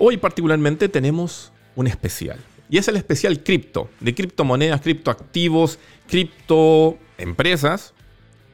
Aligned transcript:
Hoy 0.00 0.16
particularmente 0.16 0.88
tenemos 0.88 1.52
un 1.74 1.88
especial. 1.88 2.38
Y 2.70 2.78
es 2.78 2.86
el 2.86 2.94
especial 2.94 3.42
cripto, 3.42 3.90
de 3.98 4.14
criptomonedas, 4.14 4.80
criptoactivos, 4.80 5.80
criptoempresas 6.06 7.94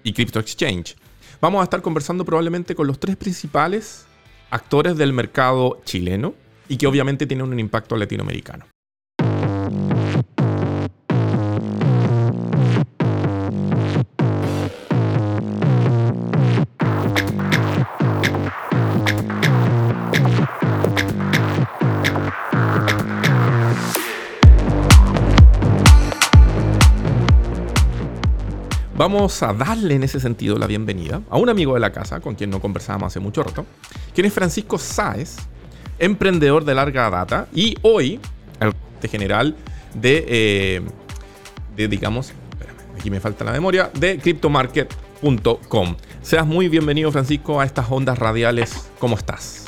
y 0.02 0.14
cripto 0.14 0.40
exchange. 0.40 0.96
Vamos 1.42 1.60
a 1.60 1.64
estar 1.64 1.82
conversando 1.82 2.24
probablemente 2.24 2.74
con 2.74 2.86
los 2.86 2.98
tres 2.98 3.16
principales 3.16 4.06
actores 4.48 4.96
del 4.96 5.12
mercado 5.12 5.82
chileno 5.84 6.34
y 6.66 6.78
que 6.78 6.86
obviamente 6.86 7.26
tienen 7.26 7.46
un 7.46 7.60
impacto 7.60 7.94
latinoamericano. 7.96 8.64
Vamos 29.04 29.42
a 29.42 29.52
darle 29.52 29.96
en 29.96 30.02
ese 30.02 30.18
sentido 30.18 30.56
la 30.56 30.66
bienvenida 30.66 31.20
a 31.28 31.36
un 31.36 31.50
amigo 31.50 31.74
de 31.74 31.80
la 31.80 31.92
casa 31.92 32.20
con 32.20 32.36
quien 32.36 32.48
no 32.48 32.58
conversábamos 32.58 33.08
hace 33.08 33.20
mucho 33.20 33.42
rato, 33.42 33.66
quien 34.14 34.26
es 34.26 34.32
Francisco 34.32 34.78
Sáez, 34.78 35.36
emprendedor 35.98 36.64
de 36.64 36.74
larga 36.74 37.10
data 37.10 37.46
y 37.54 37.76
hoy 37.82 38.18
el 38.60 38.72
general 39.10 39.56
de, 39.92 40.24
eh, 40.26 40.82
de 41.76 41.88
digamos, 41.88 42.32
espérame, 42.52 42.78
aquí 42.98 43.10
me 43.10 43.20
falta 43.20 43.44
la 43.44 43.52
memoria, 43.52 43.90
de 43.92 44.16
cryptomarket.com. 44.16 45.96
Seas 46.22 46.46
muy 46.46 46.70
bienvenido 46.70 47.12
Francisco 47.12 47.60
a 47.60 47.66
estas 47.66 47.90
ondas 47.90 48.18
radiales. 48.18 48.90
¿Cómo 48.98 49.16
estás? 49.16 49.66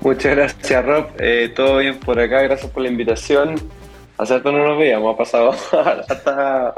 Muchas 0.00 0.34
gracias 0.34 0.84
Rob, 0.84 1.06
eh, 1.20 1.52
todo 1.54 1.78
bien 1.78 2.00
por 2.00 2.18
acá, 2.18 2.42
gracias 2.42 2.68
por 2.72 2.82
la 2.82 2.88
invitación. 2.88 3.77
Hace 4.18 4.38
rato 4.38 4.50
no 4.50 4.66
nos 4.66 4.78
veíamos, 4.78 5.14
ha 5.14 5.16
pasado 5.16 5.50
hasta, 5.72 6.74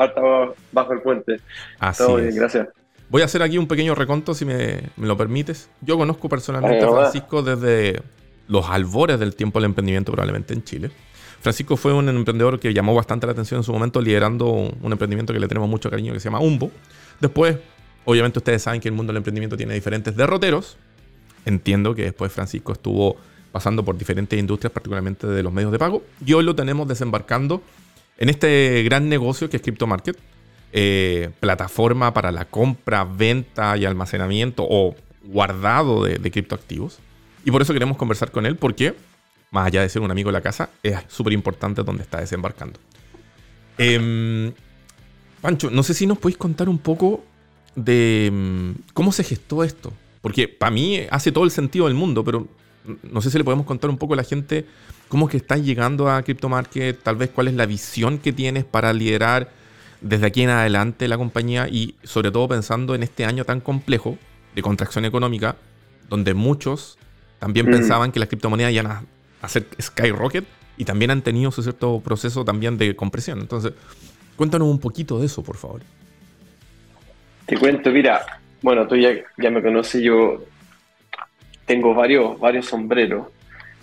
bajo 0.73 0.93
el 0.93 1.01
puente. 1.01 1.41
Así 1.79 2.05
Todo 2.05 2.17
bien, 2.17 2.35
gracias. 2.35 2.69
Voy 3.09 3.23
a 3.23 3.25
hacer 3.25 3.43
aquí 3.43 3.59
un 3.59 3.67
pequeño 3.67 3.95
reconto, 3.95 4.35
si 4.35 4.45
me, 4.45 4.91
lo 4.99 5.17
permites. 5.17 5.69
Yo 5.81 5.97
conozco 5.97 6.29
personalmente 6.29 6.85
a 6.85 6.91
Francisco 6.91 7.43
desde 7.43 8.03
los 8.47 8.69
albores 8.69 9.19
del 9.19 9.35
tiempo 9.35 9.59
del 9.59 9.67
emprendimiento, 9.67 10.13
probablemente 10.13 10.55
en 10.55 10.63
Chile. 10.63 10.91
Francisco 11.41 11.77
fue 11.77 11.95
un 11.95 12.09
emprendedor 12.09 12.61
que 12.61 12.75
llamó 12.75 12.95
bastante 12.95 13.27
la 13.27 13.33
atención 13.33 13.59
en 13.59 13.65
su 13.65 13.73
momento, 13.73 14.03
liderando 14.03 14.47
un 14.47 14.93
emprendimiento 14.93 15.33
que 15.33 15.41
le 15.41 15.49
tenemos 15.49 15.69
mucho 15.69 15.91
cariño, 15.91 16.13
que 16.13 16.21
se 16.21 16.25
llama 16.25 16.41
Umbo. 16.41 16.71
Después, 17.21 17.57
obviamente 18.05 18.39
ustedes 18.39 18.63
saben 18.63 18.81
que 18.81 18.89
el 18.89 18.95
mundo 18.95 19.13
del 19.13 19.19
emprendimiento 19.19 19.57
tiene 19.57 19.73
diferentes 19.73 20.15
derroteros. 20.15 20.77
Entiendo 21.47 21.95
que 21.95 22.03
después 22.03 22.31
Francisco 22.31 22.73
estuvo 22.73 23.17
pasando 23.53 23.85
por 23.85 23.97
diferentes 23.97 24.39
industrias, 24.39 24.73
particularmente 24.73 25.27
de 25.27 25.43
los 25.43 25.53
medios 25.53 25.73
de 25.73 25.79
pago. 25.79 26.03
Y 26.25 26.33
hoy 26.33 26.45
lo 26.45 26.55
tenemos 26.55 26.87
desembarcando 26.89 27.63
en 28.19 28.29
este 28.29 28.83
gran 28.85 29.09
negocio 29.09 29.49
que 29.49 29.57
es 29.57 29.63
Crypto 29.63 29.87
Market, 29.87 30.17
eh, 30.73 31.31
plataforma 31.41 32.13
para 32.15 32.31
la 32.31 32.45
compra, 32.45 33.05
venta 33.05 33.77
y 33.77 33.85
almacenamiento 33.85 34.65
o 34.69 34.95
guardado 35.25 36.05
de, 36.05 36.31
criptoactivos. 36.31 36.99
Y 37.45 37.51
por 37.51 37.63
eso 37.63 37.73
queremos 37.73 37.97
conversar 37.97 38.31
con 38.31 38.47
él, 38.47 38.57
porque 38.57 38.95
más 39.51 39.67
allá 39.67 39.83
de 39.83 39.89
ser 39.89 40.03
un 40.03 40.11
amigo 40.11 40.29
de 40.29 40.35
la 40.35 40.43
casa, 40.43 40.71
es 40.83 40.99
súper 41.09 41.33
importante 41.33 41.83
donde 41.83 42.03
está 42.03 42.21
desembarcando. 42.21 42.79
Em, 43.79 44.53
Pancho, 45.41 45.71
no 45.71 45.83
sé 45.83 45.95
si 45.95 46.07
nos 46.07 46.19
podéis 46.19 46.37
contar 46.37 46.69
un 46.69 46.79
poco 46.79 47.25
de 47.75 48.27
em, 48.27 48.75
cómo 48.93 49.11
se 49.13 49.25
gestó 49.25 49.65
esto. 49.65 49.93
Porque 50.21 50.49
para 50.49 50.71
mí 50.71 51.01
hace 51.11 51.33
todo 51.33 51.45
el 51.45 51.51
sentido 51.51 51.87
del 51.87 51.95
mundo, 51.95 52.23
pero 52.25 52.47
no 53.03 53.21
sé 53.21 53.31
si 53.31 53.39
le 53.39 53.45
podemos 53.45 53.67
contar 53.67 53.91
un 53.91 53.99
poco 53.99 54.15
a 54.15 54.17
la 54.17 54.25
gente 54.25 54.67
cómo 55.09 55.27
es 55.27 55.33
que 55.33 55.37
estás 55.39 55.63
llegando 55.63 56.11
a 56.11 56.23
CryptoMarket, 56.23 57.03
tal 57.03 57.17
vez 57.17 57.31
cuál 57.31 57.49
es 57.49 57.55
la 57.55 57.67
visión 57.67 58.19
que 58.19 58.33
tienes 58.33 58.65
para 58.65 58.93
liderar 58.93 59.51
desde 60.01 60.27
aquí 60.27 60.43
en 60.43 60.51
adelante 60.51 61.09
la 61.09 61.19
compañía 61.19 61.69
y 61.69 61.97
sobre 62.05 62.31
todo 62.31 62.49
pensando 62.49 62.95
en 62.95 63.03
este 63.03 63.25
año 63.25 63.45
tan 63.45 63.61
complejo 63.61 64.17
de 64.55 64.63
contracción 64.63 65.05
económica, 65.05 65.57
donde 66.09 66.35
muchos 66.35 66.99
también 67.39 67.69
mm. 67.69 67.73
pensaban 67.73 68.13
que 68.13 68.21
las 68.21 68.29
criptomonedas 68.29 68.73
iban 68.73 68.87
a 68.87 69.05
hacer 69.43 69.67
skyrocket 69.81 70.45
y 70.77 70.85
también 70.85 71.11
han 71.11 71.23
tenido 71.23 71.51
su 71.51 71.63
cierto 71.63 72.01
proceso 72.01 72.45
también 72.45 72.79
de 72.79 72.97
compresión. 72.97 73.41
Entonces, 73.41 73.73
cuéntanos 74.37 74.69
un 74.69 74.79
poquito 74.79 75.19
de 75.19 75.27
eso, 75.27 75.43
por 75.43 75.57
favor. 75.57 75.83
Te 77.47 77.57
cuento, 77.59 77.91
mira, 77.91 78.41
bueno, 78.63 78.87
tú 78.87 78.97
ya, 78.97 79.11
ya 79.39 79.51
me 79.51 79.63
conoces, 79.63 80.03
yo 80.03 80.45
tengo 81.71 81.95
varios, 81.95 82.37
varios 82.41 82.67
sombreros. 82.67 83.29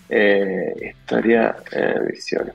Eh, 0.09 0.93
en 1.09 2.07
visión. 2.11 2.51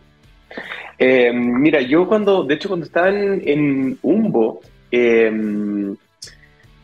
Eh, 0.98 1.32
mira, 1.32 1.80
yo 1.80 2.06
cuando, 2.06 2.44
de 2.44 2.54
hecho, 2.54 2.68
cuando 2.68 2.84
estaba 2.84 3.08
en, 3.08 3.98
Umbo, 4.02 4.60
em, 4.90 5.96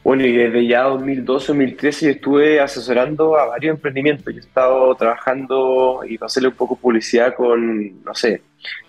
bueno, 0.03 0.25
y 0.25 0.32
desde 0.32 0.66
ya 0.66 0.84
2012, 0.84 1.47
2013 1.48 2.06
yo 2.06 2.12
estuve 2.12 2.60
asesorando 2.60 3.37
a 3.37 3.48
varios 3.48 3.75
emprendimientos. 3.76 4.32
Yo 4.32 4.41
he 4.41 4.44
estado 4.44 4.94
trabajando 4.94 6.00
y 6.08 6.19
hacerle 6.19 6.48
un 6.48 6.54
poco 6.54 6.76
publicidad 6.76 7.34
con, 7.34 8.03
no 8.03 8.14
sé, 8.14 8.41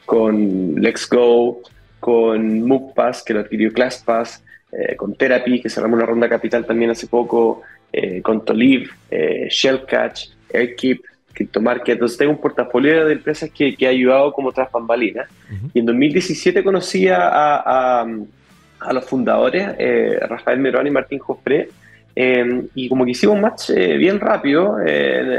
con 0.05 0.75
Let's 0.75 1.09
Go, 1.09 1.59
con 1.99 2.61
MovePass, 2.65 3.23
que 3.23 3.33
lo 3.33 3.41
adquirió 3.41 3.73
ClassPass, 3.73 4.41
eh, 4.71 4.95
con 4.95 5.15
Therapy, 5.15 5.61
que 5.61 5.69
cerramos 5.69 5.97
una 5.97 6.05
ronda 6.05 6.29
capital 6.29 6.65
también 6.65 6.91
hace 6.91 7.07
poco, 7.07 7.63
eh, 7.91 8.21
con 8.21 8.45
Toliv, 8.45 8.91
eh, 9.09 9.47
Shellcatch, 9.49 10.29
Airkeep, 10.53 11.01
CryptoMarket. 11.33 11.93
Entonces 11.93 12.17
tengo 12.17 12.31
un 12.31 12.41
portafolio 12.41 13.05
de 13.05 13.13
empresas 13.13 13.49
que, 13.49 13.75
que 13.75 13.87
ha 13.87 13.89
ayudado 13.89 14.31
como 14.31 14.51
tras 14.51 14.71
bambalinas. 14.71 15.27
Y 15.73 15.79
en 15.79 15.85
2017 15.85 16.63
conocí 16.63 17.07
a, 17.07 18.01
a, 18.01 18.93
los 18.93 19.05
fundadores, 19.05 19.75
eh, 19.77 20.19
Rafael 20.21 20.59
Merón 20.59 20.87
y 20.87 20.91
Martín 20.91 21.19
Jofré, 21.19 21.69
y 22.15 22.89
como 22.89 23.05
que 23.05 23.11
hicimos 23.11 23.35
un 23.35 23.41
match 23.41 23.69
bien 23.71 24.19
rápido, 24.19 24.77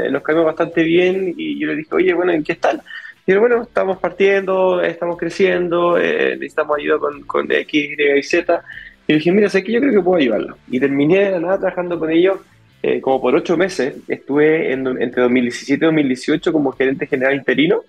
nos 0.09 0.23
caímos 0.23 0.45
bastante 0.45 0.81
bien 0.81 1.35
y 1.37 1.59
yo 1.59 1.67
le 1.67 1.75
dije, 1.75 1.93
oye, 1.93 2.13
bueno, 2.13 2.31
¿en 2.31 2.43
qué 2.43 2.53
están? 2.53 2.81
Y 3.27 3.35
bueno, 3.35 3.61
estamos 3.61 3.99
partiendo, 3.99 4.81
estamos 4.81 5.15
creciendo, 5.15 5.97
necesitamos 5.99 6.77
ayuda 6.79 6.97
con, 6.97 7.21
con 7.21 7.51
X, 7.51 7.97
Y 8.17 8.23
Z. 8.23 8.63
Y 9.07 9.13
dije, 9.13 9.31
mira, 9.31 9.49
sé 9.49 9.63
que 9.63 9.71
yo 9.71 9.79
creo 9.79 9.93
que 9.93 10.01
puedo 10.01 10.17
ayudarlo. 10.17 10.57
Y 10.69 10.79
terminé 10.79 11.31
de 11.31 11.39
nada 11.39 11.57
trabajando 11.57 11.99
con 11.99 12.11
ellos 12.11 12.39
eh, 12.83 12.99
como 12.99 13.21
por 13.21 13.35
ocho 13.35 13.57
meses. 13.57 13.95
Estuve 14.07 14.71
entre 14.73 15.21
2017 15.21 15.85
y 15.85 15.87
2018 15.87 16.51
como 16.51 16.71
gerente 16.71 17.05
general 17.05 17.35
interino 17.35 17.81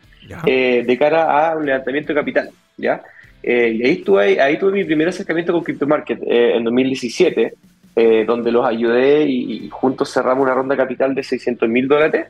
eh, 0.47 0.84
de 0.87 0.99
cara 0.99 1.51
a 1.51 1.56
un 1.56 1.65
levantamiento 1.65 2.09
de 2.09 2.15
capital. 2.15 2.51
¿ya? 2.77 3.03
Eh, 3.43 3.72
y 3.77 3.84
ahí, 3.84 3.93
estuve, 3.93 4.41
ahí 4.41 4.59
tuve 4.59 4.72
mi 4.72 4.84
primer 4.84 5.09
acercamiento 5.09 5.53
con 5.53 5.65
Crypto 5.65 5.87
Market 5.87 6.21
en 6.27 6.65
2017. 6.65 7.55
Eh, 7.94 8.25
donde 8.26 8.50
los 8.50 8.64
ayudé 8.64 9.26
y, 9.26 9.69
juntos 9.69 10.10
cerramos 10.10 10.44
una 10.44 10.54
ronda 10.54 10.75
capital 10.75 11.14
de 11.14 11.22
600 11.22 11.69
mil 11.69 11.86
dólares 11.86 12.28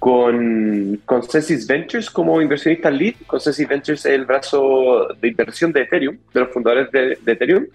con, 0.00 1.00
con 1.04 1.20
Ventures 1.68 2.10
como 2.10 2.42
inversionista 2.42 2.90
lead. 2.90 3.14
Consensus 3.24 3.68
Ventures 3.68 4.04
es 4.04 4.12
el 4.12 4.24
brazo 4.24 5.06
de 5.20 5.28
inversión 5.28 5.72
de 5.72 5.82
Ethereum, 5.82 6.16
de 6.34 6.40
los 6.40 6.50
fundadores 6.50 6.90
de, 6.90 7.18
Ethereum, 7.24 7.66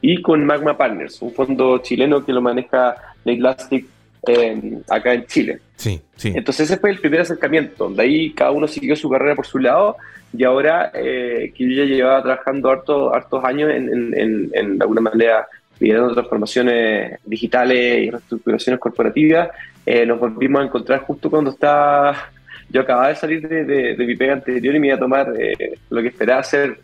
y 0.00 0.22
con 0.22 0.46
Magma 0.46 0.78
Partners, 0.78 1.20
un 1.20 1.34
fondo 1.34 1.76
chileno 1.78 2.24
que 2.24 2.32
lo 2.32 2.40
maneja 2.40 2.96
Nate 3.22 3.38
Lastic 3.38 3.84
eh, 4.26 4.78
acá 4.88 5.12
en 5.12 5.26
Chile. 5.26 5.58
Sí, 5.76 6.00
sí. 6.16 6.32
Entonces 6.34 6.70
ese 6.70 6.80
fue 6.80 6.88
el 6.88 7.00
primer 7.00 7.20
acercamiento, 7.20 7.84
donde 7.84 8.02
ahí 8.02 8.32
cada 8.32 8.50
uno 8.50 8.66
siguió 8.66 8.96
su 8.96 9.10
carrera 9.10 9.34
por 9.34 9.46
su 9.46 9.58
lado 9.58 9.96
y 10.32 10.42
ahora 10.42 10.90
eh, 10.94 11.52
que 11.54 11.68
yo 11.68 11.84
ya 11.84 11.84
llevaba 11.84 12.22
trabajando 12.22 12.70
harto, 12.70 13.14
hartos 13.14 13.44
años 13.44 13.70
en, 13.70 13.88
en, 14.14 14.50
en, 14.54 14.78
de 14.78 14.82
alguna 14.82 15.02
manera 15.02 15.46
liderando 15.80 16.14
transformaciones 16.14 17.18
digitales 17.24 18.02
y 18.02 18.10
reestructuraciones 18.10 18.80
corporativas, 18.80 19.50
eh, 19.86 20.04
nos 20.04 20.18
volvimos 20.18 20.60
a 20.60 20.64
encontrar 20.64 21.00
justo 21.00 21.30
cuando 21.30 21.50
estaba, 21.50 22.30
yo 22.68 22.80
acababa 22.82 23.08
de 23.08 23.16
salir 23.16 23.48
de, 23.48 23.96
mi 23.98 24.16
pega 24.16 24.34
anterior 24.34 24.74
y 24.74 24.80
me 24.80 24.88
iba 24.88 24.96
a 24.96 24.98
tomar 24.98 25.32
eh, 25.38 25.78
lo 25.90 26.02
que 26.02 26.08
esperaba 26.08 26.42
ser 26.42 26.80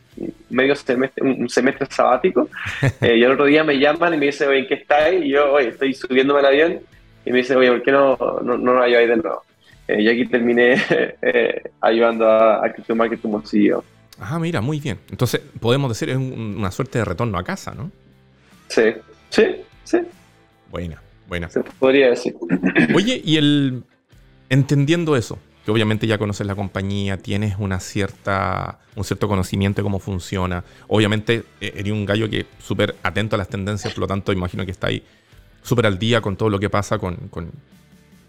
medio 0.49 0.75
semestre, 0.75 1.23
un 1.23 1.49
semestre 1.49 1.87
sabático. 1.91 2.49
Eh, 3.01 3.19
y 3.19 3.23
el 3.23 3.33
otro 3.33 3.45
día 3.45 3.65
me 3.65 3.79
llaman 3.79 4.15
y 4.15 4.17
me 4.17 4.27
dicen, 4.27 4.49
oye, 4.49 4.61
¿en 4.61 4.67
qué 4.67 4.75
estáis? 4.75 5.25
Y 5.25 5.31
yo, 5.31 5.53
oye, 5.53 5.69
estoy 5.69 5.93
subiéndome 5.93 6.41
al 6.41 6.47
avión. 6.47 6.81
Y 7.27 7.33
me 7.33 7.39
dice, 7.39 7.57
oye, 7.57 7.71
¿por 7.71 7.83
qué 7.83 7.93
no, 7.93 8.17
no, 8.43 8.57
no 8.57 8.75
nos 8.75 8.83
ayudáis 8.83 9.09
de 9.09 9.17
nuevo? 9.17 9.43
y 9.87 10.09
aquí 10.09 10.25
terminé 10.25 10.83
ayudando 11.83 12.27
a, 12.27 12.65
a 12.65 12.73
Crypto 12.73 12.97
Market 12.97 13.21
como 13.21 13.43
CEO. 13.43 13.85
Ah, 14.19 14.39
mira, 14.39 14.63
muy 14.63 14.81
bien. 14.81 14.99
Entonces, 15.11 15.43
podemos 15.61 15.91
decir, 15.91 16.09
es 16.09 16.17
una 16.17 16.71
suerte 16.71 16.99
de 16.99 17.05
retorno 17.05 17.37
a 17.37 17.45
casa, 17.45 17.75
¿no? 17.75 17.91
Sí, 18.69 18.83
sí, 19.31 19.43
sí. 19.85 19.99
Buena, 20.71 21.03
buena. 21.29 21.49
Se 21.51 21.63
podría 21.63 22.11
decir. 22.11 22.35
Oye, 22.95 23.21
y 23.25 23.37
el. 23.37 23.85
Entendiendo 24.51 25.17
eso, 25.17 25.39
que 25.65 25.71
obviamente 25.71 26.07
ya 26.07 26.19
conoces 26.19 26.47
la 26.47 26.55
compañía, 26.55 27.17
tienes 27.17 27.57
una 27.59 27.81
cierta, 27.81 28.81
un 28.95 29.05
cierto 29.05 29.27
conocimiento 29.27 29.81
de 29.81 29.85
cómo 29.85 29.99
funciona. 29.99 30.65
Obviamente 30.89 31.45
eh, 31.61 31.73
eres 31.77 31.93
un 31.93 32.05
gallo 32.05 32.29
que 32.29 32.47
súper 32.59 32.95
atento 33.03 33.37
a 33.37 33.39
las 33.39 33.49
tendencias, 33.49 33.95
por 33.95 34.03
lo 34.03 34.07
tanto 34.07 34.33
imagino 34.33 34.65
que 34.65 34.71
está 34.71 34.89
ahí 34.89 35.03
súper 35.63 35.87
al 35.87 35.99
día 35.99 36.21
con 36.21 36.37
todo 36.37 36.51
lo 36.51 36.61
que 36.61 36.69
pasa 36.69 36.99
con, 36.99 37.17
con, 37.31 37.51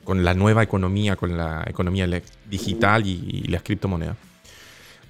con 0.06 0.24
la 0.24 0.34
nueva 0.34 0.64
economía, 0.64 1.18
con 1.18 1.36
la 1.36 1.66
economía 1.68 2.08
digital 2.50 3.06
y, 3.06 3.44
las 3.50 3.62
criptomonedas. 3.64 4.16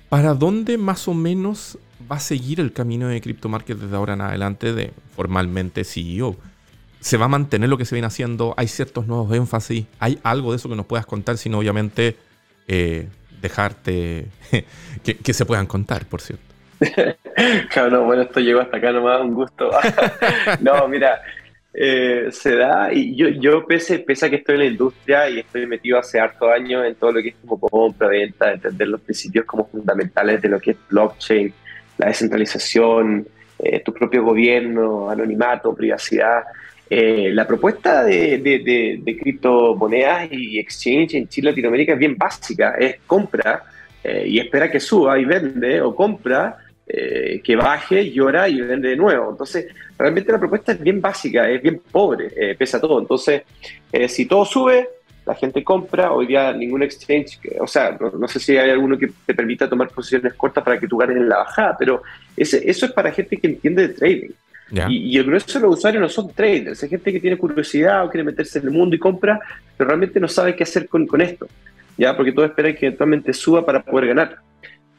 ¿Para 0.10 0.34
dónde 0.34 0.78
más 0.78 1.08
o 1.08 1.14
menos 1.14 1.78
va 2.10 2.18
a 2.18 2.20
seguir 2.20 2.60
el 2.60 2.74
camino 2.74 3.08
de 3.08 3.22
CryptoMarket 3.22 3.78
desde 3.78 3.96
ahora 3.96 4.14
en 4.14 4.22
adelante 4.22 4.74
de 4.74 4.92
formalmente 5.16 5.84
CEO? 5.84 6.36
¿Se 7.00 7.18
va 7.18 7.26
a 7.26 7.30
mantener 7.30 7.70
lo 7.70 7.78
que 7.78 7.86
se 7.86 7.96
viene 7.96 8.08
haciendo? 8.08 8.54
¿Hay 8.58 8.68
ciertos 8.68 9.08
nuevos 9.08 9.32
énfasis? 9.34 9.86
¿Hay 10.00 10.20
algo 10.24 10.52
de 10.52 10.58
eso 10.58 10.70
que 10.70 10.76
nos 10.76 10.86
puedas 10.86 11.06
contar? 11.06 11.38
Sino 11.38 11.60
obviamente 11.60 12.16
eh, 12.68 13.08
dejarte 13.42 14.28
que, 15.04 15.34
se 15.34 15.46
puedan 15.46 15.68
contar, 15.68 16.06
por 16.06 16.22
cierto. 16.22 16.44
claro, 17.70 18.06
bueno, 18.06 18.24
esto 18.24 18.40
llegó 18.40 18.62
hasta 18.62 18.78
acá 18.78 18.92
nomás, 18.92 19.22
un 19.22 19.34
gusto. 19.34 19.70
no, 20.62 20.88
mira, 20.88 21.22
eh, 21.78 22.30
se 22.32 22.56
da, 22.56 22.92
y 22.94 23.16
yo, 23.16 23.28
yo 23.28 23.66
pese, 23.66 24.00
pese 24.00 24.26
a 24.26 24.30
que 24.30 24.38
estoy 24.38 24.56
en 24.56 24.60
la 24.60 24.66
industria 24.68 25.30
y 25.30 25.40
estoy 25.40 25.68
metido 25.68 26.00
hace 26.00 26.20
harto 26.20 26.50
años 26.50 26.86
en 26.86 26.96
todo 26.96 27.12
lo 27.12 27.22
que 27.22 27.30
es 27.30 27.36
como 27.46 27.60
compra, 27.60 28.08
venta, 28.08 28.54
entender 28.54 28.88
los 28.88 29.02
principios 29.02 29.46
como 29.46 29.68
fundamentales 29.68 30.42
de 30.42 30.50
lo 30.50 30.60
que 30.60 30.72
es 30.72 30.78
blockchain, 30.90 31.54
la 31.98 32.08
descentralización, 32.08 33.28
eh, 33.60 33.82
tu 33.82 33.94
propio 33.94 34.24
gobierno, 34.24 35.10
anonimato, 35.10 35.76
privacidad. 35.76 36.44
Eh, 36.90 37.32
la 37.34 37.48
propuesta 37.48 38.04
de, 38.04 38.38
de, 38.38 39.00
de, 39.04 39.18
criptomonedas 39.18 40.32
y 40.32 40.60
exchange 40.60 41.16
en 41.16 41.28
Chile, 41.28 41.50
Latinoamérica 41.50 41.94
es 41.94 42.00
bien 42.00 42.16
básica, 42.18 42.76
es 42.78 42.98
compra 43.08 43.64
y 44.24 44.38
espera 44.38 44.70
que 44.70 44.80
suba 44.80 45.18
y 45.18 45.26
vende 45.26 45.82
o 45.82 45.96
compra 45.96 46.60
eh, 46.88 47.42
que 47.44 47.56
baje, 47.56 48.12
llora 48.12 48.48
y 48.48 48.62
vende 48.62 48.90
de 48.90 48.96
nuevo. 48.96 49.32
Entonces, 49.32 49.74
realmente 49.98 50.32
la 50.32 50.38
propuesta 50.38 50.72
es 50.74 50.80
bien 50.80 51.02
básica, 51.02 51.50
es 51.50 51.60
bien 51.60 51.82
pobre, 51.92 52.32
eh, 52.36 52.56
pesa 52.56 52.80
todo. 52.80 53.00
Entonces, 53.00 53.42
eh, 53.92 54.08
si 54.08 54.28
todo 54.28 54.46
sube, 54.46 54.88
la 55.26 55.36
gente 55.36 55.64
compra, 55.64 56.12
hoy 56.12 56.28
día 56.28 56.54
ningún 56.54 56.84
exchange, 56.84 57.40
o 57.60 57.68
sea, 57.68 57.98
no, 58.00 58.28
sé 58.28 58.40
si 58.40 58.58
hay 58.58 58.70
alguno 58.70 58.98
que 58.98 59.10
te 59.26 59.34
permita 59.34 59.68
tomar 59.68 59.90
posiciones 59.90 60.34
cortas 60.36 60.64
para 60.64 60.80
que 60.80 60.88
tú 60.88 60.98
ganes 60.98 61.18
en 61.18 61.28
la 61.28 61.38
bajada, 61.38 61.76
pero 61.78 62.04
ese, 62.38 62.70
eso 62.70 62.86
es 62.86 62.92
para 62.92 63.12
gente 63.12 63.38
que 63.38 63.48
entiende 63.48 63.88
de 63.88 63.94
trading. 63.94 64.30
Y, 64.90 65.18
el 65.18 65.26
grueso 65.26 65.60
de 65.60 65.66
los 65.66 65.78
usuarios 65.78 66.02
no 66.02 66.10
son 66.10 66.34
traders, 66.34 66.82
es 66.82 66.90
gente 66.90 67.12
que 67.12 67.20
tiene 67.20 67.38
curiosidad 67.38 68.04
o 68.04 68.10
quiere 68.10 68.24
meterse 68.24 68.60
en 68.60 68.66
el 68.66 68.72
mundo 68.72 68.96
y 68.96 69.00
compra, 69.00 69.40
pero 69.78 69.90
realmente 69.90 70.20
no 70.20 70.28
sabe 70.28 70.56
qué 70.56 70.64
hacer 70.64 70.88
con, 70.88 71.06
con 71.06 71.22
esto, 71.22 71.48
¿ya? 71.98 72.16
Porque 72.16 72.32
todo 72.32 72.46
espera 72.46 72.74
que 72.74 72.88
eventualmente 72.88 73.32
suba 73.34 73.66
para 73.66 73.84
poder 73.84 74.08
ganar 74.08 74.40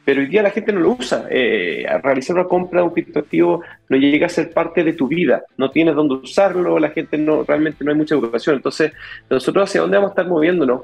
pero 0.07 0.21
hoy 0.21 0.27
día 0.27 0.41
la 0.41 0.51
gente 0.51 0.71
no 0.71 0.79
lo 0.79 0.91
usa. 0.91 1.25
Eh, 1.29 1.85
realizar 2.01 2.37
una 2.37 2.45
compra 2.45 2.79
de 2.79 2.87
un 2.87 2.93
criptoactivo 2.93 3.61
no 3.89 3.97
llega 3.97 4.27
a 4.27 4.29
ser 4.29 4.53
parte 4.53 4.81
de 4.85 4.93
tu 4.93 5.05
vida, 5.05 5.43
no 5.57 5.69
tienes 5.69 5.95
dónde 5.95 6.15
usarlo, 6.15 6.79
la 6.79 6.91
gente 6.91 7.17
no, 7.17 7.43
realmente 7.43 7.83
no 7.83 7.91
hay 7.91 7.97
mucha 7.97 8.15
educación. 8.15 8.55
Entonces, 8.55 8.93
nosotros 9.29 9.65
hacia 9.65 9.81
dónde 9.81 9.97
vamos 9.97 10.11
a 10.11 10.13
estar 10.13 10.27
moviéndonos 10.27 10.83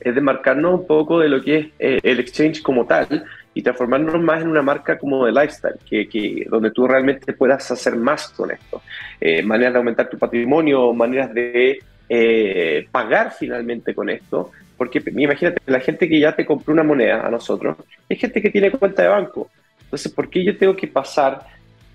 es 0.00 0.14
de 0.14 0.20
marcarnos 0.22 0.80
un 0.80 0.86
poco 0.86 1.18
de 1.18 1.28
lo 1.28 1.42
que 1.42 1.58
es 1.58 1.66
eh, 1.78 2.00
el 2.02 2.18
exchange 2.18 2.62
como 2.62 2.86
tal 2.86 3.26
y 3.52 3.60
transformarnos 3.60 4.18
más 4.22 4.40
en 4.40 4.48
una 4.48 4.62
marca 4.62 4.96
como 4.96 5.26
de 5.26 5.32
lifestyle, 5.32 5.76
que, 5.86 6.46
donde 6.48 6.70
tú 6.70 6.88
realmente 6.88 7.34
puedas 7.34 7.70
hacer 7.70 7.94
más 7.96 8.30
con 8.30 8.52
esto. 8.52 8.80
Eh, 9.20 9.42
maneras 9.42 9.74
de 9.74 9.78
aumentar 9.80 10.08
tu 10.08 10.16
patrimonio, 10.16 10.94
maneras 10.94 11.34
de 11.34 11.78
eh, 12.08 12.88
pagar 12.90 13.34
finalmente 13.38 13.94
con 13.94 14.08
esto, 14.08 14.50
porque 14.76 15.02
imagínate, 15.04 15.60
la 15.66 15.80
gente 15.80 16.08
que 16.08 16.20
ya 16.20 16.34
te 16.34 16.44
compró 16.44 16.72
una 16.72 16.82
moneda 16.82 17.26
a 17.26 17.30
nosotros, 17.30 17.76
es 18.08 18.18
gente 18.18 18.42
que 18.42 18.50
tiene 18.50 18.70
cuenta 18.70 19.02
de 19.02 19.08
banco. 19.08 19.50
Entonces, 19.84 20.12
¿por 20.12 20.28
qué 20.28 20.44
yo 20.44 20.56
tengo 20.56 20.76
que 20.76 20.86
pasar 20.86 21.46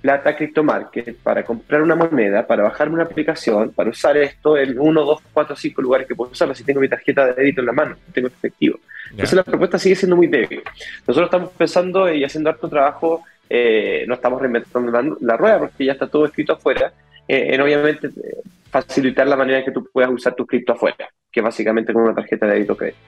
plata 0.01 0.31
a 0.31 0.35
CryptoMarket 0.35 1.17
para 1.17 1.43
comprar 1.43 1.81
una 1.81 1.95
moneda, 1.95 2.45
para 2.45 2.63
bajarme 2.63 2.95
una 2.95 3.03
aplicación, 3.03 3.71
para 3.71 3.91
usar 3.91 4.17
esto 4.17 4.57
en 4.57 4.79
uno, 4.79 5.05
dos, 5.05 5.21
cuatro, 5.31 5.55
cinco 5.55 5.81
lugares 5.81 6.07
que 6.07 6.15
puedo 6.15 6.31
usarlo 6.31 6.55
si 6.55 6.63
tengo 6.63 6.81
mi 6.81 6.89
tarjeta 6.89 7.27
de 7.27 7.33
débito 7.33 7.61
en 7.61 7.67
la 7.67 7.73
mano, 7.73 7.95
tengo 8.11 8.27
efectivo? 8.27 8.79
Entonces 9.11 9.33
la 9.33 9.43
propuesta 9.43 9.77
sigue 9.77 9.95
siendo 9.95 10.15
muy 10.15 10.27
débil. 10.27 10.63
Nosotros 11.07 11.25
estamos 11.25 11.49
pensando 11.51 12.11
y 12.11 12.23
haciendo 12.23 12.49
harto 12.49 12.67
trabajo, 12.67 13.23
eh, 13.47 14.05
no 14.07 14.15
estamos 14.15 14.41
reinventando 14.41 15.17
la, 15.21 15.37
rueda 15.37 15.59
porque 15.59 15.85
ya 15.85 15.91
está 15.93 16.07
todo 16.07 16.25
escrito 16.25 16.53
afuera, 16.53 16.91
eh, 17.27 17.53
en 17.53 17.61
obviamente 17.61 18.09
facilitar 18.71 19.27
la 19.27 19.35
manera 19.35 19.59
en 19.59 19.65
que 19.65 19.71
tú 19.71 19.87
puedas 19.91 20.09
usar 20.09 20.33
tu 20.33 20.45
cripto 20.47 20.73
afuera, 20.73 21.09
que 21.31 21.41
básicamente 21.41 21.93
con 21.93 22.03
una 22.03 22.15
tarjeta 22.15 22.45
de 22.45 22.53
débito 22.53 22.77
crédito. 22.77 22.99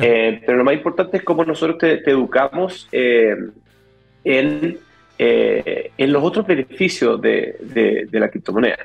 Eh, 0.00 0.40
pero 0.46 0.58
lo 0.58 0.64
más 0.64 0.74
importante 0.74 1.16
es 1.16 1.22
cómo 1.24 1.44
nosotros 1.44 1.78
te, 1.78 2.08
educamos 2.08 2.88
eh, 2.92 3.36
en, 4.24 4.78
eh, 5.18 5.90
en 5.96 6.12
los 6.12 6.22
otros 6.22 6.46
beneficios 6.46 7.20
de, 7.20 8.06
de, 8.10 8.20
la 8.20 8.28
criptomoneda. 8.28 8.78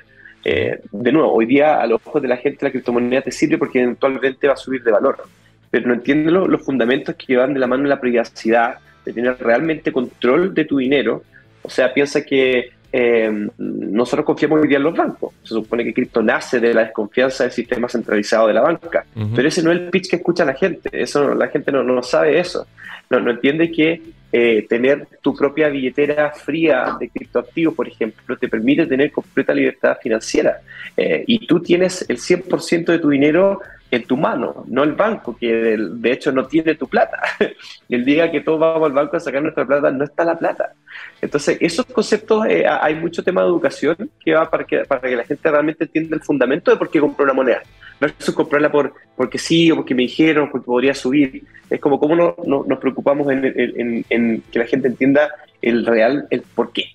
de 0.44 1.12
nuevo, 1.12 1.31
hoy 1.31 1.46
día 1.46 1.80
a 1.80 1.88
los 1.88 2.02
ojos 2.06 2.22
de 2.22 2.28
la 2.28 2.38
gente 2.38 2.66
la 2.66 2.72
criptomoneda 2.72 3.22
te 3.22 3.31
sirve 3.31 3.58
porque 3.58 3.81
eventualmente 3.81 4.48
va 4.48 4.54
a 4.54 4.58
subir 4.58 4.84
de 4.84 4.92
valor, 4.92 5.24
pero 5.69 5.88
no 5.88 5.94
entienden 5.94 6.34
los 6.34 6.62
fundamentos 6.64 7.16
que 7.16 7.38
van 7.38 7.54
de 7.54 7.60
la 7.60 7.68
mano 7.68 7.88
la 7.88 8.02
privacidad, 8.02 8.80
de 9.06 9.14
tener 9.14 9.38
realmente 9.40 9.92
control 9.92 10.54
de 10.54 10.66
tu 10.66 10.78
dinero. 10.78 11.24
O 11.62 11.69
sea, 11.69 11.94
piensa 11.94 12.26
que 12.26 12.72
eh, 12.95 13.50
nosotros 13.57 14.24
confiamos 14.24 14.62
hoy 14.62 14.68
día 14.68 14.78
en 14.78 14.84
los 14.84 14.95
bancos. 14.95 15.34
Se 15.42 15.50
supone 15.50 15.84
que 15.84 15.95
cripto 15.95 16.22
nace 16.22 16.60
de 16.60 16.75
la 16.75 16.84
desconfianza 16.84 17.44
del 17.44 17.51
sistema 17.51 17.90
centralizado 17.90 18.48
de 18.48 18.54
la 18.54 18.62
banca, 18.62 19.04
pero 19.36 19.48
ese 19.48 19.63
no 19.63 19.72
es 19.72 19.80
el 19.80 19.90
pitch 19.90 20.12
que 20.12 20.18
escucha 20.18 20.45
la 20.45 20.54
gente. 20.54 20.90
Eso 20.94 21.34
la 21.34 21.48
gente 21.48 21.72
no, 21.72 21.81
no 21.81 22.04
sabe 22.04 22.40
eso. 22.40 22.68
No, 23.10 23.19
no 23.19 23.31
entiende 23.31 23.72
que 23.72 24.00
eh, 24.31 24.68
tener 24.69 25.07
tu 25.22 25.36
propia 25.36 25.69
billetera 25.69 26.31
fría 26.31 26.95
de 27.00 27.10
criptoactivos, 27.10 27.74
por 27.74 27.88
ejemplo, 27.88 28.38
te 28.38 28.48
permite 28.48 28.86
tener 28.86 29.12
completa 29.12 29.56
libertad 29.56 29.98
financiera. 30.01 30.62
Eh, 30.95 31.24
y 31.25 31.48
tú 31.48 31.62
tienes 31.62 32.06
el 32.07 32.18
100% 32.18 32.86
de 32.86 33.00
tu 33.00 33.10
dinero 33.10 33.60
en 33.95 34.06
tu 34.06 34.18
mano, 34.18 34.66
no 34.68 34.84
el 34.84 34.94
banco, 34.94 35.38
que 35.38 35.54
de 35.54 36.12
hecho 36.12 36.31
no 36.31 36.48
tiene 36.48 36.75
tu 36.75 36.88
plata. 36.88 37.22
el 37.90 38.04
día 38.04 38.31
que 38.31 38.42
todos 38.42 38.60
vamos 38.60 38.88
al 38.88 38.94
banco 38.94 39.18
a 39.18 39.19
sacar 39.19 39.42
nuestra 39.42 39.66
plata, 39.66 39.92
no 39.92 40.04
está 40.04 40.24
la 40.25 40.38
plata. 40.38 40.74
Entonces, 41.22 41.57
esos 41.62 41.86
conceptos, 41.86 42.45
eh, 42.48 42.66
hay 42.68 42.95
mucho 42.95 43.24
tema 43.24 43.42
de 43.42 43.48
educación 43.48 44.10
que 44.24 44.34
va 44.34 44.50
para 44.50 44.63
que, 44.66 44.80
para 44.80 45.01
que 45.01 45.16
la 45.16 45.24
gente 45.24 45.51
realmente 45.51 45.84
entienda 45.84 46.16
el 46.16 46.24
fundamento 46.24 46.72
de 46.72 46.78
por 46.78 46.90
qué 46.90 47.00
compró 47.00 47.24
una 47.24 47.34
moneda. 47.34 47.62
Versus 48.00 48.34
comprarla 48.34 48.72
por, 48.72 48.94
porque 49.16 49.38
sí 49.38 49.72
o 49.72 49.75
porque 49.75 49.94
me 49.94 50.04
dijeron, 50.04 50.50
porque 50.50 50.66
podría 50.66 50.95
subir. 50.95 51.44
Es 51.69 51.80
como 51.80 52.00
cómo 52.00 52.16
no, 52.16 52.36
nos 52.45 52.80
preocupamos 52.80 53.28
en, 53.30 54.06
en, 54.10 54.42
que 54.51 54.60
la 54.60 54.66
gente 54.66 54.88
entienda 54.88 55.30
el 55.62 55.86
real, 55.86 56.28
el 56.31 56.42
por 56.42 56.72
qué. 56.74 56.86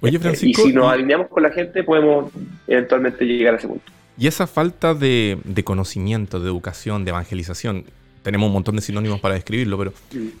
Oye, 0.00 0.18
Francisco, 0.18 0.62
y 0.62 0.68
si 0.68 0.72
nos 0.72 0.90
alineamos 0.90 1.28
con 1.28 1.42
la 1.42 1.50
gente, 1.50 1.84
podemos 1.84 2.32
eventualmente 2.66 3.24
llegar 3.24 3.54
a 3.54 3.56
ese 3.58 3.68
punto. 3.68 3.92
Y 4.18 4.26
esa 4.26 4.46
falta 4.46 4.94
de, 4.94 5.38
conocimiento, 5.64 6.40
de 6.40 6.46
educación, 6.46 7.04
de 7.04 7.10
evangelización, 7.10 7.84
tenemos 8.22 8.46
un 8.48 8.54
montón 8.54 8.76
de 8.76 8.82
sinónimos 8.82 9.20
para 9.20 9.34
describirlo, 9.34 9.78
pero 9.78 9.92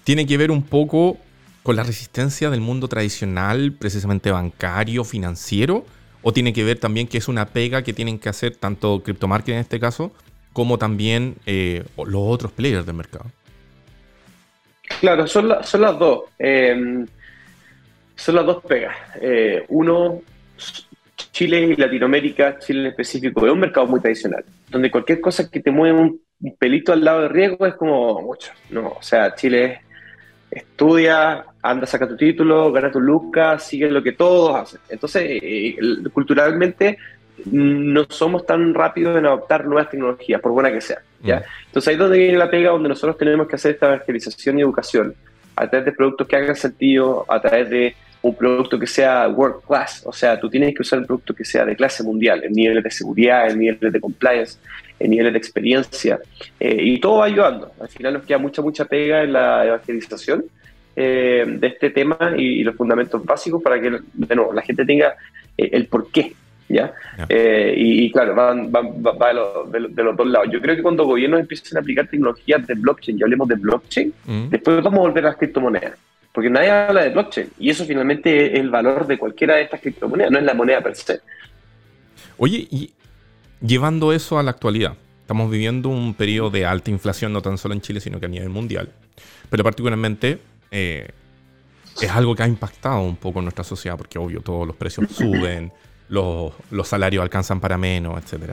tiene 0.04 0.26
que 0.26 0.36
ver 0.36 0.50
un 0.50 0.62
poco 0.62 1.18
con 1.62 1.76
la 1.76 1.82
resistencia 1.82 2.48
del 2.50 2.60
mundo 2.60 2.88
tradicional, 2.88 3.72
precisamente 3.72 4.30
bancario, 4.30 5.04
financiero, 5.04 5.84
o 6.22 6.32
tiene 6.32 6.52
que 6.52 6.64
ver 6.64 6.78
también 6.78 7.06
que 7.06 7.18
es 7.18 7.28
una 7.28 7.46
pega 7.46 7.82
que 7.82 7.92
tienen 7.92 8.18
que 8.18 8.28
hacer 8.28 8.56
tanto 8.56 9.02
CryptoMarket 9.02 9.54
en 9.54 9.60
este 9.60 9.78
caso, 9.78 10.12
como 10.52 10.78
también 10.78 11.36
eh, 11.44 11.84
los 11.96 12.22
otros 12.22 12.52
players 12.52 12.86
del 12.86 12.96
mercado. 12.96 13.26
Claro, 15.00 15.26
son, 15.26 15.52
son 15.62 15.80
las 15.80 15.98
dos. 15.98 16.24
Em, 16.38 17.06
son 18.14 18.34
las 18.34 18.46
dos 18.46 18.64
pegas. 18.64 18.96
Eh, 19.20 19.64
uno, 19.68 20.22
Chile 21.36 21.60
y 21.60 21.76
Latinoamérica, 21.76 22.58
Chile 22.58 22.80
en 22.80 22.86
específico, 22.86 23.44
es 23.44 23.52
un 23.52 23.60
mercado 23.60 23.86
muy 23.86 24.00
tradicional, 24.00 24.42
donde 24.70 24.90
cualquier 24.90 25.20
cosa 25.20 25.50
que 25.50 25.60
te 25.60 25.70
mueva 25.70 26.00
un 26.00 26.18
pelito 26.58 26.94
al 26.94 27.04
lado 27.04 27.20
de 27.20 27.28
riesgo 27.28 27.66
es 27.66 27.74
como 27.74 28.22
mucho. 28.22 28.52
No, 28.70 28.88
o 28.98 29.02
sea, 29.02 29.34
Chile 29.34 29.82
estudia, 30.50 31.44
anda, 31.60 31.86
saca 31.86 32.08
tu 32.08 32.16
título, 32.16 32.72
gana 32.72 32.90
tu 32.90 33.00
lucas, 33.00 33.64
sigue 33.64 33.90
lo 33.90 34.02
que 34.02 34.12
todos 34.12 34.56
hacen. 34.56 34.80
Entonces, 34.88 35.24
eh, 35.26 35.76
culturalmente 36.10 36.96
no 37.44 38.06
somos 38.08 38.46
tan 38.46 38.72
rápidos 38.72 39.18
en 39.18 39.26
adoptar 39.26 39.66
nuevas 39.66 39.90
tecnologías, 39.90 40.40
por 40.40 40.52
buena 40.52 40.72
que 40.72 40.80
sea. 40.80 41.02
¿ya? 41.22 41.40
Mm. 41.40 41.42
Entonces 41.66 41.88
ahí 41.88 41.94
es 41.96 42.00
donde 42.00 42.18
viene 42.18 42.38
la 42.38 42.50
pega, 42.50 42.70
donde 42.70 42.88
nosotros 42.88 43.18
tenemos 43.18 43.46
que 43.46 43.56
hacer 43.56 43.72
esta 43.72 43.88
evangelización 43.88 44.58
y 44.58 44.62
educación, 44.62 45.14
a 45.54 45.68
través 45.68 45.84
de 45.84 45.92
productos 45.92 46.26
que 46.26 46.36
hagan 46.36 46.56
sentido, 46.56 47.26
a 47.28 47.42
través 47.42 47.68
de 47.68 47.94
un 48.26 48.34
producto 48.34 48.78
que 48.78 48.86
sea 48.86 49.28
world 49.28 49.62
class, 49.66 50.02
o 50.04 50.12
sea, 50.12 50.38
tú 50.38 50.50
tienes 50.50 50.74
que 50.74 50.82
usar 50.82 50.98
un 50.98 51.06
producto 51.06 51.32
que 51.32 51.44
sea 51.44 51.64
de 51.64 51.76
clase 51.76 52.02
mundial, 52.02 52.42
en 52.42 52.52
niveles 52.52 52.82
de 52.82 52.90
seguridad, 52.90 53.48
en 53.48 53.58
niveles 53.58 53.92
de 53.92 54.00
compliance, 54.00 54.58
en 54.98 55.10
niveles 55.10 55.32
de 55.32 55.38
experiencia, 55.38 56.18
eh, 56.58 56.76
y 56.80 56.98
todo 56.98 57.18
va 57.18 57.26
ayudando. 57.26 57.70
Al 57.80 57.88
final 57.88 58.14
nos 58.14 58.24
queda 58.24 58.38
mucha, 58.38 58.62
mucha 58.62 58.84
pega 58.84 59.22
en 59.22 59.32
la 59.32 59.64
evangelización 59.64 60.44
eh, 60.96 61.44
de 61.46 61.66
este 61.68 61.90
tema 61.90 62.18
y, 62.36 62.64
los 62.64 62.74
fundamentos 62.74 63.24
básicos 63.24 63.62
para 63.62 63.80
que, 63.80 63.90
de 64.12 64.34
nuevo, 64.34 64.52
la 64.52 64.62
gente 64.62 64.84
tenga 64.84 65.14
eh, 65.56 65.70
el 65.72 65.86
porqué. 65.86 66.32
¿Ya? 66.68 66.92
y, 67.28 68.10
claro, 68.10 68.34
van, 68.34 68.72
van, 68.72 68.88
va 69.00 69.28
de, 69.70 69.78
los, 70.02 70.16
dos 70.16 70.26
lados. 70.26 70.48
Yo 70.50 70.60
creo 70.60 70.74
que 70.74 70.82
cuando 70.82 71.04
gobiernos 71.04 71.38
empiecen 71.38 71.78
a 71.78 71.80
aplicar 71.80 72.08
tecnologías 72.08 72.66
de 72.66 72.74
blockchain, 72.74 73.20
y 73.20 73.22
hablemos 73.22 73.46
de 73.46 73.54
blockchain, 73.54 74.12
mm. 74.24 74.48
después 74.48 74.82
vamos 74.82 74.98
a 74.98 75.02
volver 75.02 75.26
a 75.26 75.28
las 75.28 75.36
criptomonedas 75.36 75.96
porque 76.36 76.50
nadie 76.50 76.70
habla 76.70 77.02
de 77.02 77.08
blockchain 77.08 77.48
y 77.58 77.70
eso 77.70 77.86
finalmente 77.86 78.52
es 78.52 78.60
el 78.60 78.68
valor 78.68 79.06
de 79.06 79.16
cualquiera 79.16 79.56
de 79.56 79.62
estas 79.62 79.80
criptomonedas, 79.80 80.30
no 80.30 80.38
es 80.38 80.44
la 80.44 80.52
moneda 80.54 80.82
per 80.82 80.94
se. 80.94 81.20
Oye, 82.36 82.68
y 82.70 82.92
llevando 83.60 84.12
eso 84.12 84.38
a 84.38 84.42
la 84.42 84.50
actualidad, 84.50 84.96
Estamos 85.26 85.50
viviendo 85.50 85.88
un 85.88 86.14
periodo 86.14 86.50
de 86.50 86.64
alta 86.66 86.88
inflación, 86.92 87.32
no 87.32 87.42
tan 87.42 87.58
solo 87.58 87.74
en 87.74 87.80
Chile, 87.80 87.98
sino 87.98 88.20
que 88.20 88.26
a 88.26 88.28
nivel 88.28 88.48
mundial. 88.48 88.92
Pero 89.50 89.64
particularmente 89.64 90.38
eh, 90.70 91.08
es 92.00 92.10
algo 92.12 92.36
que 92.36 92.44
ha 92.44 92.46
impactado 92.46 93.00
un 93.00 93.16
poco 93.16 93.40
en 93.40 93.46
nuestra 93.46 93.64
sociedad, 93.64 93.96
porque 93.96 94.20
obvio, 94.20 94.40
todos 94.40 94.68
los 94.68 94.76
precios 94.76 95.10
suben, 95.10 95.72
los, 96.08 96.52
los 96.70 96.86
salarios 96.86 97.24
alcanzan 97.24 97.58
para 97.58 97.76
menos, 97.76 98.22
etc. 98.22 98.52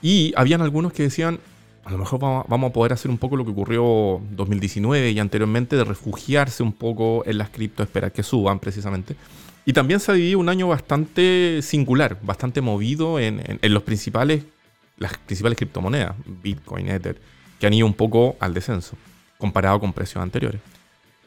Y 0.00 0.32
habían 0.34 0.62
algunos 0.62 0.94
que 0.94 1.02
decían, 1.02 1.40
a 1.88 1.92
lo 1.92 1.98
mejor 1.98 2.20
vamos 2.20 2.70
a 2.70 2.72
poder 2.72 2.92
hacer 2.92 3.10
un 3.10 3.16
poco 3.16 3.34
lo 3.34 3.46
que 3.46 3.50
ocurrió 3.50 4.20
2019 4.32 5.10
y 5.10 5.18
anteriormente, 5.18 5.74
de 5.74 5.84
refugiarse 5.84 6.62
un 6.62 6.74
poco 6.74 7.22
en 7.24 7.38
las 7.38 7.48
cripto, 7.48 7.82
esperar 7.82 8.12
que 8.12 8.22
suban 8.22 8.58
precisamente. 8.58 9.16
Y 9.64 9.72
también 9.72 9.98
se 9.98 10.12
ha 10.12 10.14
vivido 10.14 10.38
un 10.38 10.50
año 10.50 10.68
bastante 10.68 11.60
singular, 11.62 12.18
bastante 12.20 12.60
movido 12.60 13.18
en, 13.18 13.58
los 13.62 13.82
principales, 13.84 14.44
las 14.98 15.16
principales 15.16 15.56
criptomonedas, 15.56 16.14
Bitcoin, 16.42 16.90
Ether, 16.90 17.18
que 17.58 17.66
han 17.66 17.72
ido 17.72 17.86
un 17.86 17.94
poco 17.94 18.36
al 18.38 18.52
descenso, 18.52 18.94
comparado 19.38 19.80
con 19.80 19.94
precios 19.94 20.22
anteriores. 20.22 20.60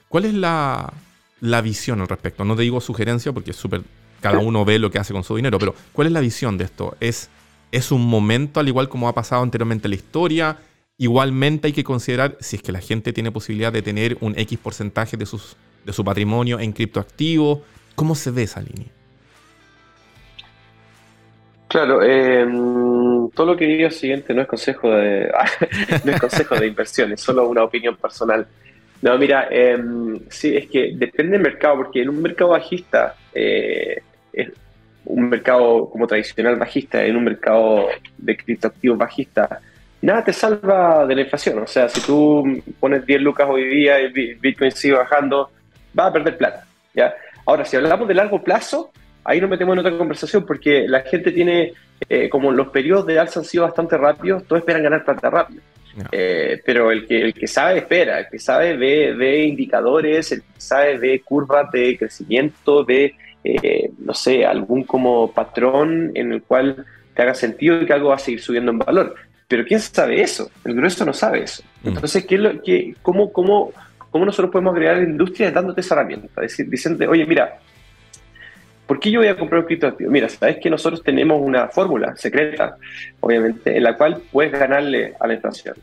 ¿Cuál 0.09 0.25
es 0.25 0.33
la, 0.35 0.93
visión 1.63 2.01
al 2.01 2.07
respecto? 2.07 2.45
No 2.45 2.55
te 2.55 2.61
digo 2.61 2.79
sugerencia 2.81 3.33
porque 3.33 3.49
es 3.49 3.57
súper. 3.57 3.81
Cada 4.19 4.37
uno 4.37 4.63
ve 4.63 4.77
lo 4.77 4.91
que 4.91 4.99
hace 4.99 5.11
con 5.11 5.23
su 5.23 5.35
dinero, 5.35 5.57
pero 5.57 5.73
¿cuál 5.91 6.05
es 6.05 6.13
la 6.13 6.19
visión 6.19 6.55
de 6.59 6.65
esto? 6.65 6.95
¿Es, 6.99 7.31
¿Es 7.71 7.91
un 7.91 8.05
momento, 8.05 8.59
al 8.59 8.67
igual 8.67 8.89
como 8.89 9.07
ha 9.07 9.13
pasado 9.13 9.43
anteriormente 9.43 9.87
en 9.87 9.91
la 9.91 9.95
historia? 9.95 10.57
Igualmente 10.97 11.67
hay 11.67 11.73
que 11.73 11.83
considerar 11.83 12.37
si 12.39 12.57
es 12.57 12.61
que 12.61 12.71
la 12.71 12.81
gente 12.81 13.13
tiene 13.13 13.31
posibilidad 13.31 13.71
de 13.71 13.81
tener 13.81 14.17
un 14.19 14.37
X 14.37 14.59
porcentaje 14.59 15.17
de, 15.17 15.25
sus, 15.25 15.55
de 15.85 15.93
su 15.93 16.03
patrimonio 16.03 16.59
en 16.59 16.73
criptoactivos. 16.73 17.59
¿Cómo 17.95 18.13
se 18.13 18.31
ve 18.31 18.43
esa 18.43 18.61
línea? 18.61 18.87
Claro, 21.69 22.01
eh, 22.03 22.45
todo 23.33 23.47
lo 23.47 23.55
que 23.55 23.65
digo 23.65 23.89
siguiente 23.89 24.33
no 24.33 24.41
es 24.41 24.47
consejo 24.47 24.89
de 24.91 25.31
no 26.03 26.11
es 26.11 26.19
consejo 26.19 26.55
de 26.55 26.67
inversión, 26.67 27.13
es 27.13 27.21
solo 27.21 27.47
una 27.47 27.63
opinión 27.63 27.95
personal. 27.95 28.45
No, 29.01 29.17
mira, 29.17 29.47
em, 29.49 30.19
sí, 30.29 30.55
es 30.55 30.67
que 30.67 30.91
depende 30.93 31.33
del 31.33 31.41
mercado, 31.41 31.77
porque 31.77 32.01
en 32.01 32.09
un 32.09 32.21
mercado 32.21 32.51
bajista, 32.51 33.15
eh, 33.33 34.01
es 34.33 34.49
un 35.05 35.29
mercado 35.29 35.89
como 35.89 36.07
tradicional 36.07 36.57
bajista, 36.57 37.03
en 37.03 37.15
un 37.15 37.23
mercado 37.23 37.87
de 38.17 38.37
criptoactivos 38.37 38.97
bajista, 38.97 39.61
nada 40.01 40.23
te 40.23 40.33
salva 40.33 41.05
de 41.05 41.15
la 41.15 41.21
inflación. 41.21 41.59
O 41.59 41.67
sea, 41.67 41.89
si 41.89 42.01
tú 42.01 42.61
pones 42.79 43.05
10 43.05 43.21
lucas 43.21 43.47
hoy 43.49 43.65
día 43.65 43.99
y 43.99 44.35
Bitcoin 44.35 44.71
sigue 44.71 44.95
bajando, 44.95 45.49
vas 45.93 46.09
a 46.09 46.13
perder 46.13 46.37
plata. 46.37 46.65
¿ya? 46.93 47.13
Ahora, 47.45 47.65
si 47.65 47.75
hablamos 47.77 48.07
de 48.07 48.13
largo 48.13 48.43
plazo, 48.43 48.91
ahí 49.23 49.39
nos 49.39 49.49
metemos 49.49 49.73
en 49.73 49.79
otra 49.79 49.97
conversación 49.97 50.45
porque 50.45 50.87
la 50.87 51.01
gente 51.01 51.31
tiene, 51.31 51.73
eh, 52.09 52.29
como 52.29 52.51
los 52.51 52.69
periodos 52.69 53.05
de 53.05 53.19
alza 53.19 53.39
han 53.39 53.45
sido 53.45 53.63
bastante 53.63 53.97
rápidos, 53.97 54.43
todos 54.45 54.61
esperan 54.61 54.83
ganar 54.83 55.03
plata 55.03 55.29
rápido. 55.29 55.61
Eh, 56.11 56.61
pero 56.65 56.89
el 56.89 57.05
que, 57.05 57.21
el 57.21 57.33
que 57.33 57.47
sabe 57.47 57.79
espera, 57.79 58.19
el 58.19 58.27
que 58.29 58.39
sabe 58.39 58.77
ve, 58.77 59.13
ve 59.13 59.43
indicadores, 59.43 60.31
el 60.31 60.41
que 60.41 60.61
sabe 60.61 60.97
ve 60.97 61.21
curvas 61.21 61.69
de 61.71 61.97
crecimiento, 61.97 62.85
ve, 62.85 63.15
eh, 63.43 63.91
no 63.99 64.13
sé, 64.13 64.45
algún 64.45 64.83
como 64.83 65.31
patrón 65.31 66.11
en 66.15 66.33
el 66.33 66.43
cual 66.43 66.85
te 67.15 67.21
haga 67.21 67.33
sentido 67.33 67.81
y 67.81 67.85
que 67.85 67.93
algo 67.93 68.09
va 68.09 68.15
a 68.15 68.19
seguir 68.19 68.41
subiendo 68.41 68.71
en 68.71 68.79
valor. 68.79 69.15
Pero 69.47 69.65
¿quién 69.65 69.79
sabe 69.79 70.21
eso? 70.21 70.49
El 70.63 70.75
grueso 70.75 71.05
no 71.05 71.13
sabe 71.13 71.43
eso. 71.43 71.63
Mm. 71.83 71.89
Entonces, 71.89 72.25
¿qué, 72.25 72.37
lo, 72.37 72.61
qué, 72.61 72.95
cómo, 73.01 73.31
cómo, 73.33 73.71
¿cómo 74.09 74.25
nosotros 74.25 74.51
podemos 74.51 74.75
crear 74.75 74.97
la 74.97 75.03
industria 75.03 75.51
dándote 75.51 75.81
esa 75.81 75.95
herramienta? 75.95 76.41
Decir, 76.41 76.69
diciendo, 76.69 77.09
oye, 77.09 77.25
mira, 77.25 77.59
¿Por 78.91 78.99
qué 78.99 79.09
yo 79.09 79.21
voy 79.21 79.29
a 79.29 79.37
comprar 79.37 79.61
un 79.61 79.67
criptoactivo? 79.67 80.11
Mira, 80.11 80.27
sabes 80.27 80.57
que 80.57 80.69
nosotros 80.69 81.01
tenemos 81.01 81.41
una 81.41 81.69
fórmula 81.69 82.13
secreta, 82.17 82.75
obviamente, 83.21 83.77
en 83.77 83.83
la 83.83 83.95
cual 83.95 84.21
puedes 84.29 84.51
ganarle 84.51 85.13
a 85.17 85.27
la 85.27 85.35
inflación, 85.35 85.75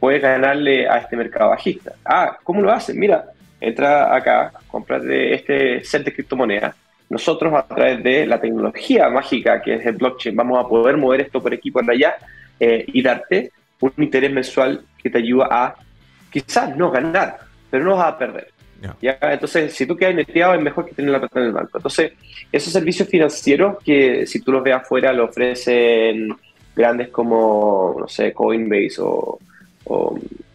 puedes 0.00 0.22
ganarle 0.22 0.88
a 0.88 0.96
este 0.96 1.18
mercado 1.18 1.50
bajista. 1.50 1.92
Ah, 2.02 2.38
¿cómo 2.42 2.62
lo 2.62 2.72
hacen? 2.72 2.98
Mira, 2.98 3.26
entra 3.60 4.16
acá, 4.16 4.52
comprate 4.68 5.34
este 5.34 5.84
set 5.84 6.02
de 6.02 6.14
criptomonedas. 6.14 6.74
Nosotros, 7.08 7.54
a 7.54 7.66
través 7.66 8.02
de 8.02 8.26
la 8.26 8.40
tecnología 8.40 9.08
mágica 9.08 9.62
que 9.62 9.74
es 9.74 9.86
el 9.86 9.96
blockchain, 9.96 10.34
vamos 10.34 10.64
a 10.64 10.68
poder 10.68 10.96
mover 10.96 11.20
esto 11.22 11.40
por 11.40 11.54
aquí 11.54 11.70
por 11.70 11.88
allá 11.88 12.16
eh, 12.58 12.84
y 12.88 13.02
darte 13.02 13.52
un 13.80 13.92
interés 13.98 14.32
mensual 14.32 14.84
que 15.00 15.10
te 15.10 15.18
ayuda 15.18 15.48
a 15.50 15.74
quizás 16.30 16.76
no 16.76 16.90
ganar, 16.90 17.38
pero 17.70 17.84
no 17.84 17.96
vas 17.96 18.08
a 18.08 18.18
perder. 18.18 18.48
¿ya? 19.00 19.18
Entonces, 19.20 19.72
si 19.72 19.86
tú 19.86 19.96
quedas 19.96 20.14
neteado, 20.14 20.54
es 20.54 20.60
mejor 20.60 20.86
que 20.86 20.94
tener 20.94 21.12
la 21.12 21.20
plata 21.20 21.40
en 21.40 21.46
el 21.46 21.52
banco. 21.52 21.78
Entonces, 21.78 22.12
esos 22.50 22.72
servicios 22.72 23.08
financieros 23.08 23.76
que 23.84 24.26
si 24.26 24.40
tú 24.40 24.52
los 24.52 24.62
ves 24.62 24.74
afuera, 24.74 25.12
lo 25.12 25.26
ofrecen 25.26 26.34
grandes 26.74 27.08
como, 27.08 27.96
no 27.98 28.08
sé, 28.08 28.32
Coinbase 28.32 28.96
o, 29.00 29.38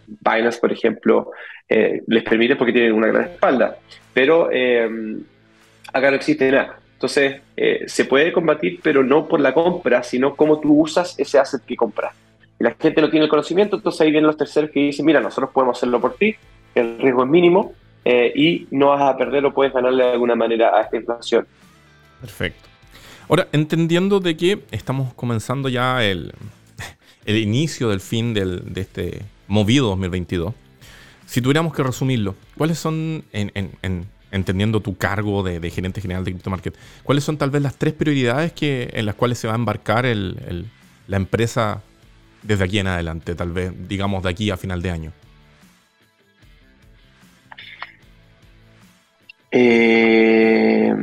Binance, 0.08 0.60
por 0.60 0.72
ejemplo, 0.72 1.32
eh, 1.68 2.04
les 2.08 2.24
permite 2.24 2.58
porque 2.58 2.74
tienen 2.74 2.94
una 2.94 3.08
gran 3.08 3.24
espalda. 3.24 3.78
Pero 4.14 4.50
eh, 4.52 4.90
acá 5.94 6.10
no 6.10 6.18
existe 6.18 6.52
nada. 6.52 6.80
Entonces, 6.94 7.42
eh, 7.58 7.86
se 7.88 8.06
puede 8.06 8.32
combatir, 8.32 8.80
pero 8.84 9.04
no 9.04 9.28
por 9.28 9.40
la 9.40 9.54
compra, 9.54 10.04
sino 10.04 10.36
cómo 10.36 10.60
tú 10.60 10.82
usas 10.82 11.18
ese 11.18 11.40
asset 11.40 11.64
que 11.66 11.76
compras. 11.76 12.14
Y 12.60 12.64
la 12.64 12.76
gente 12.80 13.02
no 13.02 13.10
tiene 13.10 13.26
el 13.26 13.30
conocimiento, 13.30 13.78
entonces 13.78 14.02
ahí 14.02 14.12
vienen 14.12 14.28
los 14.28 14.38
terceros 14.38 14.70
que 14.70 14.80
dicen, 14.82 15.06
mira, 15.06 15.20
nosotros 15.20 15.50
podemos 15.52 15.78
hacerlo 15.78 16.00
por 16.00 16.16
ti, 16.16 16.36
el 16.76 17.00
riesgo 17.00 17.24
es 17.24 17.30
mínimo, 17.30 17.74
eh, 18.06 18.32
y 18.36 18.68
no 18.72 18.90
vas 18.90 19.02
a 19.02 19.18
perder 19.18 19.46
o 19.46 19.54
puedes 19.54 19.74
ganarle 19.74 20.04
de 20.04 20.12
alguna 20.12 20.36
manera 20.36 20.78
a 20.78 20.82
esta 20.82 20.98
inflación. 20.98 21.48
Perfecto. 22.20 22.70
Ahora, 23.30 23.48
entendiendo 23.52 24.20
de 24.20 24.38
que 24.38 24.64
estamos 24.72 25.14
comenzando 25.14 25.70
ya 25.70 26.04
el, 26.04 26.34
el 27.26 27.38
inicio 27.38 27.90
del 27.90 28.00
fin 28.00 28.34
del, 28.34 28.74
de 28.74 28.82
este 28.82 29.22
movido 29.48 29.88
2022, 29.88 30.54
si 31.26 31.42
tuviéramos 31.42 31.74
que 31.74 31.82
resumirlo, 31.82 32.36
¿cuáles 32.58 32.78
son, 32.78 33.24
en, 33.32 34.06
entendiendo 34.32 34.80
tu 34.80 34.96
cargo 34.96 35.44
de, 35.44 35.70
gerente 35.70 36.02
general 36.02 36.24
de 36.24 36.32
CryptoMarket, 36.32 36.76
cuáles 37.04 37.24
son 37.24 37.38
tal 37.38 37.50
vez 37.50 37.62
las 37.62 37.76
tres 37.76 37.94
prioridades 37.94 38.54
que, 38.54 38.90
en 38.94 39.06
las 39.06 39.16
cuales 39.16 39.38
se 39.38 39.48
va 39.48 39.54
a 39.54 39.58
embarcar 39.58 40.06
el, 40.06 40.66
la 41.08 41.18
empresa 41.18 41.82
desde 42.42 42.64
aquí 42.64 42.80
en 42.80 42.88
adelante, 42.88 43.36
tal 43.36 43.52
vez, 43.52 43.74
digamos, 43.88 44.24
de 44.24 44.30
aquí 44.30 44.50
a 44.50 44.58
final 44.58 44.82
de 44.82 44.90
año? 44.92 45.12
Eh, 49.52 50.96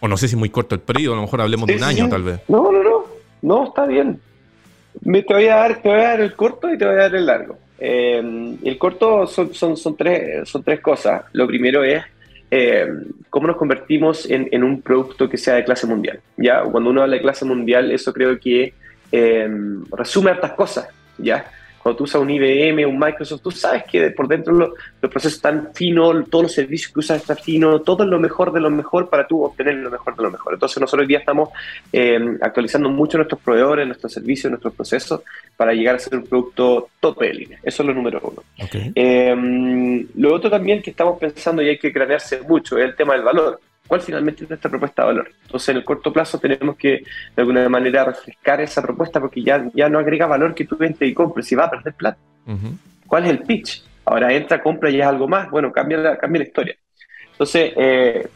o 0.00 0.08
no 0.08 0.16
sé 0.16 0.28
si 0.28 0.36
muy 0.36 0.50
corto 0.50 0.74
el 0.74 0.80
periodo, 0.80 1.14
a 1.14 1.16
lo 1.16 1.22
mejor 1.22 1.40
hablemos 1.40 1.66
de 1.66 1.76
un 1.76 1.82
año 1.82 2.08
tal 2.08 2.22
vez. 2.22 2.40
No, 2.48 2.70
no, 2.70 2.82
no, 2.82 3.04
no, 3.42 3.64
está 3.64 3.86
bien. 3.86 4.20
Me, 5.00 5.22
te, 5.22 5.34
voy 5.34 5.48
a 5.48 5.56
dar, 5.56 5.82
te 5.82 5.88
voy 5.88 5.98
a 5.98 6.02
dar 6.10 6.20
el 6.20 6.34
corto 6.34 6.72
y 6.72 6.78
te 6.78 6.84
voy 6.84 6.94
a 6.94 6.98
dar 6.98 7.14
el 7.14 7.26
largo. 7.26 7.58
Eh, 7.86 8.56
el 8.64 8.78
corto 8.78 9.26
son, 9.26 9.52
son, 9.52 9.76
son, 9.76 9.94
tres, 9.94 10.48
son 10.48 10.62
tres 10.62 10.80
cosas. 10.80 11.24
Lo 11.32 11.46
primero 11.46 11.84
es 11.84 12.02
eh, 12.50 12.88
cómo 13.28 13.46
nos 13.46 13.56
convertimos 13.56 14.24
en, 14.30 14.48
en, 14.52 14.64
un 14.64 14.80
producto 14.80 15.28
que 15.28 15.36
sea 15.36 15.56
de 15.56 15.64
clase 15.64 15.86
mundial. 15.86 16.20
¿ya? 16.38 16.62
Cuando 16.62 16.88
uno 16.88 17.02
habla 17.02 17.16
de 17.16 17.22
clase 17.22 17.44
mundial, 17.44 17.90
eso 17.90 18.10
creo 18.14 18.40
que 18.40 18.72
resume 19.92 20.30
hartas 20.30 20.52
cosas. 20.52 20.88
¿ya? 21.18 21.44
Cuando 21.84 21.98
tú 21.98 22.04
usas 22.04 22.22
un 22.22 22.30
IBM, 22.30 22.86
un 22.86 22.98
Microsoft, 22.98 23.42
tú 23.42 23.50
sabes 23.50 23.84
que 23.84 24.10
por 24.12 24.26
dentro 24.26 24.54
los, 24.54 24.70
procesos 25.00 25.34
están 25.34 25.68
finos, 25.74 26.30
todos 26.30 26.44
los 26.44 26.52
servicios 26.52 26.90
que 26.90 27.00
usas 27.00 27.20
están 27.20 27.36
finos, 27.36 27.84
todo 27.84 28.04
es 28.04 28.08
lo 28.08 28.18
mejor 28.18 28.54
de 28.54 28.60
lo 28.60 28.70
mejor 28.70 29.10
para 29.10 29.26
tú 29.26 29.44
obtener 29.44 29.74
lo 29.74 29.90
mejor 29.90 30.16
de 30.16 30.22
lo 30.22 30.30
mejor. 30.30 30.54
Entonces 30.54 30.80
nosotros 30.80 31.02
hoy 31.02 31.08
día 31.08 31.18
estamos 31.18 31.50
eh, 31.92 32.38
actualizando 32.40 32.88
mucho 32.88 33.18
nuestros 33.18 33.38
proveedores, 33.42 33.86
nuestros 33.86 34.14
servicios, 34.14 34.50
nuestros 34.50 34.72
procesos 34.72 35.20
para 35.58 35.74
llegar 35.74 35.96
a 35.96 35.98
ser 35.98 36.16
un 36.16 36.24
producto 36.24 36.88
tope 36.98 37.26
de 37.26 37.34
línea. 37.34 37.58
Eso 37.62 37.82
es 37.82 37.86
lo 37.86 37.92
número 37.92 38.18
uno. 38.22 38.42
Eh, 38.94 40.06
lo 40.16 40.34
otro 40.34 40.48
también 40.48 40.80
que 40.80 40.88
estamos 40.88 41.18
pensando 41.18 41.60
y 41.60 41.68
hay 41.68 41.78
que 41.78 41.92
cranearse 41.92 42.40
mucho 42.40 42.78
es 42.78 42.86
el 42.86 42.96
tema 42.96 43.12
del 43.12 43.24
valor 43.24 43.60
cuál 43.86 44.00
finalmente 44.00 44.44
es 44.44 44.50
nuestra 44.50 44.70
propuesta 44.70 45.02
de 45.02 45.08
valor. 45.08 45.30
Entonces, 45.42 45.68
en 45.70 45.76
el 45.76 45.84
corto 45.84 46.12
plazo 46.12 46.38
tenemos 46.38 46.76
que, 46.76 46.88
de 46.88 47.04
alguna 47.36 47.68
manera, 47.68 48.04
refrescar 48.04 48.60
esa 48.60 48.82
propuesta 48.82 49.20
porque 49.20 49.42
ya, 49.42 49.68
ya 49.74 49.88
no 49.88 49.98
agrega 49.98 50.26
valor 50.26 50.54
que 50.54 50.64
tú 50.64 50.76
entres 50.80 51.10
y 51.10 51.14
compres 51.14 51.50
y 51.52 51.54
va 51.54 51.64
a 51.64 51.70
perder 51.70 51.94
plata. 51.94 52.18
¿Cuál 53.06 53.24
es 53.24 53.30
el 53.30 53.40
pitch? 53.40 53.84
Ahora 54.04 54.32
entra, 54.32 54.62
compra 54.62 54.90
y 54.90 55.00
es 55.00 55.06
algo 55.06 55.28
más. 55.28 55.50
Bueno, 55.50 55.72
cambia 55.72 55.98
la, 55.98 56.16
cambia 56.16 56.40
la 56.40 56.46
historia. 56.46 56.76
Entonces, 57.32 57.72
eh, 57.76 58.28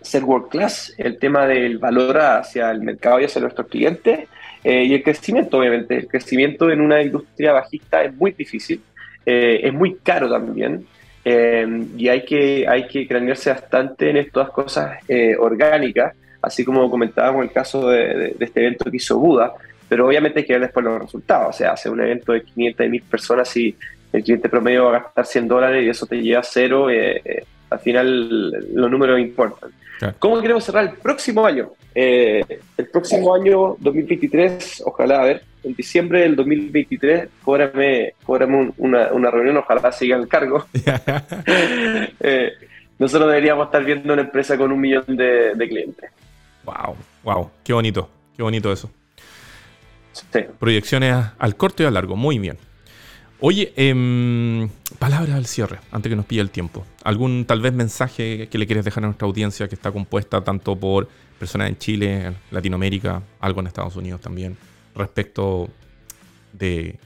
ser 0.00 0.24
world 0.24 0.48
class, 0.48 0.94
el 0.98 1.18
tema 1.18 1.46
del 1.46 1.78
valor 1.78 2.18
hacia 2.18 2.70
el 2.70 2.80
mercado 2.80 3.20
y 3.20 3.24
hacia 3.24 3.40
nuestros 3.40 3.66
clientes, 3.68 4.28
eh, 4.62 4.84
y 4.84 4.94
el 4.94 5.02
crecimiento, 5.02 5.58
obviamente. 5.58 5.96
El 5.96 6.08
crecimiento 6.08 6.70
en 6.70 6.80
una 6.80 7.02
industria 7.02 7.52
bajista 7.52 8.02
es 8.02 8.14
muy 8.14 8.32
difícil, 8.32 8.82
eh, 9.26 9.60
es 9.62 9.72
muy 9.72 9.96
caro 9.96 10.30
también. 10.30 10.86
Em, 11.24 11.88
y 11.96 12.08
hay 12.08 12.22
que, 12.22 12.66
hay 12.68 12.86
que 12.86 13.08
cranearse 13.08 13.48
bastante 13.50 14.10
en 14.10 14.18
estas 14.18 14.50
cosas 14.50 14.98
eh, 15.08 15.34
orgánicas, 15.38 16.14
así 16.42 16.64
como 16.64 16.90
comentábamos 16.90 17.44
el 17.44 17.50
caso 17.50 17.88
de, 17.88 18.36
este 18.38 18.60
evento 18.60 18.90
que 18.90 18.98
hizo 18.98 19.18
Buda, 19.18 19.54
pero 19.88 20.06
obviamente 20.06 20.40
hay 20.40 20.44
que 20.44 20.52
ver 20.52 20.62
después 20.62 20.84
los 20.84 21.00
resultados. 21.00 21.54
O 21.54 21.58
sea, 21.58 21.72
hace 21.72 21.88
un 21.88 22.00
evento 22.00 22.32
de 22.32 22.42
500 22.42 22.88
mil 22.90 23.02
personas 23.02 23.56
y 23.56 23.74
el 24.12 24.22
cliente 24.22 24.50
promedio 24.50 24.84
va 24.84 24.98
a 24.98 25.00
gastar 25.00 25.24
100 25.24 25.48
dólares 25.48 25.84
y 25.84 25.88
eso 25.88 26.06
te 26.06 26.20
lleva 26.20 26.40
a 26.40 26.44
cero, 26.44 26.90
eh, 26.90 27.22
eh, 27.24 27.44
al 27.70 27.78
final 27.78 28.50
los 28.74 28.90
números 28.90 29.18
importan. 29.18 29.70
¿Cómo 30.18 30.40
queremos 30.40 30.64
cerrar 30.64 30.84
el 30.84 30.96
próximo 30.96 31.44
año? 31.46 31.70
Eh, 31.94 32.44
el 32.76 32.86
próximo 32.88 33.34
año 33.34 33.76
2023, 33.78 34.82
ojalá, 34.84 35.20
a 35.20 35.24
ver, 35.24 35.44
en 35.62 35.74
diciembre 35.74 36.22
del 36.22 36.36
2023, 36.36 37.28
cóbrame, 37.44 38.14
una, 38.78 39.12
una, 39.12 39.30
reunión, 39.30 39.58
ojalá 39.58 39.92
siga 39.92 40.16
el 40.16 40.26
cargo. 40.26 40.64
eh, 42.20 42.52
nosotros 42.98 43.28
deberíamos 43.28 43.66
estar 43.66 43.84
viendo 43.84 44.12
una 44.12 44.22
empresa 44.22 44.56
con 44.56 44.72
un 44.72 44.80
millón 44.80 45.04
de, 45.16 45.52
clientes. 45.68 46.10
Wow, 46.64 46.96
wow, 47.22 47.50
qué 47.62 47.72
bonito, 47.72 48.08
qué 48.36 48.42
bonito 48.42 48.72
eso. 48.72 48.90
Proyecciones 50.58 51.16
al 51.38 51.56
corto 51.56 51.82
y 51.82 51.86
al 51.86 51.94
largo, 51.94 52.16
muy 52.16 52.38
bien. 52.38 52.56
Oye, 53.40 53.72
eh, 53.76 54.68
palabras 55.04 55.36
al 55.36 55.44
cierre, 55.44 55.80
antes 55.92 56.08
que 56.08 56.16
nos 56.16 56.24
pille 56.24 56.40
el 56.40 56.48
tiempo. 56.48 56.86
¿Algún 57.02 57.44
tal 57.44 57.60
vez 57.60 57.74
mensaje 57.74 58.48
que 58.48 58.56
le 58.56 58.66
quieres 58.66 58.86
dejar 58.86 59.04
a 59.04 59.08
nuestra 59.08 59.26
audiencia 59.26 59.68
que 59.68 59.74
está 59.74 59.92
compuesta 59.92 60.42
tanto 60.42 60.76
por 60.76 61.08
personas 61.38 61.68
en 61.68 61.76
Chile, 61.76 62.26
en 62.26 62.36
Latinoamérica, 62.50 63.22
algo 63.38 63.60
en 63.60 63.66
Estados 63.66 63.96
Unidos 63.96 64.22
también, 64.22 64.56
respecto 64.94 65.68
de... 66.54 66.98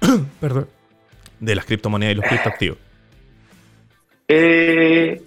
Perdón. 0.40 0.66
De 1.38 1.54
las 1.54 1.64
criptomonedas 1.64 2.12
y 2.12 2.16
los 2.16 2.26
criptoactivos? 2.26 2.78
Eh, 4.26 5.22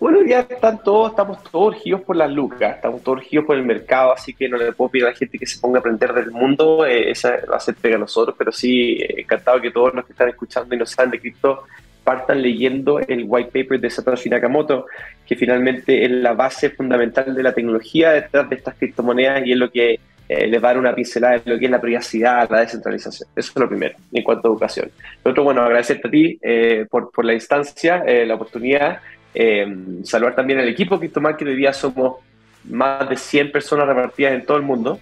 bueno, 0.00 0.22
ya 0.24 0.40
están 0.40 0.82
todos, 0.82 1.10
estamos 1.10 1.44
todos 1.44 1.76
urgidos 1.76 2.00
por 2.00 2.16
las 2.16 2.30
lucas, 2.30 2.76
estamos 2.76 3.02
todos 3.02 3.18
urgidos 3.18 3.44
por 3.44 3.56
el 3.56 3.64
mercado, 3.64 4.14
así 4.14 4.32
que 4.32 4.48
no 4.48 4.56
le 4.56 4.72
puedo 4.72 4.90
pedir 4.90 5.04
a 5.04 5.10
la 5.10 5.14
gente 5.14 5.38
que 5.38 5.44
se 5.44 5.60
ponga 5.60 5.78
a 5.78 5.80
aprender 5.80 6.14
del 6.14 6.30
mundo, 6.30 6.86
eh, 6.86 7.10
esa 7.10 7.36
va 7.52 7.58
a 7.58 7.60
ser 7.60 7.74
pega 7.74 7.96
a 7.96 7.98
nosotros, 7.98 8.34
pero 8.38 8.50
sí, 8.50 8.92
eh, 8.92 9.20
encantado 9.20 9.60
que 9.60 9.70
todos 9.70 9.92
los 9.94 10.06
que 10.06 10.12
están 10.12 10.30
escuchando 10.30 10.74
y 10.74 10.78
no 10.78 10.86
saben 10.86 11.10
de 11.10 11.20
cripto 11.20 11.64
partan 12.02 12.40
leyendo 12.40 12.98
el 12.98 13.24
white 13.28 13.50
paper 13.52 13.78
de 13.78 13.90
Satoshi 13.90 14.30
Nakamoto, 14.30 14.86
que 15.26 15.36
finalmente 15.36 16.02
es 16.02 16.10
la 16.10 16.32
base 16.32 16.70
fundamental 16.70 17.34
de 17.34 17.42
la 17.42 17.52
tecnología 17.52 18.12
detrás 18.12 18.48
de 18.48 18.56
estas 18.56 18.76
criptomonedas 18.76 19.46
y 19.46 19.52
es 19.52 19.58
lo 19.58 19.70
que 19.70 20.00
eh, 20.30 20.46
les 20.46 20.64
va 20.64 20.70
a 20.70 20.72
dar 20.72 20.78
una 20.78 20.94
pincelada 20.94 21.40
de 21.40 21.50
lo 21.52 21.58
que 21.58 21.66
es 21.66 21.70
la 21.70 21.80
privacidad, 21.80 22.48
la 22.48 22.60
descentralización. 22.60 23.28
Eso 23.36 23.52
es 23.54 23.60
lo 23.60 23.68
primero, 23.68 23.96
en 24.10 24.22
cuanto 24.22 24.48
a 24.48 24.50
educación. 24.50 24.90
Lo 25.22 25.32
otro, 25.32 25.44
bueno, 25.44 25.60
agradecerte 25.60 26.08
a 26.08 26.10
ti 26.10 26.40
por, 26.88 27.10
por 27.10 27.26
la 27.26 27.34
instancia, 27.34 28.02
la 28.24 28.34
oportunidad 28.34 29.00
eh, 29.34 29.66
saludar 30.04 30.34
también 30.34 30.58
al 30.58 30.68
equipo 30.68 30.98
que 30.98 31.10
hoy 31.44 31.56
día 31.56 31.72
somos 31.72 32.16
más 32.64 33.08
de 33.08 33.16
100 33.16 33.52
personas 33.52 33.86
repartidas 33.86 34.32
en 34.32 34.44
todo 34.44 34.56
el 34.56 34.62
mundo. 34.62 34.98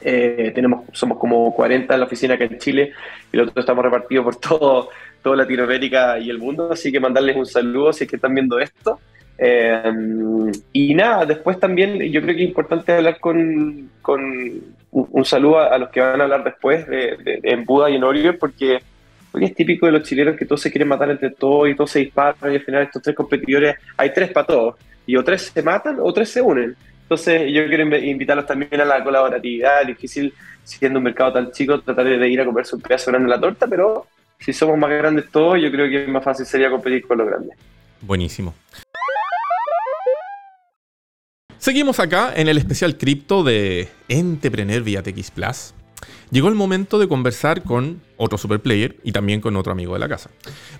Eh, 0.00 0.52
tenemos, 0.54 0.84
somos 0.92 1.18
como 1.18 1.54
40 1.54 1.94
en 1.94 2.00
la 2.00 2.06
oficina 2.06 2.34
acá 2.34 2.44
en 2.44 2.58
Chile 2.58 2.92
y 3.32 3.36
los 3.36 3.48
otros 3.48 3.62
estamos 3.62 3.84
repartidos 3.84 4.24
por 4.24 4.36
todo, 4.36 4.90
toda 5.22 5.36
Latinoamérica 5.36 6.18
y 6.18 6.28
el 6.28 6.38
mundo, 6.38 6.70
así 6.70 6.92
que 6.92 7.00
mandarles 7.00 7.36
un 7.36 7.46
saludo 7.46 7.92
si 7.92 8.04
es 8.04 8.10
que 8.10 8.16
están 8.16 8.34
viendo 8.34 8.58
esto. 8.58 9.00
Eh, 9.38 9.82
y 10.72 10.94
nada, 10.94 11.26
después 11.26 11.60
también 11.60 11.98
yo 12.10 12.22
creo 12.22 12.34
que 12.34 12.42
es 12.42 12.48
importante 12.48 12.92
hablar 12.92 13.20
con, 13.20 13.90
con 14.00 14.62
un, 14.90 15.24
saludo 15.24 15.60
a, 15.60 15.76
los 15.78 15.90
que 15.90 16.00
van 16.00 16.20
a 16.20 16.24
hablar 16.24 16.44
después 16.44 16.86
de, 16.86 17.40
en 17.42 17.64
Buda 17.64 17.90
y 17.90 17.96
en 17.96 18.04
Oriol, 18.04 18.36
porque 18.36 18.80
porque 19.36 19.48
es 19.48 19.54
típico 19.54 19.84
de 19.84 19.92
los 19.92 20.02
chilenos 20.02 20.34
que 20.34 20.46
todos 20.46 20.62
se 20.62 20.70
quieren 20.70 20.88
matar 20.88 21.10
entre 21.10 21.28
todos 21.28 21.68
y 21.68 21.74
todos 21.74 21.90
se 21.90 21.98
disparan 21.98 22.54
y 22.54 22.56
al 22.56 22.62
final 22.62 22.84
estos 22.84 23.02
tres 23.02 23.14
competidores, 23.14 23.76
hay 23.94 24.10
tres 24.10 24.30
para 24.30 24.46
todos. 24.46 24.76
Y 25.04 25.14
o 25.14 25.22
tres 25.22 25.52
se 25.54 25.62
matan 25.62 25.98
o 26.00 26.10
tres 26.10 26.30
se 26.30 26.40
unen. 26.40 26.74
Entonces 27.02 27.52
yo 27.52 27.66
quiero 27.66 27.98
invitarlos 27.98 28.46
también 28.46 28.80
a 28.80 28.86
la 28.86 29.04
colaboratividad. 29.04 29.82
Es 29.82 29.88
difícil, 29.88 30.32
siendo 30.64 31.00
un 31.00 31.04
mercado 31.04 31.34
tan 31.34 31.52
chico, 31.52 31.78
tratar 31.82 32.06
de 32.06 32.28
ir 32.30 32.40
a 32.40 32.46
comerse 32.46 32.76
un 32.76 32.80
pedazo 32.80 33.10
grande 33.10 33.28
de 33.28 33.36
la 33.36 33.38
torta, 33.42 33.66
pero 33.66 34.06
si 34.38 34.54
somos 34.54 34.78
más 34.78 34.88
grandes 34.88 35.30
todos, 35.30 35.60
yo 35.60 35.70
creo 35.70 35.86
que 35.90 36.10
más 36.10 36.24
fácil 36.24 36.46
sería 36.46 36.70
competir 36.70 37.06
con 37.06 37.18
los 37.18 37.26
grandes. 37.26 37.58
Buenísimo. 38.00 38.54
Seguimos 41.58 42.00
acá 42.00 42.32
en 42.34 42.48
el 42.48 42.56
especial 42.56 42.96
cripto 42.96 43.44
de 43.44 43.88
Entrepreneur 44.08 44.82
vía 44.82 45.02
TX 45.02 45.30
Plus. 45.30 45.74
Llegó 46.30 46.48
el 46.48 46.54
momento 46.54 46.98
de 46.98 47.06
conversar 47.06 47.62
con 47.62 48.02
otro 48.16 48.36
super 48.36 48.60
player 48.60 48.96
y 49.04 49.12
también 49.12 49.40
con 49.40 49.56
otro 49.56 49.72
amigo 49.72 49.92
de 49.92 50.00
la 50.00 50.08
casa. 50.08 50.30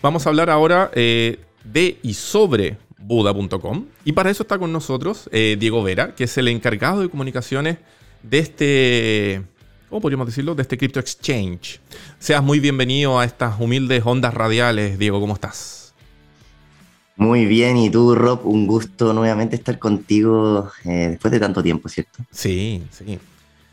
Vamos 0.03 0.27
a 0.27 0.31
hablar 0.31 0.51
ahora 0.51 0.91
eh, 0.95 1.39
de 1.65 1.99
y 2.03 2.15
sobre 2.15 2.79
Buda.com 2.99 3.87
y 4.05 4.13
para 4.13 4.31
eso 4.31 4.43
está 4.43 4.59
con 4.59 4.73
nosotros 4.73 5.29
eh, 5.33 5.57
Diego 5.59 5.83
Vera, 5.83 6.15
que 6.15 6.25
es 6.25 6.37
el 6.39 6.49
encargado 6.49 7.01
de 7.01 7.09
comunicaciones 7.09 7.79
de 8.23 8.39
este, 8.39 9.43
¿cómo 9.89 10.01
podríamos 10.01 10.27
decirlo? 10.27 10.57
De 10.57 10.63
este 10.63 10.77
Crypto 10.77 10.99
Exchange. 10.99 11.81
Seas 12.19 12.43
muy 12.43 12.59
bienvenido 12.59 13.21
a 13.21 13.25
estas 13.25 13.61
humildes 13.61 14.03
ondas 14.05 14.35
radiales, 14.35 14.99
Diego, 14.99 15.21
¿cómo 15.21 15.35
estás? 15.35 15.95
Muy 17.15 17.47
bien, 17.47 17.79
y 17.79 17.89
tú, 17.89 18.15
Rob, 18.15 18.45
un 18.45 18.67
gusto 18.67 19.15
nuevamente 19.15 19.57
estar 19.57 19.79
contigo 19.79 20.71
eh, 20.85 21.09
después 21.11 21.33
de 21.33 21.41
tanto 21.41 21.63
tiempo, 21.63 21.89
¿cierto? 21.89 22.25
Sí, 22.31 22.83
sí. 22.91 23.19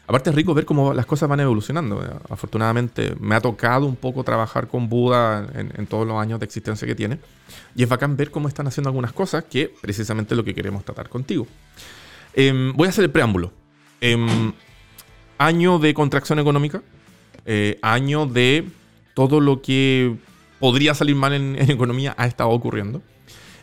Aparte 0.05 0.29
es 0.29 0.35
rico 0.35 0.53
ver 0.53 0.65
cómo 0.65 0.93
las 0.93 1.05
cosas 1.05 1.29
van 1.29 1.39
evolucionando. 1.39 2.01
Afortunadamente 2.29 3.15
me 3.19 3.35
ha 3.35 3.41
tocado 3.41 3.85
un 3.85 3.95
poco 3.95 4.23
trabajar 4.23 4.67
con 4.67 4.89
Buda 4.89 5.47
en, 5.53 5.87
todos 5.87 6.05
los 6.05 6.21
años 6.21 6.39
de 6.39 6.45
existencia 6.45 6.85
que 6.85 6.95
tiene. 6.95 7.19
Y 7.73 7.83
es 7.83 7.89
bacán 7.89 8.17
ver 8.17 8.29
cómo 8.29 8.49
están 8.49 8.67
haciendo 8.67 8.89
algunas 8.89 9.13
cosas 9.13 9.45
que 9.45 9.73
precisamente 9.81 10.33
es 10.33 10.37
lo 10.37 10.43
que 10.43 10.53
queremos 10.53 10.83
tratar 10.83 11.07
contigo. 11.07 11.47
Em, 12.33 12.73
voy 12.73 12.87
a 12.87 12.89
hacer 12.89 13.05
el 13.05 13.11
preámbulo. 13.11 13.53
Em, 14.01 14.51
año 15.37 15.79
de 15.79 15.93
contracción 15.93 16.37
económica. 16.37 16.81
Eh, 17.45 17.79
año 17.81 18.25
de 18.25 18.67
todo 19.13 19.39
lo 19.39 19.61
que 19.61 20.17
podría 20.59 20.93
salir 20.95 21.15
mal 21.15 21.33
en, 21.33 21.55
en 21.57 21.71
economía 21.71 22.13
ha 22.17 22.25
estado 22.25 22.49
ocurriendo. 22.49 23.01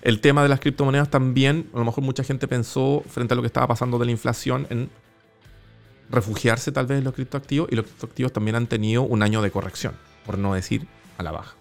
El 0.01 0.21
tema 0.21 0.43
de 0.43 0.49
las 0.49 0.61
criptomonedas 0.61 1.11
también, 1.11 1.69
a 1.75 1.79
lo 1.79 1.85
mejor 1.85 2.03
mucha 2.03 2.25
gente 2.25 2.49
pensó 2.49 3.03
frente 3.07 3.35
a 3.35 3.37
lo 3.37 3.43
que 3.43 3.47
estaba 3.47 3.67
pasando 3.67 3.99
de 3.99 4.07
la 4.07 4.11
inflación 4.11 4.67
en 4.71 4.89
refugiarse 6.11 6.73
tal 6.73 6.87
vez 6.87 6.99
en 6.99 7.05
los 7.05 7.15
criptoactivos 7.15 7.69
y 7.71 7.77
los 7.77 7.87
criptoactivos 7.87 8.33
también 8.33 8.57
han 8.57 8.67
tenido 8.67 9.03
un 9.03 9.23
año 9.23 9.43
de 9.43 9.51
corrección, 9.51 9.95
por 10.27 10.39
no 10.39 10.55
decir 10.55 10.87
a 11.19 11.23
la 11.23 11.31
baja. 11.31 11.55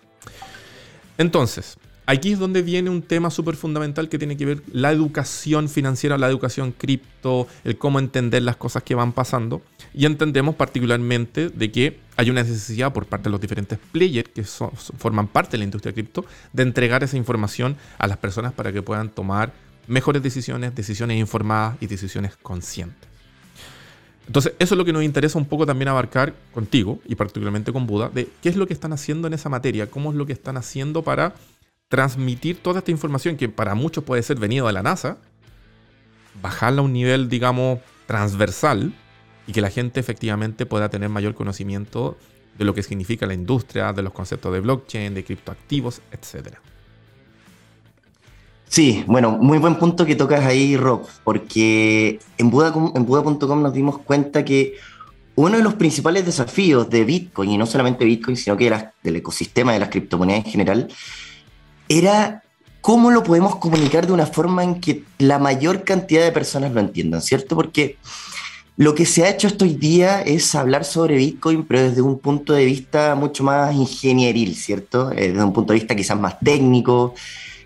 Entonces, 1.18 1.78
aquí 2.06 2.32
es 2.32 2.40
donde 2.40 2.62
viene 2.62 2.90
un 2.90 3.02
tema 3.02 3.30
súper 3.30 3.56
fundamental 3.56 4.10
que 4.10 4.18
tiene 4.18 4.38
que 4.38 4.46
ver 4.46 4.64
la 4.72 4.92
educación 4.92 5.70
financiera, 5.70 6.18
la 6.18 6.28
educación 6.28 6.72
cripto, 6.72 7.48
el 7.64 7.78
cómo 7.78 8.00
entender 8.00 8.42
las 8.42 8.56
cosas 8.56 8.84
que 8.84 8.96
van 8.96 9.12
pasando. 9.12 9.62
Y 9.94 10.06
entendemos 10.06 10.56
particularmente 10.56 11.50
de 11.50 11.72
que 11.72 12.00
hay 12.16 12.30
una 12.30 12.44
necesidad 12.44 12.94
por 12.94 13.06
parte 13.06 13.26
de 13.26 13.32
los 13.32 13.42
diferentes 13.42 13.78
players 13.92 14.30
que 14.30 14.44
forman 14.44 15.28
parte 15.28 15.52
de 15.52 15.60
la 15.60 15.64
industria 15.66 15.94
cripto 15.94 16.26
de 16.54 16.64
entregar 16.64 17.04
esa 17.04 17.18
información 17.18 17.76
a 17.98 18.08
las 18.08 18.18
personas 18.18 18.54
para 18.54 18.72
que 18.72 18.82
puedan 18.82 19.10
tomar 19.10 19.54
mejores 19.88 20.24
decisiones, 20.24 20.74
decisiones 20.74 21.20
informadas 21.20 21.78
y 21.82 21.88
decisiones 21.88 22.38
conscientes. 22.38 23.09
Entonces, 24.30 24.54
eso 24.60 24.76
es 24.76 24.78
lo 24.78 24.86
que 24.86 24.94
nos 24.94 25.02
interesa 25.02 25.40
un 25.40 25.46
poco 25.46 25.66
también 25.66 25.88
abarcar 25.88 26.36
contigo 26.54 27.00
y 27.08 27.16
particularmente 27.16 27.74
con 27.74 27.88
Buda, 27.88 28.10
de 28.10 28.30
qué 28.44 28.50
es 28.50 28.58
lo 28.58 28.68
que 28.68 28.74
están 28.74 28.94
haciendo 28.94 29.28
en 29.28 29.34
esa 29.34 29.50
materia, 29.50 29.90
cómo 29.90 30.12
es 30.12 30.18
lo 30.18 30.28
que 30.28 30.34
están 30.34 30.56
haciendo 30.56 31.04
para 31.04 31.34
transmitir 31.88 32.62
toda 32.62 32.78
esta 32.78 32.92
información 32.92 33.38
que 33.38 33.50
para 33.50 33.74
muchos 33.74 34.04
puede 34.04 34.22
ser 34.22 34.38
venido 34.38 34.68
de 34.68 34.74
la 34.74 34.84
NASA, 34.84 35.18
bajarla 36.44 36.82
a 36.82 36.84
un 36.84 36.94
nivel, 36.94 37.28
digamos, 37.28 37.80
transversal 38.06 38.94
y 39.48 39.52
que 39.52 39.62
la 39.62 39.72
gente 39.72 40.00
efectivamente 40.00 40.68
pueda 40.68 40.90
tener 40.90 41.10
mayor 41.10 41.34
conocimiento 41.34 42.16
de 42.56 42.66
lo 42.66 42.76
que 42.76 42.84
significa 42.84 43.26
la 43.26 43.34
industria, 43.34 43.94
de 43.94 44.04
los 44.04 44.14
conceptos 44.14 44.54
de 44.54 44.60
blockchain, 44.60 45.16
de 45.16 45.24
criptoactivos, 45.24 46.04
etcétera. 46.12 46.62
Sí, 48.70 49.04
bueno, 49.08 49.32
muy 49.32 49.58
buen 49.58 49.78
punto 49.78 50.06
que 50.06 50.16
tocas 50.16 50.46
ahí, 50.46 50.78
Rob, 50.78 51.02
porque 51.24 52.20
en 52.38 52.52
Buda.com 52.52 52.94
en 52.96 53.64
nos 53.64 53.74
dimos 53.74 53.98
cuenta 53.98 54.46
que 54.46 54.76
uno 55.34 55.58
de 55.58 55.64
los 55.64 55.74
principales 55.74 56.24
desafíos 56.24 56.88
de 56.88 57.04
Bitcoin, 57.04 57.50
y 57.50 57.58
no 57.58 57.66
solamente 57.66 58.06
Bitcoin, 58.06 58.38
sino 58.38 58.56
que 58.56 58.72
del 59.02 59.16
ecosistema 59.16 59.74
de 59.74 59.80
las 59.80 59.90
criptomonedas 59.90 60.46
en 60.46 60.52
general, 60.52 60.88
era 61.88 62.44
cómo 62.82 63.10
lo 63.10 63.24
podemos 63.24 63.56
comunicar 63.56 64.06
de 64.06 64.14
una 64.14 64.28
forma 64.28 64.64
en 64.64 64.80
que 64.80 65.04
la 65.18 65.40
mayor 65.40 65.84
cantidad 65.84 66.24
de 66.24 66.32
personas 66.32 66.72
lo 66.72 66.80
entiendan, 66.80 67.24
¿cierto? 67.24 67.56
Porque 67.56 67.98
lo 68.78 68.94
que 68.94 69.08
se 69.08 69.24
ha 69.24 69.30
hecho 69.30 69.48
hoy 69.62 69.74
día 69.74 70.22
es 70.22 70.54
hablar 70.54 70.86
sobre 70.86 71.18
Bitcoin, 71.18 71.64
pero 71.64 71.82
desde 71.82 72.04
un 72.04 72.20
punto 72.20 72.54
de 72.54 72.66
vista 72.66 73.16
mucho 73.16 73.44
más 73.44 73.74
ingenieril, 73.74 74.56
¿cierto? 74.56 75.12
Eh, 75.12 75.30
desde 75.30 75.44
un 75.44 75.54
punto 75.54 75.74
de 75.74 75.80
vista 75.80 75.96
quizás 75.96 76.20
más 76.20 76.40
técnico, 76.40 77.16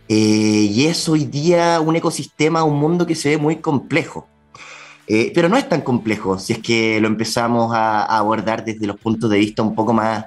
eh, 0.09 0.69
y 0.71 0.85
es 0.85 1.07
hoy 1.07 1.25
día 1.25 1.79
un 1.79 1.95
ecosistema, 1.95 2.63
un 2.63 2.79
mundo 2.79 3.05
que 3.05 3.15
se 3.15 3.29
ve 3.29 3.37
muy 3.37 3.57
complejo. 3.57 4.27
Eh, 5.07 5.31
pero 5.35 5.49
no 5.49 5.57
es 5.57 5.67
tan 5.67 5.81
complejo 5.81 6.39
si 6.39 6.53
es 6.53 6.59
que 6.59 7.01
lo 7.01 7.07
empezamos 7.07 7.75
a, 7.75 8.03
abordar 8.03 8.63
desde 8.63 8.87
los 8.87 8.97
puntos 8.97 9.29
de 9.29 9.37
vista 9.37 9.61
un 9.61 9.75
poco 9.75 9.93
más, 9.93 10.25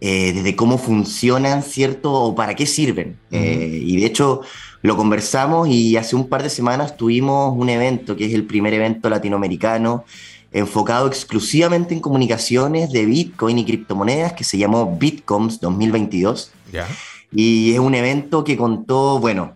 eh, 0.00 0.32
desde 0.32 0.56
cómo 0.56 0.78
funcionan, 0.78 1.62
¿cierto? 1.62 2.12
O 2.12 2.34
para 2.34 2.54
qué 2.54 2.66
sirven. 2.66 3.18
y 3.30 3.96
de 3.96 4.06
hecho 4.06 4.40
lo 4.82 4.96
conversamos 4.96 5.68
y 5.68 5.96
hace 5.96 6.16
un 6.16 6.28
par 6.28 6.42
de 6.42 6.50
semanas 6.50 6.96
tuvimos 6.96 7.54
un 7.56 7.68
evento 7.68 8.16
que 8.16 8.26
es 8.26 8.34
el 8.34 8.44
primer 8.44 8.72
evento 8.72 9.08
latinoamericano 9.10 10.04
enfocado 10.52 11.06
exclusivamente 11.08 11.92
en 11.92 12.00
comunicaciones 12.00 12.90
de 12.90 13.04
Bitcoin 13.04 13.58
y 13.58 13.64
criptomonedas 13.64 14.32
que 14.32 14.44
se 14.44 14.56
llamó 14.56 14.96
Bitcoms 14.96 15.60
2022. 15.60 16.52
Y 17.32 17.72
es 17.72 17.78
un 17.78 17.94
evento 17.94 18.44
que 18.44 18.56
contó, 18.56 19.18
bueno, 19.18 19.54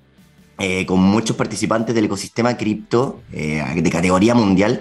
eh, 0.59 0.85
con 0.85 1.01
muchos 1.01 1.37
participantes 1.37 1.95
del 1.95 2.05
ecosistema 2.05 2.55
cripto 2.57 3.23
eh, 3.33 3.65
de 3.75 3.91
categoría 3.91 4.35
mundial, 4.35 4.81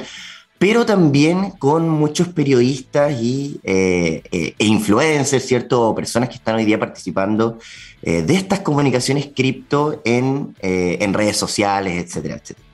pero 0.57 0.85
también 0.85 1.51
con 1.51 1.87
muchos 1.87 2.27
periodistas 2.27 3.13
y, 3.21 3.61
eh, 3.63 4.21
e 4.31 4.65
influencers, 4.65 5.45
¿cierto? 5.45 5.95
personas 5.95 6.27
que 6.27 6.35
están 6.35 6.55
hoy 6.55 6.65
día 6.65 6.77
participando 6.77 7.57
de 8.01 8.33
estas 8.33 8.61
comunicaciones 8.61 9.29
cripto 9.35 10.01
en, 10.05 10.55
en 10.61 11.13
redes 11.13 11.35
sociales, 11.35 12.05
etcétera, 12.05 12.35
etcétera. 12.35 12.67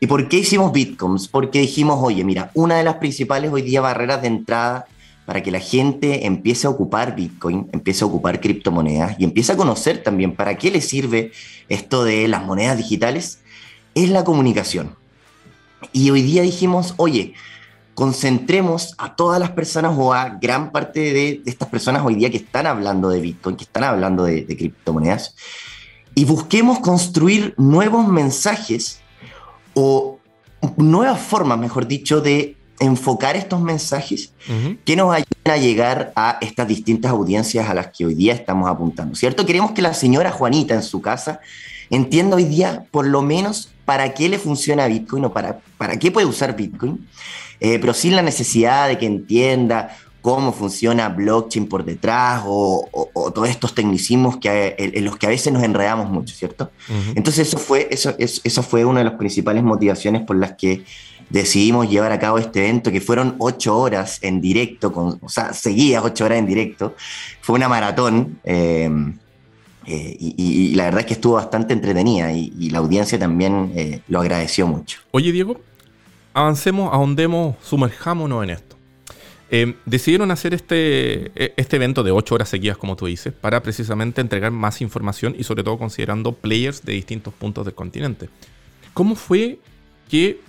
¿Y 0.00 0.06
por 0.06 0.28
qué 0.28 0.38
hicimos 0.38 0.72
Bitcoins? 0.72 1.28
Porque 1.28 1.60
dijimos, 1.60 1.98
oye, 2.02 2.24
mira, 2.24 2.50
una 2.54 2.76
de 2.76 2.82
las 2.82 2.96
principales 2.96 3.52
hoy 3.52 3.62
día 3.62 3.80
barreras 3.80 4.20
de 4.20 4.28
entrada 4.28 4.86
para 5.32 5.42
que 5.42 5.50
la 5.50 5.60
gente 5.60 6.26
empiece 6.26 6.66
a 6.66 6.70
ocupar 6.70 7.16
Bitcoin, 7.16 7.66
empiece 7.72 8.04
a 8.04 8.06
ocupar 8.06 8.38
criptomonedas 8.38 9.18
y 9.18 9.24
empiece 9.24 9.50
a 9.50 9.56
conocer 9.56 10.02
también 10.02 10.36
para 10.36 10.58
qué 10.58 10.70
le 10.70 10.82
sirve 10.82 11.32
esto 11.70 12.04
de 12.04 12.28
las 12.28 12.44
monedas 12.44 12.76
digitales, 12.76 13.38
es 13.94 14.10
la 14.10 14.24
comunicación. 14.24 14.94
Y 15.90 16.10
hoy 16.10 16.20
día 16.20 16.42
dijimos, 16.42 16.92
oye, 16.98 17.32
concentremos 17.94 18.94
a 18.98 19.16
todas 19.16 19.40
las 19.40 19.52
personas 19.52 19.94
o 19.96 20.12
a 20.12 20.36
gran 20.38 20.70
parte 20.70 21.00
de, 21.00 21.40
estas 21.46 21.70
personas 21.70 22.04
hoy 22.04 22.16
día 22.16 22.28
que 22.28 22.36
están 22.36 22.66
hablando 22.66 23.08
de 23.08 23.22
Bitcoin, 23.22 23.56
que 23.56 23.64
están 23.64 23.84
hablando 23.84 24.24
de, 24.24 24.44
de 24.44 24.54
criptomonedas, 24.54 25.34
y 26.14 26.26
busquemos 26.26 26.80
construir 26.80 27.54
nuevos 27.56 28.06
mensajes 28.06 29.00
o 29.72 30.18
nuevas 30.76 31.22
formas, 31.22 31.58
mejor 31.58 31.86
dicho, 31.88 32.20
de 32.20 32.58
enfocar 32.80 33.36
estos 33.36 33.60
mensajes 33.60 34.32
que 34.84 34.96
nos 34.96 35.14
ayuden 35.14 35.50
a 35.50 35.56
llegar 35.56 36.12
a 36.16 36.38
estas 36.40 36.66
distintas 36.66 37.12
audiencias 37.12 37.68
a 37.68 37.74
las 37.74 37.88
que 37.88 38.06
hoy 38.06 38.14
día 38.14 38.32
estamos 38.32 38.68
apuntando, 38.68 39.14
¿cierto? 39.14 39.46
Queremos 39.46 39.72
que 39.72 39.82
la 39.82 39.94
señora 39.94 40.30
Juanita 40.30 40.74
en 40.74 40.82
su 40.82 41.00
casa 41.00 41.40
entienda 41.90 42.36
hoy 42.36 42.44
día 42.44 42.86
por 42.90 43.06
lo 43.06 43.22
menos 43.22 43.70
para 43.84 44.14
qué 44.14 44.28
le 44.28 44.38
funciona 44.38 44.86
Bitcoin 44.86 45.26
o 45.26 45.32
para, 45.32 45.60
para 45.76 45.98
qué 45.98 46.10
puede 46.10 46.26
usar 46.26 46.56
Bitcoin, 46.56 47.06
eh, 47.60 47.78
pero 47.78 47.94
sin 47.94 48.16
la 48.16 48.22
necesidad 48.22 48.88
de 48.88 48.98
que 48.98 49.06
entienda 49.06 49.96
cómo 50.22 50.52
funciona 50.52 51.08
blockchain 51.08 51.68
por 51.68 51.84
detrás 51.84 52.42
o, 52.46 52.88
todos 53.34 53.48
estos 53.48 53.74
tecnicismos 53.74 54.36
que, 54.36 54.74
en, 54.78 55.04
los 55.04 55.16
que 55.16 55.26
a 55.26 55.28
veces 55.28 55.52
nos 55.52 55.62
enredamos 55.64 56.08
mucho, 56.08 56.34
¿cierto? 56.34 56.70
Entonces 57.14 57.48
eso 57.48 57.58
fue, 57.58 57.88
eso, 57.90 58.14
eso, 58.18 58.62
fue 58.62 58.84
una 58.84 59.00
de 59.00 59.04
las 59.04 59.14
principales 59.14 59.64
motivaciones 59.64 60.22
por 60.22 60.36
las 60.36 60.52
que 60.52 60.84
decidimos 61.32 61.88
llevar 61.88 62.12
a 62.12 62.18
cabo 62.18 62.38
este 62.38 62.60
evento, 62.60 62.92
que 62.92 63.00
fueron 63.00 63.36
ocho 63.38 63.76
horas 63.76 64.18
en 64.22 64.40
directo, 64.40 64.92
con, 64.92 65.18
o 65.22 65.28
sea, 65.28 65.54
seguidas 65.54 66.04
ocho 66.04 66.26
horas 66.26 66.38
en 66.38 66.46
directo. 66.46 66.94
Fue 67.40 67.56
una 67.56 67.68
maratón 67.68 68.38
em, 68.44 69.18
eh, 69.86 70.16
y, 70.20 70.74
la 70.74 70.84
verdad 70.84 71.00
es 71.00 71.06
que 71.06 71.14
estuvo 71.14 71.34
bastante 71.34 71.72
entretenida 71.72 72.32
y, 72.32 72.68
la 72.70 72.78
audiencia 72.78 73.18
también 73.18 73.72
eh, 73.74 74.00
lo 74.08 74.20
agradeció 74.20 74.66
mucho. 74.66 75.00
Oye, 75.10 75.32
Diego, 75.32 75.58
avancemos, 76.34 76.92
ahondemos, 76.92 77.56
sumerjámonos 77.62 78.44
en 78.44 78.50
esto. 78.50 78.76
Em, 79.50 79.74
decidieron 79.86 80.30
hacer 80.30 80.52
este, 80.54 81.30
e, 81.34 81.54
este 81.56 81.76
evento 81.76 82.02
de 82.02 82.10
ocho 82.10 82.34
horas 82.34 82.50
seguidas, 82.50 82.76
como 82.76 82.94
tú 82.94 83.06
dices, 83.06 83.32
para 83.32 83.62
precisamente 83.62 84.20
entregar 84.20 84.50
más 84.50 84.82
información 84.82 85.34
y 85.38 85.44
sobre 85.44 85.64
todo 85.64 85.78
considerando 85.78 86.32
players 86.32 86.82
de 86.84 86.92
distintos 86.92 87.32
puntos 87.32 87.64
del 87.64 87.74
continente. 87.74 88.28
¿Cómo 88.92 89.14
fue 89.14 89.58
que 90.10 90.40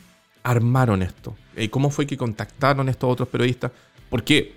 armaron 0.43 1.01
esto? 1.01 1.35
¿Y 1.55 1.69
¿Cómo 1.69 1.89
fue 1.89 2.05
que 2.05 2.17
contactaron 2.17 2.89
estos 2.89 3.09
otros 3.11 3.27
periodistas? 3.29 3.71
Porque, 4.09 4.53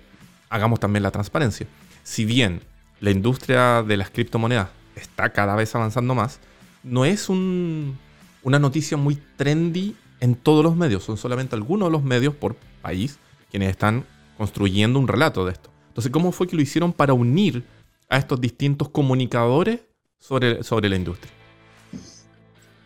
hagamos 0.49 0.79
también 0.79 1.03
la 1.03 1.11
transparencia, 1.11 1.67
si 2.03 2.25
bien 2.25 2.61
la 2.99 3.11
industria 3.11 3.83
de 3.83 3.97
las 3.97 4.09
criptomonedas 4.09 4.69
está 4.95 5.29
cada 5.29 5.55
vez 5.55 5.73
avanzando 5.75 6.15
más, 6.15 6.39
no 6.83 7.05
es 7.05 7.29
una 7.29 8.59
noticia 8.59 8.97
muy 8.97 9.15
trendy 9.35 9.95
en 10.19 10.35
todos 10.35 10.63
los 10.63 10.75
medios, 10.75 11.03
son 11.03 11.17
solamente 11.17 11.55
algunos 11.55 11.89
de 11.89 11.91
los 11.91 12.03
medios 12.03 12.33
por 12.33 12.55
país 12.81 13.19
quienes 13.49 13.69
están 13.69 14.05
construyendo 14.37 14.99
un 14.99 15.07
relato 15.07 15.45
de 15.45 15.51
esto. 15.53 15.69
Entonces, 15.89 16.11
¿cómo 16.11 16.31
fue 16.31 16.47
que 16.47 16.55
lo 16.55 16.61
hicieron 16.61 16.93
para 16.93 17.13
unir 17.13 17.63
a 18.09 18.17
estos 18.17 18.39
distintos 18.39 18.89
comunicadores 18.89 19.81
sobre, 20.19 20.63
sobre 20.63 20.89
la 20.89 20.95
industria? 20.95 21.31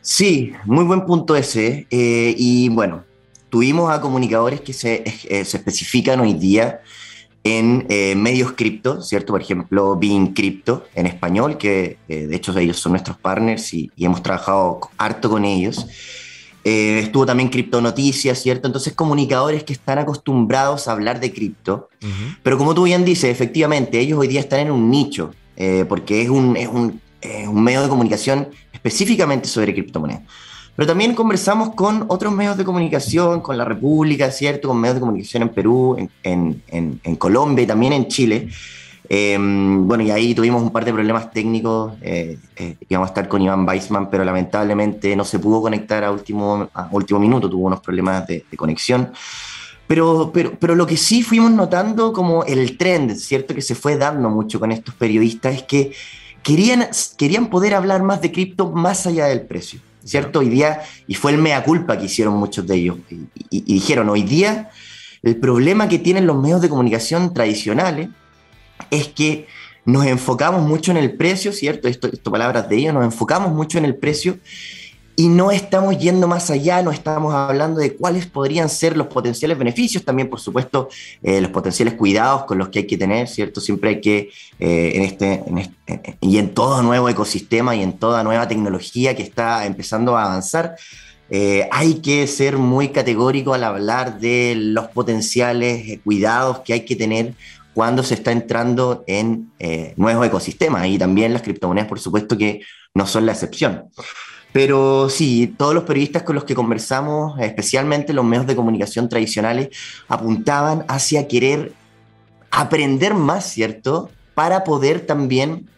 Sí, 0.01 0.53
muy 0.65 0.83
buen 0.83 1.05
punto 1.05 1.35
ese. 1.35 1.85
Eh, 1.91 2.33
y 2.37 2.69
bueno, 2.69 3.03
tuvimos 3.49 3.91
a 3.91 4.01
comunicadores 4.01 4.61
que 4.61 4.73
se, 4.73 5.03
eh, 5.05 5.45
se 5.45 5.57
especifican 5.57 6.19
hoy 6.19 6.33
día 6.33 6.81
en 7.43 7.85
eh, 7.89 8.15
medios 8.15 8.53
cripto, 8.53 9.01
¿cierto? 9.01 9.33
Por 9.33 9.41
ejemplo, 9.41 9.95
Being 9.97 10.33
Crypto 10.33 10.85
en 10.95 11.05
español, 11.05 11.57
que 11.57 11.97
de 12.07 12.35
hecho 12.35 12.57
ellos 12.57 12.77
son 12.77 12.93
nuestros 12.93 13.17
partners 13.17 13.73
y, 13.73 13.91
hemos 13.97 14.21
trabajado 14.21 14.79
harto 14.97 15.29
con 15.29 15.45
ellos. 15.45 15.87
estuvo 16.63 17.25
también 17.25 17.49
Cripto 17.49 17.81
Noticias, 17.81 18.39
¿cierto? 18.39 18.67
Entonces, 18.67 18.93
comunicadores 18.93 19.63
que 19.63 19.73
están 19.73 19.97
acostumbrados 19.97 20.87
a 20.87 20.91
hablar 20.91 21.19
de 21.19 21.33
cripto. 21.33 21.89
Pero 22.43 22.59
como 22.59 22.75
tú 22.75 22.83
bien 22.83 23.05
dices, 23.05 23.31
efectivamente, 23.31 23.99
ellos 23.99 24.19
hoy 24.19 24.27
día 24.27 24.39
están 24.39 24.59
en 24.59 24.71
un 24.71 24.91
nicho, 24.91 25.33
porque 25.89 26.21
es 26.21 26.29
un, 26.29 26.55
es 26.57 26.67
un, 26.67 27.01
un 27.47 27.63
medio 27.63 27.81
de 27.81 27.89
comunicación 27.89 28.49
específicamente 28.83 29.47
sobre 29.47 29.73
criptomonedas. 29.73 30.23
Pero 30.75 30.87
también 30.87 31.13
conversamos 31.13 31.75
con 31.75 32.05
otros 32.07 32.33
medios 32.33 32.57
de 32.57 32.63
comunicación, 32.63 33.41
con 33.41 33.57
la 33.57 33.65
República, 33.65 34.31
¿cierto? 34.31 34.69
Con 34.69 34.79
medios 34.79 34.95
de 34.95 35.01
comunicación 35.01 35.43
en 35.43 35.49
Perú, 35.49 35.95
en, 36.23 36.63
en, 36.67 36.99
en, 37.03 37.15
Colombia 37.17 37.63
y 37.63 37.67
también 37.67 37.93
en 37.93 38.07
Chile. 38.07 38.49
Em, 39.09 39.85
bueno, 39.85 40.03
y 40.03 40.11
ahí 40.11 40.33
tuvimos 40.33 40.61
un 40.61 40.71
par 40.71 40.85
de 40.85 40.93
problemas 40.93 41.29
técnicos. 41.31 41.93
Eh, 42.01 42.37
eh, 42.55 42.77
íbamos 42.87 43.09
a 43.09 43.11
estar 43.11 43.27
con 43.27 43.41
Iván 43.41 43.67
Weissman, 43.67 44.09
pero 44.09 44.23
lamentablemente 44.23 45.15
no 45.15 45.25
se 45.25 45.39
pudo 45.39 45.61
conectar 45.61 46.03
a 46.05 46.11
último, 46.11 46.69
a 46.73 46.87
último 46.91 47.19
minuto, 47.19 47.49
tuvo 47.49 47.67
unos 47.67 47.81
problemas 47.81 48.25
de, 48.25 48.45
de 48.49 48.57
conexión. 48.57 49.11
Pero, 49.87 50.31
pero, 50.33 50.53
pero, 50.57 50.73
lo 50.73 50.87
que 50.87 50.95
sí 50.95 51.21
fuimos 51.21 51.51
notando 51.51 52.13
como 52.13 52.45
el 52.45 52.77
trend, 52.77 53.17
¿cierto? 53.17 53.53
Que 53.53 53.61
se 53.61 53.75
fue 53.75 53.97
dando 53.97 54.29
mucho 54.29 54.57
con 54.57 54.71
estos 54.71 54.95
periodistas 54.95 55.53
es 55.53 55.63
que 55.63 55.91
querían, 56.43 56.87
querían 57.17 57.49
poder 57.49 57.73
hablar 57.73 58.03
más 58.03 58.21
de 58.21 58.31
cripto 58.31 58.71
más 58.71 59.05
allá 59.07 59.25
del 59.27 59.41
precio, 59.41 59.79
¿cierto? 60.03 60.39
Hoy 60.39 60.49
día, 60.49 60.81
y 61.07 61.15
fue 61.15 61.31
el 61.31 61.37
mea 61.37 61.63
culpa 61.63 61.97
que 61.97 62.05
hicieron 62.05 62.35
muchos 62.35 62.65
de 62.67 62.75
ellos, 62.75 62.97
y, 63.49 63.73
dijeron, 63.73 64.09
hoy 64.09 64.23
día 64.23 64.69
el 65.23 65.37
problema 65.37 65.87
que 65.87 65.99
tienen 65.99 66.25
los 66.25 66.41
medios 66.41 66.61
de 66.61 66.69
comunicación 66.69 67.33
tradicionales 67.33 68.09
es 68.89 69.07
que 69.07 69.47
nos 69.85 70.05
enfocamos 70.05 70.67
mucho 70.67 70.91
en 70.91 70.97
el 70.97 71.13
precio, 71.13 71.53
¿cierto? 71.53 71.87
Esto, 71.87 72.07
esto 72.11 72.31
palabras 72.31 72.67
de 72.69 72.77
ellos, 72.77 72.93
nos 72.93 73.05
enfocamos 73.05 73.51
mucho 73.53 73.77
en 73.77 73.85
el 73.85 73.95
precio 73.95 74.39
y 75.15 75.27
no 75.27 75.51
estamos 75.51 75.97
yendo 75.97 76.27
más 76.27 76.49
allá, 76.49 76.81
no 76.81 76.91
estamos 76.91 77.33
hablando 77.33 77.79
de 77.79 77.95
cuáles 77.95 78.25
podrían 78.25 78.69
ser 78.69 78.95
los 78.95 79.07
potenciales 79.07 79.57
beneficios, 79.57 80.03
también 80.03 80.29
por 80.29 80.39
supuesto 80.39 80.89
eh, 81.21 81.41
los 81.41 81.51
potenciales 81.51 81.95
cuidados 81.95 82.45
con 82.45 82.57
los 82.57 82.69
que 82.69 82.79
hay 82.79 82.87
que 82.87 82.97
tener, 82.97 83.27
¿cierto? 83.27 83.59
Siempre 83.61 83.89
hay 83.91 84.01
que, 84.01 84.29
eh, 84.59 84.91
en, 84.95 85.01
este, 85.03 85.43
este 85.57 86.17
y 86.21 86.37
en 86.37 86.53
todo 86.53 86.81
nuevo 86.81 87.09
ecosistema 87.09 87.75
y 87.75 87.83
en 87.83 87.93
toda 87.93 88.23
nueva 88.23 88.47
tecnología 88.47 89.15
que 89.15 89.23
está 89.23 89.65
empezando 89.65 90.17
a 90.17 90.25
avanzar, 90.25 90.75
eh, 91.29 91.67
hay 91.71 91.95
que 91.95 92.27
ser 92.27 92.57
muy 92.57 92.89
categórico 92.89 93.53
al 93.53 93.63
hablar 93.63 94.19
de 94.19 94.53
los 94.55 94.87
potenciales 94.89 95.99
cuidados 96.03 96.59
que 96.59 96.73
hay 96.73 96.81
que 96.81 96.95
tener 96.95 97.33
cuando 97.73 98.03
se 98.03 98.15
está 98.15 98.33
entrando 98.33 99.05
en 99.07 99.49
nuevos 99.95 100.27
ecosistemas 100.27 100.87
y 100.87 100.97
también 100.97 101.31
las 101.31 101.41
criptomonedas, 101.41 101.87
por 101.87 102.01
supuesto 102.01 102.37
que 102.37 102.61
no 102.93 103.07
son 103.07 103.25
la 103.25 103.31
excepción. 103.31 103.85
Pero 104.53 105.09
sí, 105.09 105.53
todos 105.57 105.73
los 105.73 105.83
periodistas 105.83 106.23
con 106.23 106.35
los 106.35 106.43
que 106.43 106.55
conversamos, 106.55 107.39
especialmente 107.39 108.13
los 108.13 108.25
medios 108.25 108.47
de 108.47 108.55
comunicación 108.55 109.07
tradicionales, 109.07 109.69
apuntaban 110.07 110.83
hacia 110.87 111.27
querer 111.27 111.73
aprender 112.51 113.13
más, 113.13 113.45
¿cierto? 113.49 114.09
Para 114.33 114.63
poder 114.63 115.05
también 115.05 115.69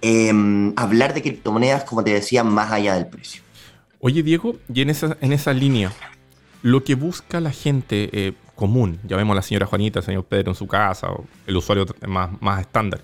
em, 0.00 0.72
hablar 0.76 1.12
de 1.12 1.22
criptomonedas, 1.22 1.84
como 1.84 2.02
te 2.02 2.12
decía, 2.12 2.42
más 2.42 2.72
allá 2.72 2.94
del 2.94 3.06
precio. 3.06 3.42
Oye, 4.00 4.22
Diego, 4.22 4.56
y 4.72 4.80
en 4.80 4.90
esa, 4.90 5.16
en 5.20 5.32
esa 5.32 5.52
línea, 5.52 5.92
lo 6.62 6.84
que 6.84 6.94
busca 6.94 7.40
la 7.40 7.50
gente 7.50 8.08
eh, 8.12 8.32
común, 8.54 8.98
ya 9.06 9.16
vemos 9.16 9.34
a 9.34 9.36
la 9.36 9.42
señora 9.42 9.66
Juanita, 9.66 9.98
el 9.98 10.04
señor 10.04 10.24
Pedro 10.24 10.52
en 10.52 10.56
su 10.56 10.66
casa, 10.66 11.10
o 11.10 11.24
el 11.46 11.56
usuario 11.56 11.86
más, 12.06 12.30
más 12.40 12.60
estándar, 12.60 13.00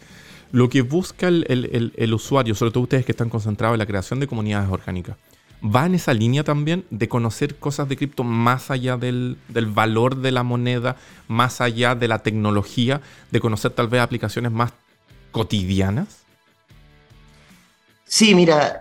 lo 0.53 0.69
que 0.69 0.83
busca 0.83 1.29
el, 1.29 2.15
usuario, 2.15 2.55
sobre 2.55 2.73
todo 2.73 2.85
ustedes 2.85 3.07
que 3.07 3.13
están 3.13 3.31
concentrados 3.31 3.75
en 3.75 3.79
la 3.79 3.87
creación 3.87 4.21
de 4.21 4.27
comunidades 4.27 4.71
orgánicas, 4.71 5.17
va 5.65 5.87
en 5.87 5.95
esa 5.95 6.13
línea 6.13 6.45
también 6.45 6.85
de 6.91 7.09
conocer 7.09 7.57
cosas 7.57 7.89
de 7.89 7.97
cripto 7.97 8.23
más 8.23 8.71
allá 8.71 8.97
del, 8.99 9.39
valor 9.49 10.17
de 10.17 10.31
la 10.31 10.43
moneda, 10.43 10.97
más 11.27 11.61
allá 11.61 11.95
de 11.95 12.07
la 12.07 12.19
tecnología, 12.19 13.01
de 13.31 13.41
conocer 13.41 13.73
tal 13.73 13.89
vez 13.89 14.03
aplicaciones 14.03 14.53
más 14.53 14.73
cotidianas? 15.31 16.19
Sí, 18.05 18.35
mira, 18.35 18.81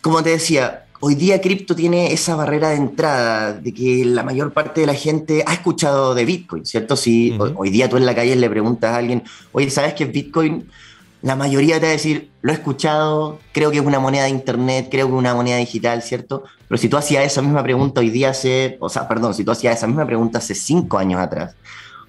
como 0.00 0.24
te 0.24 0.30
decía, 0.30 0.86
hoy 0.98 1.14
día 1.14 1.40
cripto 1.40 1.76
tiene 1.76 2.12
esa 2.12 2.34
barrera 2.34 2.70
de 2.70 2.76
entrada 2.76 3.52
de 3.52 3.72
que 3.72 4.04
la 4.04 4.24
mayor 4.24 4.52
parte 4.52 4.80
de 4.80 4.88
la 4.88 4.94
gente 4.94 5.44
ha 5.46 5.52
escuchado 5.52 6.16
de 6.16 6.24
Bitcoin, 6.24 6.66
¿cierto? 6.66 6.96
Si 6.96 7.38
hoy 7.56 7.70
día 7.70 7.88
tú 7.88 7.96
en 7.96 8.06
la 8.06 8.14
calle 8.14 8.34
le 8.34 8.50
preguntas 8.50 8.92
a 8.92 8.96
alguien, 8.96 9.22
oye, 9.52 9.70
¿sabes 9.70 9.94
qué 9.94 10.04
es 10.04 10.12
Bitcoin? 10.12 10.68
La 11.22 11.36
mayoría 11.36 11.76
te 11.76 11.86
va 11.86 11.88
a 11.88 11.92
decir, 11.92 12.30
lo 12.42 12.50
he 12.50 12.54
escuchado, 12.54 13.38
creo 13.52 13.70
que 13.70 13.78
es 13.78 13.84
una 13.84 14.00
moneda 14.00 14.24
de 14.24 14.30
internet, 14.30 14.88
creo 14.90 15.06
que 15.06 15.12
es 15.12 15.18
una 15.18 15.34
moneda 15.34 15.56
digital, 15.56 16.02
¿cierto? 16.02 16.42
Pero 16.68 16.78
si 16.78 16.88
tú 16.88 16.96
hacías 16.96 17.24
esa 17.24 17.40
misma 17.42 17.62
pregunta 17.62 18.00
hoy 18.00 18.10
día 18.10 18.30
hace, 18.30 18.76
o 18.80 18.88
sea, 18.88 19.06
perdón, 19.06 19.32
si 19.32 19.44
tú 19.44 19.52
hacías 19.52 19.76
esa 19.76 19.86
misma 19.86 20.04
pregunta 20.04 20.38
hace 20.38 20.54
cinco 20.54 20.98
años 20.98 21.20
atrás, 21.20 21.54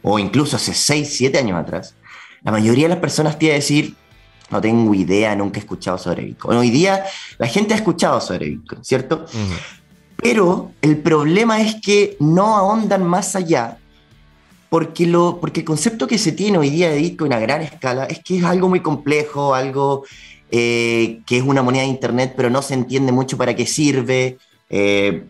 o 0.02 0.17
incluso 0.17 0.56
hace 0.56 0.73
seis, 0.73 1.15
siete 1.15 1.38
años 1.38 1.60
atrás, 1.60 1.95
la 2.43 2.52
mayoría 2.52 2.86
de 2.86 2.89
las 2.89 2.99
personas 2.99 3.38
te 3.38 3.45
iba 3.45 3.54
a 3.54 3.58
decir, 3.58 3.95
no 4.49 4.60
tengo 4.60 4.93
idea, 4.95 5.36
nunca 5.36 5.60
he 5.60 5.62
escuchado 5.62 5.97
sobre 5.97 6.26
Bitcoin. 6.26 6.58
Hoy 6.58 6.71
día 6.71 7.06
la 7.38 7.47
gente 7.47 7.73
ha 7.73 7.78
escuchado 7.78 8.19
sobre 8.19 8.49
Bitcoin, 8.49 8.84
¿cierto? 8.84 9.26
Pero 10.17 10.71
el 10.82 10.97
problema 10.97 11.62
es 11.62 11.76
que 11.82 12.17
no 12.19 12.56
ahondan 12.56 13.04
más 13.04 13.36
allá 13.36 13.78
porque, 14.74 15.06
lo, 15.06 15.40
porque 15.40 15.60
el 15.60 15.68
concepto 15.68 16.08
que 16.08 16.18
se 16.18 16.32
tiene 16.32 16.58
hoy 16.58 16.72
día 16.72 16.90
de 16.90 16.98
Bitcoin 16.98 17.32
a 17.32 17.40
gran 17.40 17.62
escala 17.62 18.06
es 18.06 18.24
que 18.24 18.40
es 18.40 18.44
algo 18.44 18.70
muy 18.70 18.80
complejo, 18.80 19.54
algo 19.54 20.04
eh, 20.50 21.20
que 21.28 21.38
es 21.38 21.44
una 21.44 21.62
moneda 21.62 21.84
de 21.84 21.90
Internet, 21.90 22.34
pero 22.36 22.50
no 22.50 22.64
se 22.64 22.74
entiende 22.74 23.12
mucho 23.12 23.38
para 23.38 23.56
qué 23.56 23.68
sirve, 23.68 24.40
eh, 24.72 25.26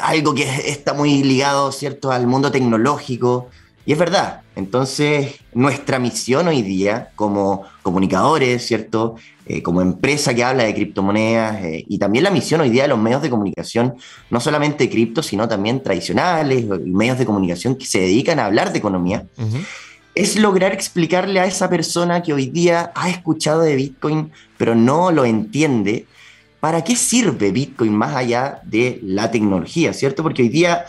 algo 0.00 0.34
que 0.34 0.42
está 0.66 0.94
muy 0.94 1.22
ligado, 1.22 1.70
¿cierto?, 1.70 2.10
al 2.10 2.26
mundo 2.26 2.50
tecnológico. 2.50 3.50
Y 3.86 3.92
es 3.92 3.98
verdad, 4.00 4.41
entonces 4.54 5.36
nuestra 5.54 5.98
misión 5.98 6.48
hoy 6.48 6.62
día 6.62 7.10
como 7.16 7.64
comunicadores, 7.82 8.66
¿cierto? 8.66 9.16
Eh, 9.46 9.62
como 9.62 9.80
empresa 9.80 10.34
que 10.34 10.44
habla 10.44 10.64
de 10.64 10.74
criptomonedas 10.74 11.64
eh, 11.64 11.84
y 11.88 11.98
también 11.98 12.24
la 12.24 12.30
misión 12.30 12.60
hoy 12.60 12.70
día 12.70 12.82
de 12.82 12.88
los 12.88 12.98
medios 12.98 13.22
de 13.22 13.30
comunicación, 13.30 13.94
no 14.30 14.40
solamente 14.40 14.88
cripto, 14.88 15.22
sino 15.22 15.48
también 15.48 15.82
tradicionales 15.82 16.66
medios 16.66 17.18
de 17.18 17.26
comunicación 17.26 17.76
que 17.76 17.86
se 17.86 18.00
dedican 18.00 18.38
a 18.38 18.46
hablar 18.46 18.72
de 18.72 18.78
economía, 18.78 19.26
es 20.14 20.36
lograr 20.36 20.72
explicarle 20.72 21.40
a 21.40 21.46
esa 21.46 21.70
persona 21.70 22.22
que 22.22 22.34
hoy 22.34 22.46
día 22.46 22.92
ha 22.94 23.08
escuchado 23.08 23.62
de 23.62 23.74
Bitcoin 23.76 24.30
pero 24.62 24.76
no 24.76 25.10
lo 25.10 25.24
entiende, 25.24 26.06
para 26.60 26.84
qué 26.84 26.94
sirve 26.94 27.50
Bitcoin 27.50 27.92
más 27.92 28.14
allá 28.14 28.60
de 28.62 29.00
la 29.02 29.32
tecnología, 29.32 29.92
¿cierto? 29.92 30.22
Porque 30.22 30.42
hoy 30.42 30.48
día 30.48 30.84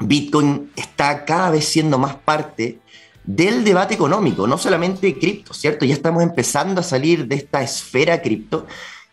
Bitcoin 0.00 0.70
está 0.76 1.24
cada 1.24 1.50
vez 1.50 1.66
siendo 1.66 1.98
más 1.98 2.14
parte 2.16 2.78
del 3.24 3.64
debate 3.64 3.94
económico, 3.94 4.46
no 4.46 4.58
solamente 4.58 5.18
cripto, 5.18 5.54
¿cierto? 5.54 5.84
Ya 5.84 5.94
estamos 5.94 6.22
empezando 6.22 6.80
a 6.80 6.84
salir 6.84 7.26
de 7.26 7.36
esta 7.36 7.62
esfera 7.62 8.20
cripto 8.22 8.66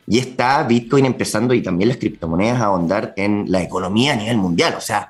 y 0.07 0.19
está 0.19 0.63
Bitcoin 0.63 1.05
empezando 1.05 1.53
y 1.53 1.61
también 1.61 1.89
las 1.89 1.97
criptomonedas 1.97 2.61
a 2.61 2.65
ahondar 2.65 3.13
en 3.17 3.45
la 3.47 3.61
economía 3.61 4.13
a 4.13 4.15
nivel 4.15 4.37
mundial. 4.37 4.75
O 4.77 4.81
sea, 4.81 5.09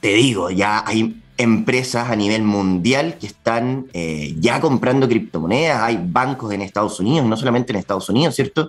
te 0.00 0.12
digo, 0.14 0.50
ya 0.50 0.84
hay 0.86 1.20
empresas 1.38 2.10
a 2.10 2.16
nivel 2.16 2.42
mundial 2.42 3.16
que 3.18 3.26
están 3.26 3.86
eh, 3.92 4.34
ya 4.38 4.60
comprando 4.60 5.08
criptomonedas, 5.08 5.82
hay 5.82 5.98
bancos 6.02 6.52
en 6.52 6.62
Estados 6.62 7.00
Unidos, 7.00 7.26
no 7.26 7.36
solamente 7.36 7.72
en 7.72 7.78
Estados 7.78 8.08
Unidos, 8.08 8.34
¿cierto? 8.34 8.68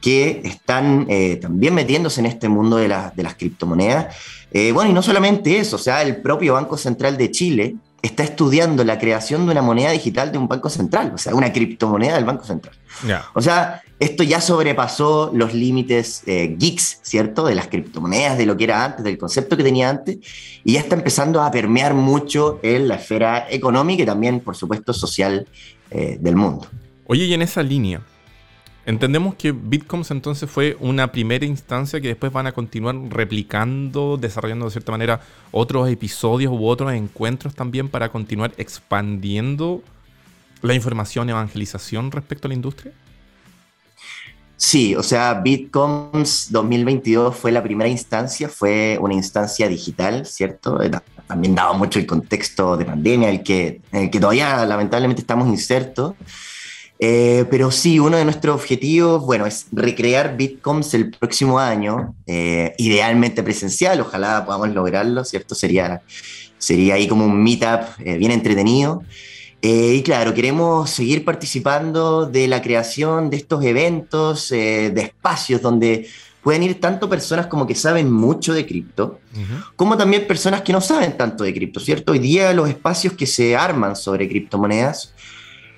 Que 0.00 0.40
están 0.44 1.06
eh, 1.08 1.36
también 1.36 1.74
metiéndose 1.74 2.20
en 2.20 2.26
este 2.26 2.48
mundo 2.48 2.78
de, 2.78 2.88
de 2.88 3.22
las 3.22 3.34
criptomonedas 3.34 4.16
eh, 4.52 4.72
bueno, 4.72 4.90
y 4.90 4.92
no 4.92 5.02
solamente 5.02 5.58
eso, 5.58 5.76
o 5.76 5.78
sea, 5.78 6.02
el 6.02 6.16
propio 6.16 6.54
Banco 6.54 6.76
Central 6.76 7.16
de 7.16 7.30
Chile 7.30 7.76
está 8.02 8.24
estudiando 8.24 8.84
la 8.84 8.98
creación 8.98 9.46
de 9.46 9.52
una 9.52 9.62
moneda 9.62 9.92
digital 9.92 10.32
de 10.32 10.38
un 10.38 10.48
banco 10.48 10.68
central, 10.68 11.12
o 11.14 11.18
sea, 11.18 11.34
una 11.34 11.52
criptomoneda 11.52 12.16
del 12.16 12.24
Banco 12.24 12.44
Central. 12.44 12.74
O 13.32 13.40
sea, 13.40 13.80
esto 14.00 14.24
ya 14.24 14.40
sobrepasó 14.40 15.30
los 15.32 15.54
límites 15.54 16.22
eh, 16.26 16.56
geeks, 16.58 16.98
¿cierto? 17.02 17.44
De 17.44 17.54
las 17.54 17.68
criptomonedas, 17.68 18.36
de 18.36 18.44
lo 18.44 18.56
que 18.56 18.64
era 18.64 18.84
antes, 18.84 19.04
del 19.04 19.16
concepto 19.18 19.56
que 19.56 19.62
tenía 19.62 19.88
antes, 19.88 20.18
y 20.64 20.72
ya 20.72 20.80
está 20.80 20.96
empezando 20.96 21.40
a 21.40 21.50
permear 21.52 21.94
mucho 21.94 22.58
en 22.62 22.88
la 22.88 22.96
esfera 22.96 23.46
económica 23.48 24.02
y 24.02 24.06
también, 24.06 24.40
por 24.40 24.56
supuesto, 24.56 24.92
social 24.92 25.46
eh, 25.90 26.18
del 26.20 26.34
mundo. 26.34 26.66
Oye, 27.06 27.26
y 27.26 27.34
en 27.34 27.42
esa 27.42 27.62
línea, 27.62 28.02
Entendemos 28.84 29.36
que 29.36 29.52
Bitcoms 29.52 30.10
entonces 30.10 30.50
fue 30.50 30.76
una 30.80 31.12
primera 31.12 31.46
instancia 31.46 32.00
que 32.00 32.08
después 32.08 32.32
van 32.32 32.48
a 32.48 32.52
continuar 32.52 32.96
replicando, 33.10 34.16
desarrollando 34.16 34.64
de 34.64 34.72
cierta 34.72 34.90
manera 34.90 35.20
otros 35.52 35.88
episodios 35.88 36.52
u 36.52 36.66
otros 36.66 36.92
encuentros 36.92 37.54
también 37.54 37.88
para 37.88 38.08
continuar 38.08 38.52
expandiendo 38.56 39.82
la 40.62 40.74
información, 40.74 41.30
evangelización 41.30 42.10
respecto 42.10 42.46
a 42.46 42.50
la 42.50 42.54
industria. 42.54 42.92
Sí, 44.56 44.94
o 44.94 45.02
sea, 45.02 45.34
Bitcoms 45.34 46.50
2022 46.50 47.36
fue 47.36 47.50
la 47.50 47.62
primera 47.62 47.88
instancia, 47.88 48.48
fue 48.48 48.96
una 49.00 49.14
instancia 49.14 49.68
digital, 49.68 50.24
¿cierto? 50.24 50.78
También 51.26 51.54
daba 51.54 51.72
mucho 51.72 51.98
el 51.98 52.06
contexto 52.06 52.76
de 52.76 52.84
pandemia, 52.84 53.28
el 53.28 53.42
que, 53.42 53.80
en 53.90 54.02
el 54.02 54.10
que 54.10 54.20
todavía 54.20 54.64
lamentablemente 54.64 55.20
estamos 55.20 55.48
insertos. 55.48 56.14
Eh, 57.04 57.46
pero 57.50 57.72
sí, 57.72 57.98
uno 57.98 58.16
de 58.16 58.24
nuestros 58.24 58.54
objetivos, 58.54 59.26
bueno, 59.26 59.44
es 59.44 59.66
recrear 59.72 60.36
Bitcoms 60.36 60.94
el 60.94 61.10
próximo 61.10 61.58
año, 61.58 62.14
eh, 62.28 62.76
idealmente 62.78 63.42
presencial, 63.42 64.00
ojalá 64.00 64.44
podamos 64.46 64.68
lograrlo, 64.68 65.24
¿cierto? 65.24 65.56
Sería, 65.56 66.02
sería 66.58 66.94
ahí 66.94 67.08
como 67.08 67.24
un 67.24 67.42
meetup 67.42 67.98
eh, 67.98 68.18
bien 68.18 68.30
entretenido. 68.30 69.02
y 69.60 70.00
claro, 70.02 70.32
queremos 70.32 70.90
seguir 70.90 71.24
participando 71.24 72.26
de 72.26 72.46
la 72.46 72.62
creación 72.62 73.30
de 73.30 73.36
estos 73.38 73.64
eventos, 73.64 74.50
de 74.50 74.92
espacios 74.96 75.60
donde 75.60 76.06
pueden 76.40 76.62
ir 76.62 76.80
tanto 76.80 77.08
personas 77.08 77.46
como 77.48 77.66
que 77.66 77.74
saben 77.74 78.12
mucho 78.12 78.54
de 78.54 78.64
cripto, 78.64 79.18
como 79.74 79.96
también 79.96 80.28
personas 80.28 80.62
que 80.62 80.72
no 80.72 80.80
saben 80.80 81.16
tanto 81.16 81.42
de 81.42 81.52
cripto, 81.52 81.80
¿cierto? 81.80 82.12
Hoy 82.12 82.20
día 82.20 82.52
los 82.52 82.68
espacios 82.68 83.14
que 83.14 83.26
se 83.26 83.56
arman 83.56 83.96
sobre 83.96 84.28
criptomonedas 84.28 85.14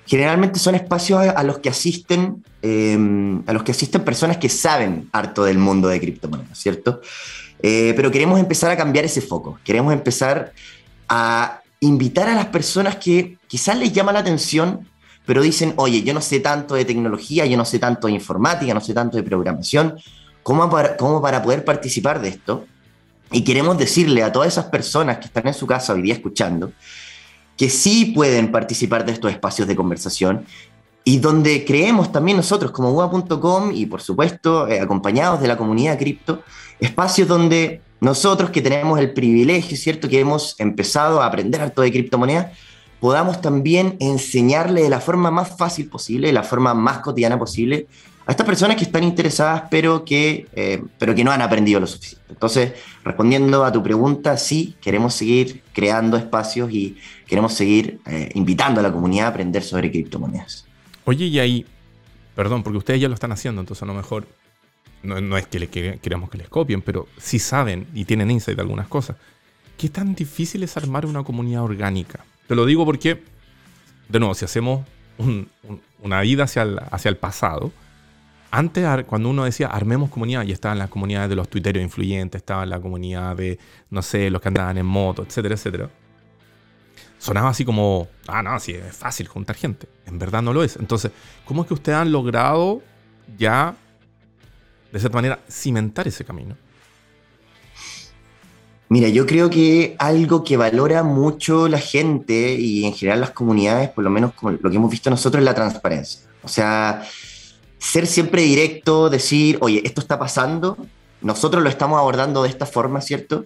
generalmente 0.05 0.59
son 0.59 0.75
espacios 0.75 1.19
a, 1.19 1.43
los 1.43 1.59
que 1.59 1.69
asisten 1.69 2.43
em, 2.61 3.43
a 3.47 3.53
los 3.53 3.63
que 3.63 3.71
asisten 3.71 4.03
personas 4.03 4.37
que 4.37 4.49
saben 4.49 5.09
harto 5.11 5.43
del 5.43 5.57
mundo 5.57 5.87
de 5.87 5.99
criptomonedas, 5.99 6.57
¿cierto? 6.57 7.01
Eh, 7.61 7.93
pero 7.95 8.11
queremos 8.11 8.39
empezar 8.39 8.71
a 8.71 8.77
cambiar 8.77 9.05
ese 9.05 9.21
foco, 9.21 9.59
queremos 9.63 9.93
empezar 9.93 10.53
a 11.09 11.61
invitar 11.79 12.29
a 12.29 12.35
las 12.35 12.47
personas 12.47 12.97
que 12.97 13.37
quizás 13.47 13.77
les 13.77 13.93
llama 13.93 14.11
la 14.11 14.19
atención, 14.19 14.87
pero 15.25 15.41
dicen, 15.41 15.73
oye, 15.77 16.03
yo 16.03 16.13
no 16.13 16.21
sé 16.21 16.39
tanto 16.39 16.75
de 16.75 16.85
tecnología, 16.85 17.45
yo 17.45 17.57
no 17.57 17.65
sé 17.65 17.79
tanto 17.79 18.07
de 18.07 18.13
informática, 18.13 18.73
no 18.73 18.81
sé 18.81 18.93
tanto 18.93 19.17
de 19.17 19.23
programación, 19.23 19.95
¿cómo 20.43 20.69
para, 20.69 20.97
cómo 20.97 21.21
para 21.21 21.41
poder 21.41 21.65
participar 21.65 22.21
de 22.21 22.29
esto? 22.29 22.65
Y 23.31 23.43
queremos 23.43 23.77
decirle 23.77 24.21
a 24.21 24.31
todas 24.31 24.49
esas 24.49 24.65
personas 24.65 25.17
que 25.17 25.25
están 25.25 25.47
en 25.47 25.53
su 25.55 25.65
casa 25.65 25.93
hoy 25.93 26.03
día 26.03 26.13
escuchando, 26.13 26.71
que 27.57 27.69
sí 27.69 28.13
pueden 28.15 28.51
participar 28.51 29.05
de 29.05 29.13
estos 29.13 29.31
espacios 29.31 29.67
de 29.67 29.75
conversación 29.75 30.45
y 31.03 31.19
donde 31.19 31.63
creemos 31.65 32.11
también 32.11 32.37
nosotros 32.37 32.71
como 32.71 32.91
UA.com 32.91 33.71
y 33.73 33.85
por 33.85 34.01
supuesto 34.01 34.67
eh, 34.67 34.79
acompañados 34.79 35.39
de 35.39 35.47
la 35.47 35.55
comunidad 35.55 35.99
cripto, 35.99 36.41
espacios 36.79 37.27
donde 37.27 37.81
nosotros 38.01 38.49
que 38.49 38.61
tenemos 38.61 38.99
el 38.99 39.13
privilegio, 39.13 39.77
¿cierto? 39.77 40.09
Que 40.09 40.19
hemos 40.19 40.59
empezado 40.59 41.21
a 41.21 41.27
aprender 41.27 41.61
harto 41.61 41.81
de 41.81 41.91
criptomonedas, 41.91 42.57
podamos 42.99 43.39
también 43.39 43.97
enseñarle 43.99 44.81
de 44.81 44.89
la 44.89 44.99
forma 44.99 45.31
más 45.31 45.55
fácil 45.55 45.87
posible, 45.89 46.27
de 46.27 46.33
la 46.33 46.43
forma 46.43 46.73
más 46.73 46.99
cotidiana 46.99 47.37
posible, 47.37 47.87
a 48.27 48.31
estas 48.31 48.45
personas 48.45 48.75
que 48.77 48.83
están 48.83 49.03
interesadas 49.03 49.63
pero 49.69 50.03
que, 50.03 50.47
eh, 50.55 50.83
pero 50.97 51.13
que 51.13 51.23
no 51.23 51.31
han 51.31 51.41
aprendido 51.41 51.79
lo 51.79 51.87
suficiente. 51.87 52.25
Entonces, 52.29 52.73
respondiendo 53.03 53.63
a 53.63 53.71
tu 53.71 53.83
pregunta, 53.83 54.37
sí, 54.37 54.75
queremos 54.81 55.13
seguir 55.13 55.61
creando 55.73 56.17
espacios 56.17 56.71
y 56.71 56.97
queremos 57.27 57.53
seguir 57.53 57.99
eh, 58.05 58.31
invitando 58.33 58.79
a 58.79 58.83
la 58.83 58.91
comunidad 58.91 59.27
a 59.27 59.29
aprender 59.29 59.63
sobre 59.63 59.91
criptomonedas. 59.91 60.65
Oye, 61.05 61.25
y 61.25 61.39
ahí, 61.39 61.65
perdón, 62.35 62.63
porque 62.63 62.79
ustedes 62.79 62.99
ya 62.99 63.07
lo 63.07 63.13
están 63.13 63.31
haciendo, 63.31 63.61
entonces 63.61 63.83
a 63.83 63.85
lo 63.85 63.93
mejor 63.93 64.25
no, 65.03 65.37
es 65.37 65.45
que 65.45 65.59
le 65.59 65.69
queramos 65.69 66.31
que 66.31 66.39
les 66.39 66.49
copien, 66.49 66.81
pero 66.81 67.07
si 67.17 67.37
saben 67.37 67.85
y 67.93 68.05
tienen 68.05 68.31
insight 68.31 68.55
de 68.55 68.63
algunas 68.63 68.87
cosas. 68.87 69.17
¿Qué 69.77 69.89
tan 69.89 70.15
difícil 70.15 70.63
es 70.63 70.77
armar 70.77 71.05
una 71.05 71.23
comunidad 71.23 71.63
orgánica? 71.63 72.25
Te 72.47 72.55
lo 72.55 72.65
digo 72.65 72.85
porque, 72.85 73.21
de 74.09 74.19
nuevo, 74.19 74.33
si 74.33 74.45
hacemos 74.45 74.85
una 76.01 76.21
vida 76.21 76.45
hacia 76.45 76.63
hacia 76.63 77.09
el 77.09 77.17
pasado, 77.17 77.71
antes, 78.51 78.85
cuando 79.05 79.29
uno 79.29 79.43
decía 79.43 79.67
armemos 79.67 80.09
comunidad, 80.09 80.43
y 80.43 80.51
estaban 80.51 80.79
las 80.79 80.89
comunidades 80.89 81.29
de 81.29 81.35
los 81.35 81.49
tuiteros 81.49 81.81
influyentes, 81.83 82.39
estaba 82.39 82.65
la 82.65 82.79
comunidad 82.79 83.35
de, 83.35 83.59
no 83.89 84.01
sé, 84.01 84.29
los 84.29 84.41
que 84.41 84.47
andaban 84.47 84.77
en 84.77 84.85
moto, 84.85 85.23
etcétera, 85.23 85.55
etcétera. 85.55 85.89
Sonaba 87.17 87.49
así 87.49 87.65
como, 87.65 88.07
ah, 88.27 88.43
no, 88.43 88.59
sí, 88.59 88.73
es 88.73 88.95
fácil 88.95 89.27
juntar 89.27 89.55
gente. 89.55 89.87
En 90.05 90.19
verdad 90.19 90.41
no 90.41 90.53
lo 90.53 90.63
es. 90.63 90.75
Entonces, 90.75 91.11
¿cómo 91.43 91.63
es 91.63 91.67
que 91.67 91.73
ustedes 91.73 91.97
han 91.97 92.11
logrado 92.11 92.81
ya, 93.37 93.75
de 94.91 94.99
cierta 94.99 95.17
manera, 95.17 95.39
cimentar 95.49 96.07
ese 96.07 96.23
camino? 96.23 96.55
Mira, 98.87 99.09
yo 99.09 99.25
creo 99.25 99.49
que 99.49 99.95
algo 99.97 100.43
que 100.43 100.57
valora 100.57 101.01
mucho 101.01 101.67
la 101.67 101.79
gente 101.79 102.53
y 102.53 102.85
en 102.85 102.93
general 102.93 103.21
las 103.21 103.31
comunidades, 103.31 103.89
por 103.89 104.03
lo 104.03 104.11
menos 104.11 104.33
lo 104.41 104.69
que 104.69 104.75
hemos 104.75 104.91
visto 104.91 105.09
nosotros, 105.09 105.41
es 105.41 105.45
la 105.45 105.55
transparencia. 105.55 106.21
O 106.43 106.47
sea, 106.47 107.03
ser 107.85 108.07
siempre 108.07 108.41
directo, 108.41 109.09
decir, 109.09 109.57
oye, 109.61 109.81
esto 109.85 110.01
está 110.01 110.17
pasando, 110.17 110.77
nosotros 111.21 111.63
lo 111.63 111.69
estamos 111.69 111.99
abordando 111.99 112.43
de 112.43 112.49
esta 112.49 112.65
forma, 112.65 113.01
¿cierto? 113.01 113.45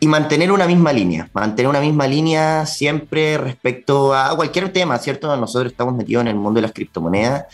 y 0.00 0.06
mantener 0.06 0.52
una 0.52 0.66
misma 0.66 0.92
línea, 0.92 1.28
mantener 1.32 1.68
una 1.68 1.80
misma 1.80 2.06
línea 2.06 2.66
siempre 2.66 3.36
respecto 3.36 4.14
a 4.14 4.34
cualquier 4.36 4.72
tema, 4.72 4.96
¿cierto? 4.98 5.36
Nosotros 5.36 5.72
estamos 5.72 5.94
metidos 5.94 6.20
en 6.22 6.28
el 6.28 6.36
mundo 6.36 6.58
de 6.58 6.62
las 6.62 6.72
criptomonedas 6.72 7.46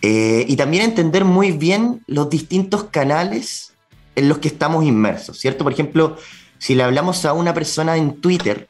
eh, 0.00 0.46
y 0.48 0.56
también 0.56 0.84
entender 0.84 1.24
muy 1.24 1.52
bien 1.52 2.02
los 2.06 2.30
distintos 2.30 2.84
canales 2.84 3.74
en 4.16 4.28
los 4.28 4.38
que 4.38 4.48
estamos 4.48 4.84
inmersos, 4.84 5.38
¿cierto? 5.38 5.62
Por 5.62 5.74
ejemplo, 5.74 6.16
si 6.58 6.74
le 6.74 6.84
hablamos 6.84 7.24
a 7.26 7.34
una 7.34 7.52
persona 7.52 7.96
en 7.96 8.20
Twitter, 8.20 8.66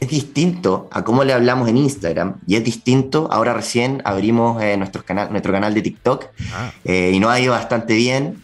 es 0.00 0.08
distinto 0.08 0.88
a 0.92 1.02
cómo 1.02 1.24
le 1.24 1.32
hablamos 1.32 1.68
en 1.68 1.76
Instagram 1.76 2.36
y 2.46 2.56
es 2.56 2.64
distinto, 2.64 3.28
ahora 3.30 3.52
recién 3.54 4.00
abrimos 4.04 4.62
eh, 4.62 4.76
nuestro, 4.76 5.04
canal, 5.04 5.30
nuestro 5.30 5.52
canal 5.52 5.74
de 5.74 5.82
TikTok 5.82 6.26
ah. 6.52 6.72
eh, 6.84 7.10
y 7.12 7.18
nos 7.18 7.30
ha 7.30 7.40
ido 7.40 7.52
bastante 7.52 7.94
bien 7.94 8.42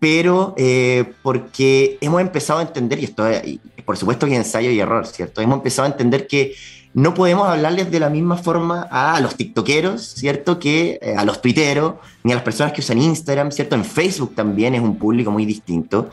pero 0.00 0.54
eh, 0.56 1.12
porque 1.22 1.98
hemos 2.00 2.20
empezado 2.20 2.60
a 2.60 2.62
entender, 2.62 3.00
y 3.00 3.04
esto 3.04 3.26
es, 3.26 3.58
por 3.84 3.96
supuesto 3.96 4.26
que 4.26 4.36
ensayo 4.36 4.70
y 4.70 4.78
error, 4.78 5.04
¿cierto? 5.06 5.40
Hemos 5.40 5.56
empezado 5.56 5.88
a 5.88 5.90
entender 5.90 6.28
que 6.28 6.54
no 6.94 7.14
podemos 7.14 7.48
hablarles 7.48 7.90
de 7.90 7.98
la 7.98 8.08
misma 8.08 8.36
forma 8.36 8.86
a 8.92 9.20
los 9.20 9.34
tiktokeros, 9.34 10.00
¿cierto? 10.00 10.60
Que 10.60 11.00
a 11.16 11.24
los 11.24 11.42
tuiteros, 11.42 11.94
ni 12.22 12.30
a 12.30 12.36
las 12.36 12.44
personas 12.44 12.72
que 12.72 12.80
usan 12.80 13.02
Instagram, 13.02 13.50
¿cierto? 13.50 13.74
En 13.74 13.84
Facebook 13.84 14.36
también 14.36 14.76
es 14.76 14.80
un 14.80 14.96
público 14.98 15.32
muy 15.32 15.44
distinto. 15.44 16.10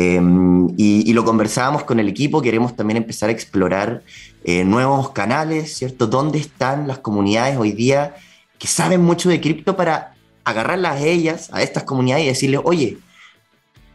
Em, 0.00 0.68
y, 0.76 1.12
lo 1.12 1.24
conversábamos 1.24 1.82
con 1.82 1.98
el 1.98 2.08
equipo, 2.08 2.40
queremos 2.40 2.76
también 2.76 2.98
empezar 2.98 3.30
a 3.30 3.32
explorar 3.32 4.04
eh, 4.44 4.62
nuevos 4.62 5.10
canales, 5.10 5.76
¿cierto? 5.76 6.06
¿Dónde 6.06 6.38
están 6.38 6.86
las 6.86 7.00
comunidades 7.00 7.56
hoy 7.58 7.72
día 7.72 8.14
que 8.60 8.68
saben 8.68 9.02
mucho 9.02 9.28
de 9.28 9.40
cripto 9.40 9.74
para 9.74 10.14
agarrarlas 10.44 11.00
a 11.00 11.04
ellas, 11.04 11.48
a 11.52 11.62
estas 11.62 11.82
comunidades 11.82 12.26
y 12.26 12.28
decirles, 12.28 12.60
oye, 12.62 12.98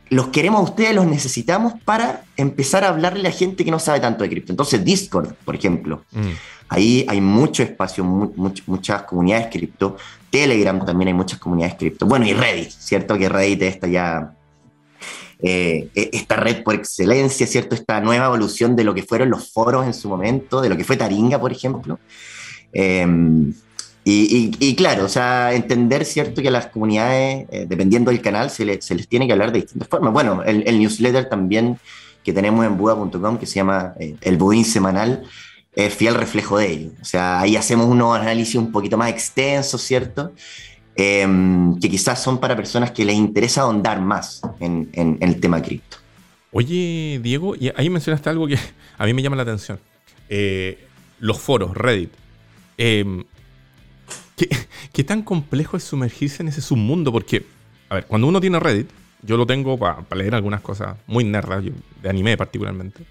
los 0.10 0.28
queremos 0.28 0.60
a 0.60 0.64
ustedes, 0.64 0.94
los 0.94 1.06
necesitamos 1.06 1.76
para 1.86 2.26
empezar 2.36 2.84
a 2.84 2.90
hablarle 2.90 3.30
a 3.30 3.32
gente 3.32 3.64
que 3.64 3.72
no 3.72 3.80
sabe 3.80 4.02
tanto 4.02 4.26
de 4.26 4.30
cripto. 4.30 4.52
Entonces, 4.52 4.84
Discord, 4.84 5.34
por 5.46 5.56
ejemplo, 5.56 6.04
mm. 6.12 6.32
ahí 6.68 7.06
hay 7.08 7.22
mucho 7.22 7.64
espacio, 7.64 8.04
muchas 8.04 9.04
comunidades 9.04 9.48
cripto. 9.50 9.96
Telegram 10.30 10.86
también 10.86 11.08
hay 11.08 11.14
muchas 11.14 11.40
comunidades 11.40 11.76
cripto. 11.76 12.06
Bueno, 12.06 12.26
y 12.26 12.34
Reddit, 12.34 12.72
¿cierto? 12.72 13.18
Que 13.18 13.30
Reddit 13.30 13.62
está 13.62 13.88
ya. 13.88 14.34
Eh, 15.44 15.90
e, 15.94 16.10
esta 16.14 16.38
red 16.38 16.64
por 16.64 16.74
excelencia, 16.74 17.46
¿cierto? 17.46 17.76
Esta 17.76 18.00
nueva 18.00 18.28
evolución 18.28 18.76
de 18.76 18.86
lo 18.86 18.94
que 18.94 19.04
fueron 19.04 19.30
los 19.30 19.52
foros 19.52 19.86
en 19.86 19.94
su 19.94 20.08
momento, 20.08 20.62
de 20.62 20.70
lo 20.70 20.78
que 20.78 20.86
fue 20.86 20.98
Taringa, 20.98 21.40
por 21.40 21.52
ejemplo. 21.52 22.00
Eh, 22.72 23.06
y, 24.06 24.76
claro, 24.76 25.06
o 25.06 25.10
sea, 25.10 25.54
entender, 25.54 26.04
¿cierto?, 26.04 26.42
que 26.42 26.50
a 26.50 26.52
las 26.52 26.68
comunidades, 26.68 27.46
eh, 27.50 27.66
dependiendo 27.68 28.12
del 28.12 28.22
canal, 28.22 28.50
se, 28.50 28.66
les 28.66 29.08
tiene 29.08 29.28
que 29.28 29.34
hablar 29.34 29.54
de 29.54 29.62
distintas 29.62 29.88
formas. 29.88 30.12
Bueno, 30.12 30.44
el, 30.44 30.78
newsletter 30.78 31.30
también 31.30 31.78
que 32.24 32.34
tenemos 32.34 32.66
en 32.66 32.78
Buda.com, 32.78 33.38
que 33.38 33.46
se 33.46 33.56
llama 33.56 33.94
eh, 34.00 34.16
El 34.22 34.38
Budín 34.38 34.66
Semanal, 34.66 35.24
es 35.74 35.94
fiel 35.94 36.16
reflejo 36.16 36.58
de 36.58 36.68
ello. 36.70 36.92
O 37.02 37.06
sea, 37.06 37.40
ahí 37.40 37.56
hacemos 37.56 37.88
unos 37.88 38.18
análisis 38.18 38.56
un 38.56 38.72
poquito 38.74 38.98
más 38.98 39.10
extensos, 39.10 39.82
¿cierto?, 39.82 40.34
em, 40.96 41.80
que 41.80 41.90
quizás 41.90 42.22
son 42.22 42.40
para 42.40 42.56
personas 42.56 42.92
que 42.92 43.06
les 43.06 43.16
interesa 43.16 43.62
ahondar 43.62 44.02
más 44.02 44.42
en, 44.60 44.90
el 45.20 45.40
tema 45.40 45.62
cripto. 45.62 45.98
Oye, 46.52 47.20
Diego, 47.24 47.56
y 47.56 47.72
ahí 47.76 47.90
mencionaste 47.90 48.30
algo 48.30 48.48
que 48.48 48.58
a 48.98 49.06
mí 49.06 49.14
me 49.14 49.22
llama 49.22 49.36
la 49.36 49.44
atención. 49.44 49.80
Eh, 50.30 50.88
los 51.20 51.40
foros, 51.40 51.76
Reddit. 51.76 52.12
Em, 52.78 53.24
¿Qué, 54.94 55.04
tan 55.04 55.24
complejo 55.24 55.78
es 55.78 55.84
sumergirse 55.84 56.44
en 56.44 56.50
ese 56.50 56.62
submundo? 56.62 57.12
Porque, 57.12 57.46
a 57.90 57.96
ver, 57.96 58.06
cuando 58.06 58.28
uno 58.28 58.40
tiene 58.42 58.60
Reddit, 58.60 58.90
yo 59.22 59.38
lo 59.38 59.46
tengo 59.46 59.78
para 59.78 60.04
leer 60.16 60.36
algunas 60.36 60.62
cosas 60.62 60.98
muy 61.08 61.24
nerdas, 61.24 61.64
de 61.64 62.10
anime 62.10 62.38
particularmente. 62.38 63.04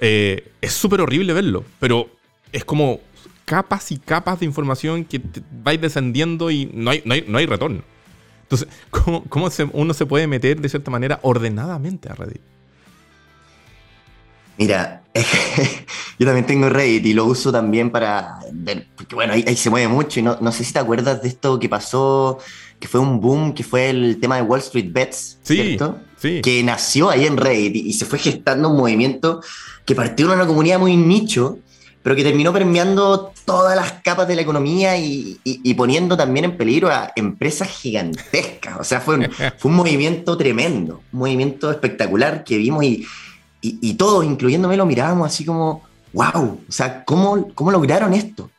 Eh, 0.00 0.50
es 0.60 0.72
súper 0.72 1.00
horrible 1.00 1.32
verlo, 1.32 1.64
pero 1.78 2.08
es 2.52 2.64
como 2.64 3.00
capas 3.52 3.92
y 3.92 3.98
capas 3.98 4.40
de 4.40 4.46
información 4.46 5.04
que 5.04 5.20
vais 5.62 5.78
descendiendo 5.78 6.50
y 6.50 6.70
no 6.72 6.90
hay, 6.90 7.02
no 7.04 7.36
hay, 7.36 7.44
retorno. 7.44 7.82
Entonces, 8.44 8.66
¿cómo, 8.90 9.24
cómo 9.24 9.50
uno 9.74 9.92
se 9.92 10.06
puede 10.06 10.26
meter 10.26 10.58
de 10.58 10.70
cierta 10.70 10.90
manera 10.90 11.20
ordenadamente 11.20 12.08
a 12.08 12.14
Reddit? 12.14 12.40
Mira, 14.56 15.02
yo 16.18 16.24
también 16.24 16.46
tengo 16.46 16.70
Reddit 16.70 17.04
y 17.04 17.12
lo 17.12 17.26
uso 17.26 17.52
también 17.52 17.90
para 17.90 18.38
ver, 18.54 18.86
porque 18.96 19.14
bueno, 19.14 19.34
ahí, 19.34 19.54
se 19.54 19.68
mueve 19.68 19.88
mucho 19.88 20.20
y 20.20 20.22
no, 20.22 20.38
no, 20.40 20.50
sé 20.50 20.64
si 20.64 20.72
te 20.72 20.78
acuerdas 20.78 21.20
de 21.20 21.28
esto 21.28 21.58
que 21.58 21.68
pasó, 21.68 22.38
que 22.80 22.88
fue 22.88 23.00
un 23.00 23.20
boom, 23.20 23.52
que 23.52 23.64
fue 23.64 23.90
el 23.90 24.18
tema 24.18 24.36
de 24.36 24.42
Wall 24.42 24.60
Street 24.60 24.88
Bets, 24.90 25.40
¿cierto? 25.42 25.98
Sí. 26.16 26.40
Que 26.40 26.62
nació 26.62 27.10
ahí 27.10 27.26
en 27.26 27.36
Reddit 27.36 27.76
y, 27.76 27.92
se 27.92 28.06
fue 28.06 28.18
gestando 28.18 28.70
un 28.70 28.78
movimiento 28.78 29.42
que 29.84 29.94
partió 29.94 30.28
de 30.28 30.36
una 30.36 30.46
comunidad 30.46 30.78
muy 30.78 30.96
nicho, 30.96 31.58
pero 32.02 32.16
que 32.16 32.24
terminó 32.24 32.52
permeando 32.52 33.32
todas 33.44 33.76
las 33.76 33.92
capas 34.02 34.26
de 34.28 34.36
la 34.36 34.42
economía 34.42 34.96
y, 34.96 35.40
y, 35.44 35.74
poniendo 35.74 36.16
también 36.16 36.44
en 36.44 36.56
peligro 36.56 36.90
a 36.90 37.12
empresas 37.16 37.68
gigantescas. 37.68 38.80
O 38.80 38.84
sea, 38.84 39.00
fue 39.00 39.16
un, 39.16 39.30
fue 39.58 39.70
un 39.70 39.76
movimiento 39.76 40.36
tremendo, 40.36 41.00
un 41.12 41.20
movimiento 41.20 41.70
espectacular 41.70 42.44
que 42.44 42.58
vimos 42.58 42.84
y 42.84 43.06
y, 43.64 43.94
todos, 43.94 44.24
incluyéndome, 44.24 44.76
lo 44.76 44.84
mirábamos 44.84 45.28
así 45.28 45.44
como, 45.44 45.82
wow, 46.12 46.60
o 46.68 46.72
sea, 46.72 47.04
¿cómo, 47.04 47.48
cómo 47.54 47.70
lograron 47.70 48.12
esto? 48.12 48.50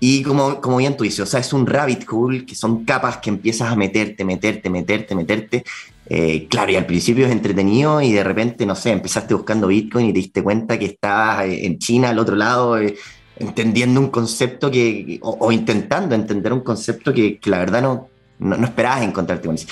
Y 0.00 0.22
como, 0.22 0.62
como 0.62 0.78
bien 0.78 0.96
tú 0.96 1.04
dices, 1.04 1.20
o 1.20 1.26
sea, 1.26 1.40
es 1.40 1.52
un 1.52 1.66
rabbit 1.66 2.06
hole 2.10 2.46
que 2.46 2.54
son 2.54 2.86
capas 2.86 3.18
que 3.18 3.28
empiezas 3.28 3.70
a 3.70 3.76
meterte, 3.76 4.24
meterte, 4.24 4.70
meterte, 4.70 5.14
meterte. 5.14 5.64
Eh, 6.06 6.46
claro, 6.48 6.70
y 6.72 6.76
al 6.76 6.86
principio 6.86 7.26
es 7.26 7.32
entretenido 7.32 8.00
y 8.00 8.12
de 8.12 8.24
repente, 8.24 8.66
no 8.66 8.74
sé, 8.74 8.90
empezaste 8.90 9.34
buscando 9.34 9.68
Bitcoin 9.68 10.06
y 10.06 10.12
te 10.12 10.18
diste 10.18 10.42
cuenta 10.42 10.78
que 10.78 10.86
estabas 10.86 11.46
eh, 11.46 11.66
en 11.66 11.78
China, 11.78 12.10
al 12.10 12.18
otro 12.18 12.36
lado, 12.36 12.78
eh, 12.78 12.96
entendiendo 13.36 14.00
un 14.00 14.08
concepto 14.08 14.70
que, 14.70 15.18
o, 15.22 15.50
intentando 15.50 16.14
entender 16.14 16.52
un 16.52 16.60
concepto 16.60 17.12
que, 17.12 17.40
la 17.44 17.58
verdad 17.58 17.82
no, 17.82 18.08
no, 18.38 18.56
no 18.56 18.66
esperabas 18.66 19.02
encontrarte 19.02 19.46
con 19.46 19.54
eso. 19.54 19.66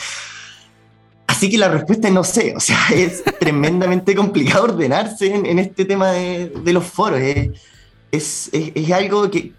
Así 1.26 1.50
que 1.50 1.58
la 1.58 1.68
respuesta 1.68 2.08
es 2.08 2.14
no 2.14 2.24
sé, 2.24 2.54
o 2.56 2.60
sea, 2.60 2.78
es 2.94 3.22
tremendamente 3.38 4.14
complicado 4.14 4.64
ordenarse 4.64 5.34
en, 5.34 5.58
este 5.58 5.84
tema 5.84 6.12
de, 6.12 6.50
los 6.66 6.84
foros. 6.84 7.20
Es, 8.10 8.50
es, 8.52 8.90
algo 8.92 9.30
que, 9.30 9.52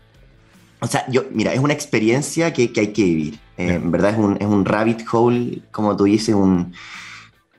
o 0.84 0.88
sea, 0.88 1.06
yo, 1.10 1.24
mira, 1.32 1.54
es 1.54 1.60
una 1.60 1.74
experiencia 1.74 2.52
que, 2.52 2.72
hay 2.76 2.88
que 2.88 3.04
vivir. 3.04 3.40
Eh, 3.58 3.76
en 3.76 3.92
verdad 3.92 4.12
es 4.12 4.18
un, 4.18 4.38
es 4.40 4.48
un, 4.48 4.66
rabbit 4.66 5.04
hole, 5.12 5.62
como 5.72 5.96
tú 5.96 6.04
dices, 6.04 6.36
un, 6.36 6.74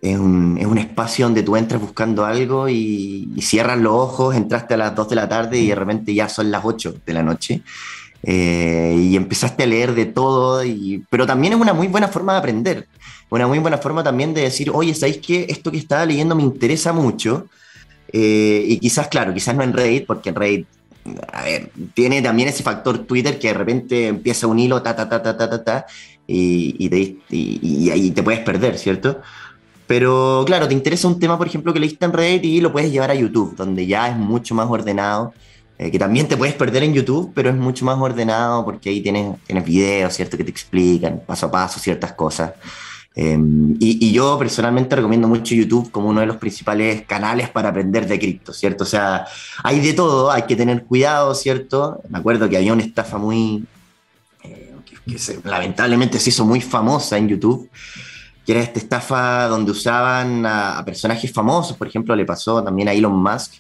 es, 0.03 0.19
un, 0.19 0.59
es 0.59 0.67
un 0.67 0.79
espacio 0.79 1.27
donde 1.27 1.43
tú 1.43 1.57
entras 1.57 1.81
buscando 1.81 2.25
algo 2.25 2.69
y, 2.69 3.35
cierras 3.41 3.79
los 3.79 3.95
ojos, 3.95 4.37
entraste 4.37 4.75
a 4.75 4.77
las 4.77 4.95
2 4.95 5.09
de 5.09 5.17
la 5.17 5.29
tarde 5.29 5.59
y 5.59 5.69
de 5.69 5.75
repente 5.75 6.15
ya 6.15 6.29
son 6.29 6.51
las 6.51 6.65
8 6.65 6.97
de 7.05 7.13
la 7.13 7.23
noche. 7.23 7.63
Eh, 8.23 8.97
y 8.99 9.17
empezaste 9.17 9.65
a 9.65 9.67
leer 9.67 9.95
de 9.95 10.07
todo, 10.07 10.65
y, 10.65 11.05
pero 11.11 11.27
también 11.27 11.53
es 11.53 11.61
una 11.61 11.75
muy 11.75 11.89
buena 11.89 12.09
forma 12.09 12.33
de 12.33 12.39
aprender 12.39 12.87
una 13.35 13.47
muy 13.47 13.59
buena 13.59 13.79
forma 13.79 14.05
también 14.05 14.35
de 14.35 14.43
decir, 14.43 14.71
oye, 14.73 14.95
¿sabéis 14.95 15.19
que 15.19 15.47
esto 15.49 15.71
que 15.71 15.79
estaba 15.79 16.07
leyendo 16.07 16.35
me 16.35 16.43
interesa 16.43 16.93
mucho? 16.93 17.49
Eh, 18.13 18.65
y 18.69 18.79
quizás, 18.79 19.09
claro, 19.09 19.35
quizás 19.35 19.57
no 19.57 19.63
en 19.63 19.73
Reddit, 19.73 20.07
porque 20.07 20.29
en 20.29 20.35
Reddit, 20.37 20.67
a 21.33 21.43
ver, 21.45 21.71
tiene 21.95 22.23
también 22.23 22.49
ese 22.49 22.63
factor 22.63 22.99
Twitter 22.99 23.39
que 23.39 23.49
de 23.49 23.55
repente 23.55 24.09
empieza 24.09 24.47
un 24.47 24.59
hilo, 24.59 24.83
ta, 24.83 24.97
ta, 24.97 25.09
ta, 25.09 25.23
ta, 25.23 25.37
ta, 25.37 25.51
ta, 25.51 25.65
ta 25.65 25.87
y, 26.27 26.77
y, 26.79 27.19
y, 27.31 27.91
ahí 27.91 28.11
te 28.11 28.23
puedes 28.23 28.41
perder, 28.41 28.79
¿cierto? 28.79 29.21
Pero 29.87 30.45
claro, 30.47 30.67
te 30.67 30.75
interesa 30.75 31.09
un 31.09 31.19
tema, 31.19 31.37
por 31.37 31.47
ejemplo, 31.47 31.73
que 31.73 31.81
leíste 31.81 32.07
en 32.07 32.13
Reddit 32.13 32.45
y 32.45 32.61
lo 32.61 32.73
puedes 32.73 32.91
llevar 32.91 33.11
a 33.11 33.15
YouTube, 33.15 33.55
donde 33.57 33.87
ya 33.87 34.09
es 34.09 34.17
mucho 34.17 34.55
más 34.55 34.69
ordenado. 34.71 35.35
Eh, 35.77 35.91
que 35.91 35.99
también 35.99 36.29
te 36.29 36.37
puedes 36.37 36.55
perder 36.55 36.85
en 36.85 36.95
YouTube, 36.95 37.33
pero 37.35 37.51
es 37.51 37.57
mucho 37.57 37.85
más 37.85 37.99
ordenado 37.99 38.65
porque 38.65 38.91
ahí 38.91 39.01
tienes, 39.01 39.37
tienes 39.45 39.65
videos, 39.65 40.15
¿cierto? 40.15 40.37
Que 40.37 40.45
te 40.45 40.51
explican 40.51 41.21
paso 41.27 41.47
a 41.47 41.51
paso 41.51 41.81
ciertas 41.81 42.13
cosas. 42.13 42.53
Em, 43.17 43.77
y, 43.79 44.13
yo 44.13 44.37
personalmente 44.39 44.97
recomiendo 44.97 45.29
mucho 45.29 45.55
YouTube 45.55 45.91
como 45.93 46.09
uno 46.09 46.21
de 46.21 46.27
los 46.27 46.37
principales 46.37 47.03
canales 47.03 47.49
para 47.49 47.69
aprender 47.69 48.09
de 48.09 48.19
cripto, 48.19 48.53
¿cierto? 48.53 48.83
O 48.83 48.87
sea, 48.87 49.25
hay 49.63 49.81
de 49.81 49.93
todo, 49.93 50.33
hay 50.33 50.43
que 50.43 50.57
tener 50.57 50.85
cuidado, 50.85 51.33
¿cierto? 51.35 52.01
Me 52.09 52.19
acuerdo 52.19 52.49
que 52.49 52.57
había 52.57 52.73
una 52.73 52.83
estafa 52.83 53.17
muy, 53.17 53.65
eh, 54.43 54.75
que, 55.07 55.17
lamentablemente 55.45 56.19
se 56.19 56.31
hizo 56.31 56.45
muy 56.45 56.61
famosa 56.61 57.17
en 57.17 57.29
YouTube, 57.29 57.71
que 58.45 58.53
era 58.53 58.61
esta 58.63 58.81
estafa 58.81 59.47
donde 59.47 59.71
usaban 59.71 60.45
a, 60.45 60.83
personajes 60.85 61.33
famosos, 61.33 61.77
por 61.77 61.87
ejemplo, 61.87 62.17
le 62.17 62.25
pasó 62.25 62.65
también 62.65 62.89
a 62.89 62.93
Elon 62.93 63.23
Musk, 63.23 63.55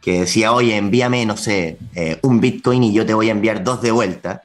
que 0.00 0.20
decía, 0.20 0.52
oye, 0.52 0.76
envíame, 0.76 1.26
no 1.26 1.36
sé, 1.36 1.78
eh, 1.94 2.18
un 2.22 2.40
Bitcoin 2.40 2.82
y 2.84 2.92
yo 2.94 3.04
te 3.04 3.14
voy 3.14 3.28
a 3.28 3.32
enviar 3.32 3.64
dos 3.64 3.82
de 3.82 3.90
vuelta. 3.90 4.42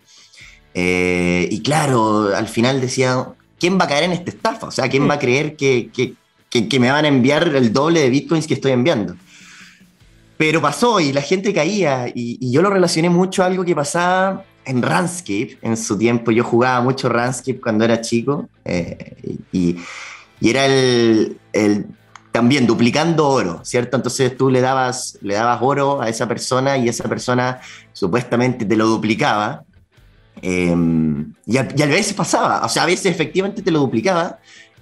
Eh, 0.74 1.48
y 1.52 1.62
claro, 1.62 2.34
al 2.36 2.48
final 2.48 2.80
decía, 2.80 3.28
¿quién 3.60 3.78
va 3.80 3.86
a 3.86 3.88
caer 3.88 4.06
en 4.06 4.12
esta 4.14 4.30
estafa? 4.32 4.68
O 4.68 4.72
sea, 4.72 4.90
¿quién 4.90 5.08
va 5.10 5.16
a 5.16 5.20
creer 5.20 5.56
que, 5.56 6.16
me 6.80 6.92
van 6.92 7.06
a 7.06 7.08
enviar 7.08 7.48
el 7.56 7.72
doble 7.74 8.02
de 8.02 8.10
bitcoins 8.10 8.48
que 8.48 8.54
estoy 8.54 8.72
enviando? 8.72 9.16
Pero 10.38 10.62
pasó 10.62 11.00
y 11.00 11.12
la 11.12 11.22
gente 11.22 11.54
caía 11.54 12.08
y, 12.14 12.52
yo 12.52 12.62
lo 12.62 12.70
relacioné 12.70 13.10
mucho 13.10 13.44
a 13.44 13.48
algo 13.48 13.66
que 13.66 13.76
pasaba 13.76 14.46
en 14.66 14.82
Runscape 14.82 15.58
en 15.62 15.76
su 15.76 15.98
tiempo. 15.98 16.32
Yo 16.32 16.44
jugaba 16.44 16.82
mucho 16.82 17.10
Runscape 17.10 17.60
cuando 17.60 17.84
era 17.84 18.00
chico 18.02 18.48
eh, 18.64 19.16
y, 19.52 19.76
era 20.42 20.66
el, 20.66 21.38
también 22.32 22.66
duplicando 22.66 23.28
oro, 23.28 23.60
¿cierto? 23.64 23.98
Entonces 23.98 24.38
tú 24.38 24.50
le 24.50 24.62
dabas, 24.62 25.18
le 25.22 25.34
dabas 25.34 25.60
oro 25.62 26.02
a 26.02 26.08
esa 26.08 26.28
persona 26.28 26.78
y 26.78 26.88
esa 26.88 27.10
persona 27.10 27.60
supuestamente 27.92 28.64
te 28.64 28.78
lo 28.78 28.88
duplicaba. 28.88 29.66
Em, 30.42 31.34
y, 31.46 31.58
a, 31.58 31.64
veces 31.64 32.14
pasaba, 32.14 32.66
o 32.66 32.70
sea, 32.70 32.84
a 32.84 32.86
veces 32.86 33.08
efectivamente 33.08 33.62
te 33.62 33.72
lo 33.72 33.80
duplicaba 33.80 34.40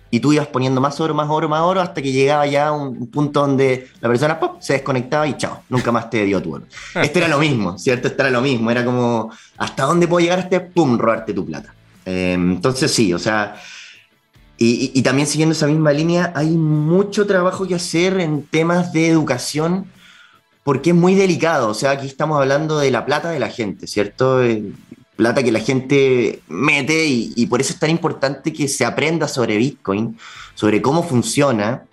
y 0.10 0.20
tú 0.20 0.32
ibas 0.32 0.48
poniendo 0.48 0.80
más 0.80 1.00
oro, 1.00 1.14
más 1.14 1.28
oro, 1.30 1.50
más 1.50 1.62
oro 1.62 1.82
hasta 1.82 2.02
que 2.02 2.12
llegaba 2.12 2.46
ya 2.48 2.68
a 2.68 2.72
un, 2.72 3.08
punto 3.08 3.42
donde 3.42 3.88
la 4.00 4.08
persona 4.08 4.40
se 4.60 4.74
desconectaba 4.74 5.28
y 5.28 5.36
chao, 5.36 5.64
nunca 5.70 5.92
más 5.92 6.10
te 6.10 6.24
dio 6.26 6.42
tu 6.42 6.56
oro. 6.56 6.66
Esto 6.96 7.20
era 7.20 7.28
lo 7.28 7.40
mismo, 7.40 7.78
¿cierto? 7.78 8.08
Esto 8.08 8.24
era 8.24 8.32
lo 8.32 8.42
mismo, 8.42 8.72
era 8.72 8.86
como, 8.86 9.32
¿hasta 9.58 9.84
dónde 9.84 10.08
puedo 10.08 10.24
llegar 10.24 10.40
este? 10.40 10.60
¡Pum! 10.60 10.98
Robarte 10.98 11.34
tu 11.34 11.46
plata. 11.46 11.74
Em, 12.06 12.54
entonces 12.54 12.92
sí, 12.92 13.14
o 13.14 13.20
sea, 13.20 13.56
y, 14.60 15.02
también 15.04 15.28
siguiendo 15.28 15.54
esa 15.54 15.68
misma 15.68 15.94
línea, 15.94 16.32
hay 16.36 16.50
mucho 16.50 17.28
trabajo 17.28 17.68
que 17.68 17.76
hacer 17.76 18.20
en 18.20 18.44
temas 18.44 18.92
de 18.92 19.08
educación 19.08 19.86
porque 20.64 20.90
es 20.90 20.96
muy 20.96 21.14
delicado. 21.14 21.70
O 21.70 21.74
sea, 21.76 21.92
aquí 21.92 22.08
estamos 22.08 22.42
hablando 22.42 22.80
de 22.80 22.90
la 22.90 23.06
plata 23.06 23.30
de 23.30 23.40
la 23.40 23.50
gente, 23.50 23.86
¿cierto? 23.86 24.42
Plata 25.18 25.42
que 25.44 25.52
la 25.52 25.60
gente 25.60 26.42
mete 26.48 27.06
y, 27.08 27.46
por 27.48 27.60
eso 27.60 27.74
es 27.74 27.80
tan 27.80 27.90
importante 27.90 28.54
que 28.54 28.68
se 28.68 28.86
aprenda 28.86 29.28
sobre 29.28 29.58
Bitcoin, 29.58 30.16
sobre 30.54 30.80
cómo 30.82 31.02
funciona 31.02 31.84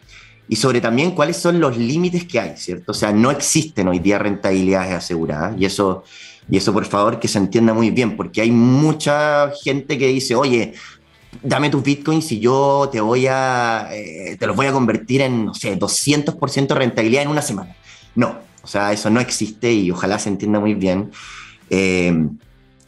y 0.46 0.56
sobre 0.56 0.82
también 0.82 1.12
cuáles 1.12 1.38
son 1.38 1.58
los 1.58 1.78
límites 1.78 2.26
que 2.26 2.38
hay, 2.38 2.56
¿cierto? 2.58 2.92
O 2.92 2.94
sea, 2.94 3.12
no 3.12 3.30
existen 3.30 3.88
hoy 3.88 3.98
día 3.98 4.18
rentabilidades 4.18 4.92
aseguradas 4.92 5.58
y 5.58 5.64
eso, 5.64 6.04
y 6.50 6.58
eso 6.58 6.74
por 6.74 6.84
favor 6.84 7.18
que 7.18 7.26
se 7.26 7.38
entienda 7.38 7.72
muy 7.72 7.90
bien, 7.90 8.14
porque 8.14 8.42
hay 8.42 8.50
mucha 8.50 9.50
gente 9.64 9.96
que 9.96 10.08
dice, 10.08 10.34
oye, 10.34 10.74
dame 11.42 11.70
tus 11.70 11.82
bitcoins 11.82 12.30
y 12.30 12.40
yo 12.40 12.90
te 12.92 13.00
voy 13.00 13.26
a, 13.26 13.88
eh, 13.90 14.36
te 14.38 14.46
los 14.46 14.54
voy 14.54 14.66
a 14.66 14.72
convertir 14.72 15.22
en, 15.22 15.46
no 15.46 15.54
sé, 15.54 15.78
200% 15.78 16.66
de 16.66 16.74
rentabilidad 16.74 17.22
en 17.22 17.30
una 17.30 17.42
semana. 17.42 17.74
No, 18.14 18.38
o 18.62 18.66
sea, 18.66 18.92
eso 18.92 19.08
no 19.08 19.20
existe 19.20 19.72
y 19.72 19.90
ojalá 19.90 20.18
se 20.18 20.28
entienda 20.28 20.60
muy 20.60 20.74
bien. 20.74 21.10
Eh, 21.70 22.28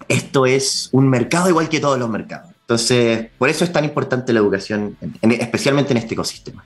esto 0.09 0.47
es 0.47 0.89
un 0.93 1.09
mercado 1.09 1.49
igual 1.49 1.69
que 1.69 1.81
todos 1.81 1.99
los 1.99 2.09
mercados. 2.09 2.51
Entonces, 2.63 3.29
por 3.39 3.49
eso 3.49 3.65
es 3.65 3.73
tan 3.73 3.85
importante 3.85 4.33
la 4.33 4.41
educación, 4.41 4.97
especialmente 5.23 5.93
en 5.93 5.99
este 5.99 6.15
ecosistema. 6.15 6.65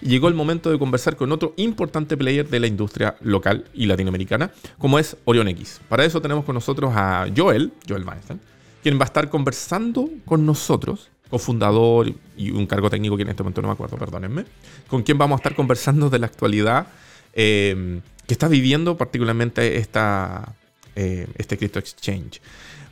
Llegó 0.00 0.28
el 0.28 0.34
momento 0.34 0.70
de 0.70 0.78
conversar 0.78 1.16
con 1.16 1.32
otro 1.32 1.54
importante 1.56 2.16
player 2.16 2.48
de 2.48 2.60
la 2.60 2.66
industria 2.66 3.16
local 3.20 3.64
y 3.74 3.86
latinoamericana, 3.86 4.52
como 4.78 4.98
es 4.98 5.16
Orion 5.24 5.48
X. 5.48 5.80
Para 5.88 6.04
eso 6.04 6.22
tenemos 6.22 6.44
con 6.44 6.54
nosotros 6.54 6.92
a 6.94 7.26
Joel, 7.36 7.72
Joel 7.86 8.04
Weinstein, 8.04 8.40
quien 8.82 8.98
va 8.98 9.02
a 9.02 9.06
estar 9.06 9.28
conversando 9.28 10.08
con 10.24 10.46
nosotros, 10.46 11.10
cofundador 11.28 12.12
y 12.36 12.52
un 12.52 12.66
cargo 12.66 12.88
técnico 12.88 13.16
que 13.16 13.22
en 13.22 13.28
este 13.28 13.42
momento 13.42 13.60
no 13.60 13.68
me 13.68 13.74
acuerdo, 13.74 13.98
perdónenme, 13.98 14.44
con 14.86 15.02
quien 15.02 15.18
vamos 15.18 15.36
a 15.36 15.40
estar 15.40 15.54
conversando 15.54 16.08
de 16.08 16.20
la 16.20 16.26
actualidad 16.26 16.86
eh, 17.34 18.00
que 18.28 18.34
está 18.34 18.46
viviendo 18.46 18.96
particularmente 18.96 19.78
esta, 19.78 20.54
eh, 20.94 21.26
este 21.38 21.56
Crypto 21.56 21.78
Exchange. 21.78 22.42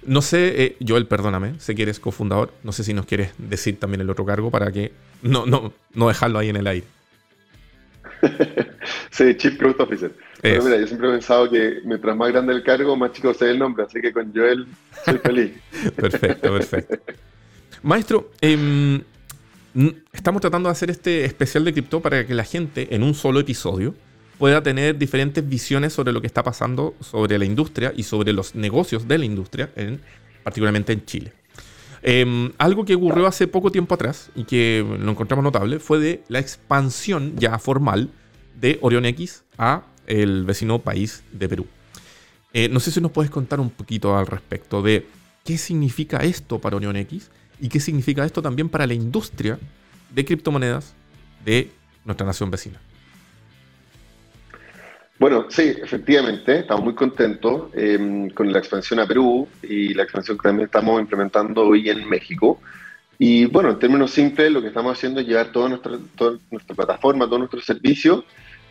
No 0.07 0.23
sé, 0.23 0.63
eh, 0.63 0.77
Joel, 0.87 1.07
perdóname, 1.07 1.61
sé 1.61 1.75
que 1.75 1.83
eres 1.83 2.01
cofundador, 2.01 2.53
no 2.63 2.73
sé 2.73 2.85
si 2.85 2.95
nos 2.95 3.05
quieres 3.05 3.33
decir 3.37 3.79
también 3.79 4.01
el 4.01 4.09
otro 4.09 4.25
cargo 4.25 4.51
para 4.51 4.73
que 4.73 4.93
no, 5.23 5.45
no, 5.45 5.73
no 5.93 6.09
dejarlo 6.09 6.39
ahí 6.39 6.49
en 6.49 6.57
el 6.57 6.67
aire. 6.67 6.87
sí, 9.11 9.37
Chief 9.37 9.59
Growth 9.59 9.81
Officer. 9.81 10.15
Pero 10.41 10.65
mira, 10.65 10.79
yo 10.79 10.87
siempre 10.87 11.09
he 11.09 11.13
pensado 11.13 11.51
que 11.51 11.81
mientras 11.85 12.17
más 12.17 12.33
grande 12.33 12.55
el 12.55 12.63
cargo, 12.63 12.97
más 12.97 13.13
chico 13.13 13.35
sea 13.35 13.51
el 13.51 13.59
nombre, 13.59 13.85
así 13.85 14.01
que 14.01 14.13
con 14.13 14.33
Joel 14.33 14.67
soy 15.05 15.19
feliz. 15.19 15.53
perfecto, 15.97 16.53
perfecto. 16.53 17.13
Maestro, 17.83 18.31
em, 18.41 19.03
estamos 20.13 20.41
tratando 20.41 20.69
de 20.69 20.73
hacer 20.73 20.91
este 20.91 21.25
especial 21.27 21.65
de 21.65 21.73
cripto 21.75 22.01
para 22.01 22.27
que 22.27 22.33
la 22.33 22.45
gente 22.45 22.95
en 22.95 23.03
un 23.03 23.15
solo 23.15 23.41
episodio 23.41 23.95
pueda 24.39 24.63
tener 24.63 24.99
diferentes 24.99 25.47
visiones 25.47 25.93
sobre 25.93 26.13
lo 26.13 26.21
que 26.21 26.27
está 26.27 26.43
pasando 26.43 26.95
sobre 27.01 27.39
la 27.39 27.45
industria 27.45 27.93
y 27.97 28.03
sobre 28.03 28.33
los 28.33 28.55
negocios 28.55 29.09
de 29.09 29.19
la 29.19 29.25
industria, 29.25 29.71
en, 29.77 30.01
particularmente 30.43 30.93
en 30.93 31.05
Chile. 31.05 31.33
Em, 32.03 32.53
algo 32.59 32.85
que 32.85 32.95
ocurrió 32.95 33.27
hace 33.27 33.49
poco 33.49 33.73
tiempo 33.73 33.95
atrás 33.95 34.31
y 34.37 34.45
que 34.45 34.85
lo 35.01 35.11
encontramos 35.11 35.43
notable 35.43 35.81
fue 35.81 35.99
de 35.99 36.23
la 36.29 36.39
expansión 36.39 37.35
ya 37.37 37.59
formal 37.59 38.11
de 38.61 38.79
Orion 38.81 39.07
X 39.07 39.43
a 39.59 39.83
el 40.07 40.45
vecino 40.45 40.79
país 40.81 41.25
de 41.33 41.49
Perú. 41.49 41.67
Eh, 42.53 42.69
no 42.69 42.81
sé 42.81 42.91
si 42.91 43.01
nos 43.01 43.11
puedes 43.11 43.31
contar 43.31 43.61
un 43.61 43.71
poquito 43.71 44.17
al 44.17 44.27
respecto 44.27 44.83
de 44.83 45.07
qué 45.45 45.59
significa 45.59 46.19
esto 46.19 46.61
para 46.61 46.77
Orion 46.77 46.97
X 46.97 47.31
y 47.61 47.69
qué 47.69 47.81
significa 47.81 48.25
esto 48.25 48.41
también 48.43 48.69
para 48.69 48.87
la 48.87 48.95
industria 48.95 49.59
de 50.15 50.25
criptomonedas 50.25 50.95
de 51.45 51.71
nuestra 52.05 52.27
nación 52.27 52.51
vecina. 52.51 52.81
Bueno, 55.19 55.47
sí, 55.49 55.75
efectivamente, 55.83 56.59
estamos 56.59 56.85
muy 56.85 56.95
contentos 56.95 57.71
em, 57.75 58.29
con 58.31 58.53
la 58.53 58.59
expansión 58.59 59.01
a 59.01 59.07
Perú 59.07 59.49
y 59.63 59.95
la 59.95 60.03
expansión 60.03 60.37
que 60.37 60.43
también 60.43 60.67
estamos 60.67 61.01
implementando 61.01 61.67
hoy 61.67 61.89
en 61.89 62.07
México. 62.07 62.61
Y 63.19 63.47
bueno, 63.47 63.71
en 63.71 63.79
términos 63.79 64.11
simples, 64.11 64.53
lo 64.53 64.61
que 64.61 64.69
estamos 64.69 64.93
haciendo 64.93 65.21
es 65.21 65.27
llevar 65.27 65.53
toda 65.53 65.71
nuestra, 65.71 65.93
toda 66.17 66.39
plataforma, 66.75 67.25
todos 67.25 67.39
nuestros 67.39 67.65
servicios 67.65 68.25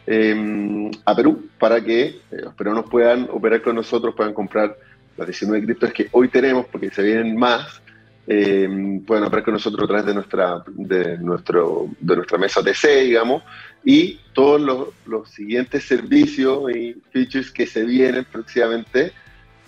em, 0.05 0.91
a 1.03 1.15
Perú 1.15 1.49
para 1.57 1.83
que 1.83 2.19
los 2.29 2.51
eh, 2.51 2.55
peruanos 2.55 2.85
puedan 2.91 3.27
operar 3.31 3.63
con 3.63 3.75
nosotros, 3.75 4.13
puedan 4.15 4.35
comprar 4.35 4.77
las 5.17 5.25
19 5.25 5.65
criptos 5.65 5.93
que 5.93 6.09
hoy 6.11 6.27
tenemos, 6.27 6.67
porque 6.67 6.91
se 6.91 7.01
vienen 7.01 7.35
más, 7.35 7.81
eh, 8.27 9.01
pueden 9.05 9.23
operar 9.23 9.43
con 9.43 9.53
nosotros 9.53 9.83
a 9.83 9.87
través 9.87 10.05
de 10.07 10.13
nuestra, 10.15 10.63
de 10.67 11.17
nuestro, 11.19 11.87
de 11.99 12.15
nuestra 12.15 12.37
mesa 12.39 12.63
TC, 12.63 13.03
digamos, 13.03 13.43
y 13.83 14.19
todos 14.33 14.59
los, 14.59 14.87
los, 15.05 15.29
siguientes 15.29 15.83
servicios 15.83 16.75
y 16.75 16.95
features 17.11 17.51
que 17.51 17.67
se 17.67 17.83
vienen 17.83 18.25
próximamente, 18.25 19.11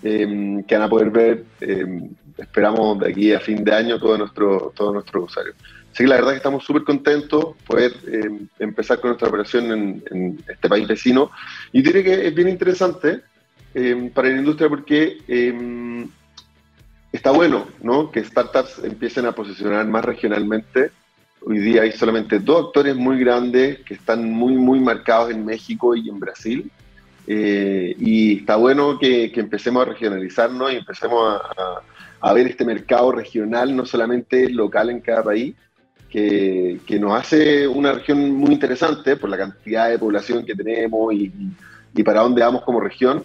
em, 0.02 0.64
que 0.64 0.74
van 0.74 0.84
a 0.84 0.88
poder 0.88 1.10
ver, 1.10 1.44
em, 1.60 2.10
esperamos 2.36 2.98
de 2.98 3.10
aquí 3.10 3.32
a 3.32 3.38
fin 3.38 3.62
de 3.62 3.72
año, 3.72 3.98
todos 3.98 4.18
nuestros 4.18 4.74
todo 4.74 4.92
nuestro 4.92 5.22
usuarios. 5.22 5.54
Así 5.92 6.02
que 6.02 6.08
la 6.08 6.16
verdad 6.16 6.30
que 6.32 6.36
estamos 6.38 6.64
súper 6.64 6.82
contentos 6.82 7.56
poder 7.66 7.92
empezar 8.58 9.00
con 9.00 9.10
nuestra 9.10 9.28
operación 9.28 9.72
en, 9.72 10.02
en, 10.10 10.44
este 10.48 10.68
país 10.68 10.86
vecino. 10.86 11.30
Y 11.72 11.82
diré 11.82 12.04
que 12.04 12.26
es 12.26 12.34
bien 12.34 12.48
interesante 12.48 13.22
para 14.14 14.28
la 14.28 14.38
industria 14.38 14.68
porque 14.68 15.18
está 17.12 17.30
bueno 17.30 17.66
¿no? 17.82 18.10
que 18.10 18.24
startups 18.24 18.80
empiecen 18.84 19.26
a 19.26 19.32
posicionar 19.32 19.86
más 19.86 20.04
regionalmente. 20.04 20.90
Hoy 21.44 21.58
día 21.58 21.82
hay 21.82 21.92
solamente 21.92 22.38
dos 22.38 22.66
actores 22.66 22.96
muy 22.96 23.18
grandes 23.18 23.78
que 23.80 23.94
están 23.94 24.30
muy, 24.30 24.54
muy 24.54 24.80
marcados 24.80 25.30
en 25.30 25.44
México 25.44 25.94
y 25.94 26.08
en 26.08 26.18
Brasil. 26.18 26.70
Eh, 27.26 27.94
y 27.98 28.38
está 28.38 28.56
bueno 28.56 28.98
que, 28.98 29.32
empecemos 29.34 29.82
a 29.82 29.90
regionalizarnos 29.90 30.72
y 30.72 30.76
empecemos 30.76 31.40
a, 32.20 32.32
ver 32.32 32.48
este 32.48 32.64
mercado 32.64 33.12
regional, 33.12 33.74
no 33.76 33.86
solamente 33.86 34.48
local 34.48 34.90
en 34.90 35.00
cada 35.00 35.22
país, 35.22 35.54
que, 36.10 36.80
que, 36.86 36.98
nos 36.98 37.12
hace 37.12 37.68
una 37.68 37.92
región 37.92 38.32
muy 38.32 38.52
interesante 38.52 39.16
por 39.16 39.30
la 39.30 39.36
cantidad 39.36 39.90
de 39.90 39.98
población 39.98 40.44
que 40.44 40.54
tenemos 40.54 41.12
y 41.12 42.02
para 42.02 42.22
dónde 42.22 42.42
vamos 42.42 42.62
como 42.62 42.80
región 42.80 43.22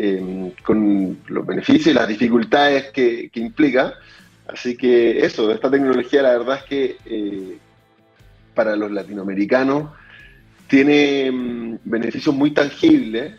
eh, 0.00 0.52
con 0.62 1.18
los 1.26 1.44
beneficios 1.44 1.88
y 1.88 1.92
las 1.92 2.06
dificultades 2.06 2.92
que, 2.92 3.28
implica. 3.34 3.94
Así 4.46 4.76
que 4.76 5.26
eso, 5.26 5.50
esta 5.50 5.68
tecnología 5.68 6.22
la 6.22 6.38
verdad 6.38 6.58
es 6.58 6.62
que 6.62 6.96
eh, 7.04 7.58
para 8.54 8.76
los 8.76 8.92
latinoamericanos 8.92 9.90
tiene 10.68 11.30
mm, 11.32 11.78
beneficios 11.82 12.32
muy 12.32 12.52
tangibles 12.52 13.34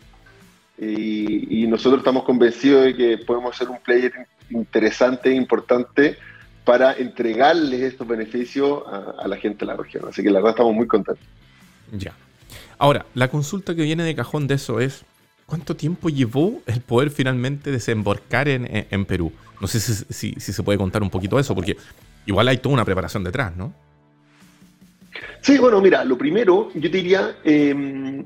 y, 0.78 1.66
nosotros 1.66 2.00
estamos 2.00 2.24
convencidos 2.24 2.84
de 2.84 2.96
que 2.96 3.18
podemos 3.18 3.56
ser 3.56 3.68
un 3.68 3.78
player 3.78 4.12
interesante 4.50 5.30
e 5.30 5.34
importante 5.34 6.18
para 6.64 6.92
entregarles 6.92 7.80
estos 7.80 8.06
beneficios 8.06 8.82
a, 8.86 9.22
a, 9.22 9.28
la 9.28 9.36
gente 9.36 9.60
de 9.60 9.66
la 9.66 9.76
región. 9.76 10.04
Así 10.08 10.22
que 10.22 10.30
la 10.30 10.40
verdad 10.40 10.50
estamos 10.50 10.74
muy 10.74 10.86
contentos. 10.86 11.24
Ya. 11.92 12.12
Ahora, 12.76 13.06
la 13.14 13.28
consulta 13.28 13.74
que 13.74 13.82
viene 13.82 14.02
de 14.02 14.14
cajón 14.14 14.46
de 14.46 14.54
eso 14.54 14.80
es, 14.80 15.04
¿Cuánto 15.50 15.74
tiempo 15.74 16.10
llevó 16.10 16.62
el 16.66 16.80
poder 16.80 17.10
finalmente 17.10 17.72
desembarcar 17.72 18.46
en, 18.46 19.04
Perú? 19.04 19.32
No 19.60 19.66
sé 19.66 19.80
si, 19.80 20.32
se 20.38 20.62
puede 20.62 20.78
contar 20.78 21.02
un 21.02 21.10
poquito 21.10 21.40
eso, 21.40 21.56
porque 21.56 21.76
igual 22.24 22.46
hay 22.46 22.58
toda 22.58 22.74
una 22.74 22.84
preparación 22.84 23.24
detrás, 23.24 23.56
¿no? 23.56 23.74
Sí, 25.40 25.58
bueno, 25.58 25.80
mira, 25.80 26.04
lo 26.04 26.16
primero, 26.16 26.70
yo 26.72 26.88
diría, 26.88 27.34
em, 27.42 28.24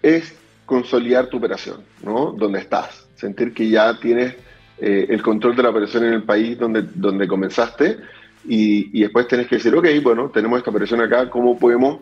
es 0.00 0.32
consolidar 0.64 1.26
tu 1.26 1.38
operación, 1.38 1.82
¿no? 2.04 2.30
Donde 2.38 2.60
estás. 2.60 3.04
Sentir 3.16 3.52
que 3.52 3.68
ya 3.68 3.98
tienes 3.98 4.36
eh, 4.78 5.06
el 5.08 5.22
control 5.22 5.56
de 5.56 5.64
la 5.64 5.70
operación 5.70 6.04
en 6.04 6.12
el 6.12 6.22
país 6.22 6.56
donde, 6.56 6.82
donde 6.82 7.26
comenzaste 7.26 7.98
y, 8.46 9.00
después 9.00 9.26
tenés 9.26 9.48
que 9.48 9.56
decir, 9.56 9.74
ok, 9.74 9.88
bueno, 10.04 10.30
tenemos 10.30 10.58
esta 10.58 10.70
operación 10.70 11.00
acá, 11.00 11.28
¿cómo 11.30 11.58
podemos 11.58 11.98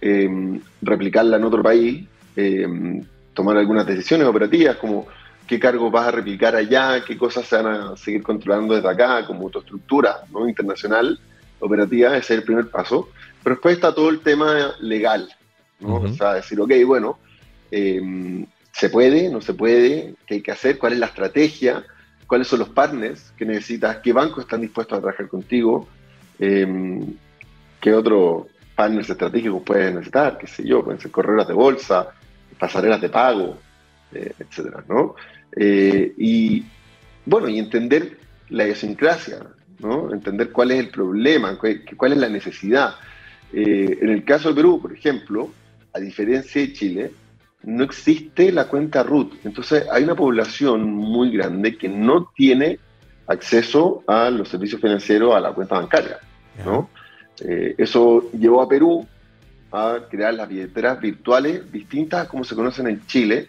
em, 0.00 0.60
replicarla 0.82 1.36
en 1.36 1.42
otro 1.42 1.64
país? 1.64 2.06
Em, 2.36 3.02
tomar 3.34 3.56
algunas 3.56 3.86
decisiones 3.86 4.26
operativas, 4.26 4.76
como 4.76 5.06
qué 5.46 5.60
cargos 5.60 5.92
vas 5.92 6.08
a 6.08 6.10
replicar 6.10 6.56
allá, 6.56 7.04
qué 7.04 7.18
cosas 7.18 7.46
se 7.46 7.56
van 7.56 7.66
a 7.66 7.96
seguir 7.96 8.22
controlando 8.22 8.74
desde 8.74 8.88
acá, 8.88 9.26
como 9.26 9.50
tu 9.50 9.58
estructura 9.58 10.22
¿no? 10.32 10.48
internacional 10.48 11.18
operativa, 11.60 12.16
ese 12.16 12.34
es 12.34 12.38
el 12.38 12.44
primer 12.44 12.68
paso. 12.68 13.10
Pero 13.42 13.56
después 13.56 13.74
está 13.74 13.94
todo 13.94 14.08
el 14.08 14.20
tema 14.20 14.74
legal, 14.80 15.28
¿no? 15.80 15.96
O 15.96 16.12
sea, 16.14 16.34
decir, 16.34 16.58
ok, 16.58 16.72
bueno, 16.86 17.18
em, 17.70 18.46
¿se 18.72 18.88
puede? 18.88 19.28
¿No 19.28 19.42
se 19.42 19.52
puede? 19.52 20.14
¿Qué 20.26 20.34
hay 20.34 20.40
que 20.40 20.52
hacer? 20.52 20.78
¿Cuál 20.78 20.94
es 20.94 20.98
la 20.98 21.06
estrategia? 21.06 21.84
¿Cuáles 22.26 22.48
son 22.48 22.60
los 22.60 22.70
partners 22.70 23.32
que 23.36 23.44
necesitas? 23.44 23.98
¿Qué 23.98 24.14
bancos 24.14 24.44
están 24.44 24.62
dispuestos 24.62 24.96
a 24.96 25.00
trabajar 25.02 25.28
contigo? 25.28 25.86
Em, 26.38 27.04
¿Qué 27.80 27.92
otros 27.92 28.46
partners 28.74 29.10
estratégicos 29.10 29.62
puedes 29.62 29.92
necesitar? 29.92 30.38
¿Qué 30.38 30.46
sé 30.46 30.66
yo? 30.66 30.82
Pueden 30.82 31.00
ser 31.00 31.10
correras 31.10 31.46
de 31.46 31.52
bolsa, 31.52 32.14
pasarelas 32.64 33.00
de 33.00 33.10
pago, 33.10 33.58
eh, 34.14 34.32
etcétera, 34.38 34.82
¿no? 34.88 35.16
Eh, 35.54 36.14
y 36.16 36.64
bueno, 37.26 37.46
y 37.48 37.58
entender 37.58 38.16
la 38.48 38.64
idiosincrasia, 38.64 39.40
¿no? 39.80 40.12
Entender 40.12 40.50
cuál 40.50 40.70
es 40.70 40.78
el 40.80 40.88
problema, 40.88 41.58
cuál 41.58 42.12
es 42.12 42.18
la 42.18 42.28
necesidad. 42.30 42.94
Eh, 43.52 43.98
en 44.00 44.08
el 44.08 44.24
caso 44.24 44.48
de 44.48 44.54
Perú, 44.54 44.80
por 44.80 44.94
ejemplo, 44.94 45.50
a 45.92 46.00
diferencia 46.00 46.62
de 46.62 46.72
Chile, 46.72 47.10
no 47.64 47.84
existe 47.84 48.50
la 48.50 48.66
cuenta 48.66 49.02
RUT. 49.02 49.44
Entonces 49.44 49.84
hay 49.92 50.04
una 50.04 50.14
población 50.14 50.90
muy 50.90 51.30
grande 51.36 51.76
que 51.76 51.88
no 51.88 52.30
tiene 52.34 52.78
acceso 53.26 54.02
a 54.06 54.30
los 54.30 54.48
servicios 54.48 54.80
financieros, 54.80 55.34
a 55.34 55.40
la 55.40 55.52
cuenta 55.52 55.76
bancaria. 55.76 56.18
¿no? 56.64 56.88
Eh, 57.40 57.74
eso 57.76 58.30
llevó 58.32 58.62
a 58.62 58.68
Perú 58.68 59.06
a 59.74 60.08
crear 60.08 60.32
las 60.32 60.48
billeteras 60.48 61.00
virtuales 61.00 61.70
distintas 61.72 62.28
como 62.28 62.44
se 62.44 62.54
conocen 62.54 62.86
en 62.86 63.04
Chile, 63.06 63.48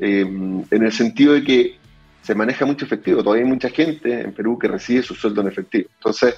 eh, 0.00 0.20
en 0.22 0.82
el 0.82 0.90
sentido 0.90 1.34
de 1.34 1.44
que 1.44 1.76
se 2.22 2.34
maneja 2.34 2.64
mucho 2.64 2.86
efectivo. 2.86 3.22
Todavía 3.22 3.44
hay 3.44 3.50
mucha 3.50 3.68
gente 3.68 4.22
en 4.22 4.32
Perú 4.32 4.58
que 4.58 4.68
recibe 4.68 5.02
su 5.02 5.14
sueldo 5.14 5.42
en 5.42 5.48
efectivo. 5.48 5.90
Entonces, 5.98 6.34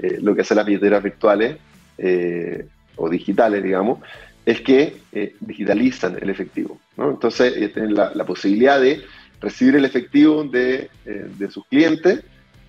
eh, 0.00 0.18
lo 0.22 0.34
que 0.34 0.42
hacen 0.42 0.56
las 0.56 0.66
billeteras 0.66 1.02
virtuales 1.02 1.56
eh, 1.98 2.66
o 2.94 3.10
digitales, 3.10 3.62
digamos, 3.62 3.98
es 4.44 4.60
que 4.60 5.02
digitalizan 5.40 6.16
el 6.22 6.30
efectivo. 6.30 6.78
Entonces, 6.96 7.52
tienen 7.72 7.94
la, 7.94 8.24
posibilidad 8.24 8.80
de 8.80 9.02
recibir 9.40 9.74
el 9.74 9.84
efectivo 9.84 10.44
de, 10.44 10.88
de 11.04 11.50
sus 11.50 11.66
clientes 11.66 12.22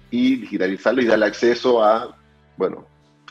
y 0.09 0.37
digitalizarlo 0.37 1.03
y 1.03 1.05
darle 1.05 1.27
acceso 1.27 1.83
a, 1.83 2.17
bueno, 2.57 2.87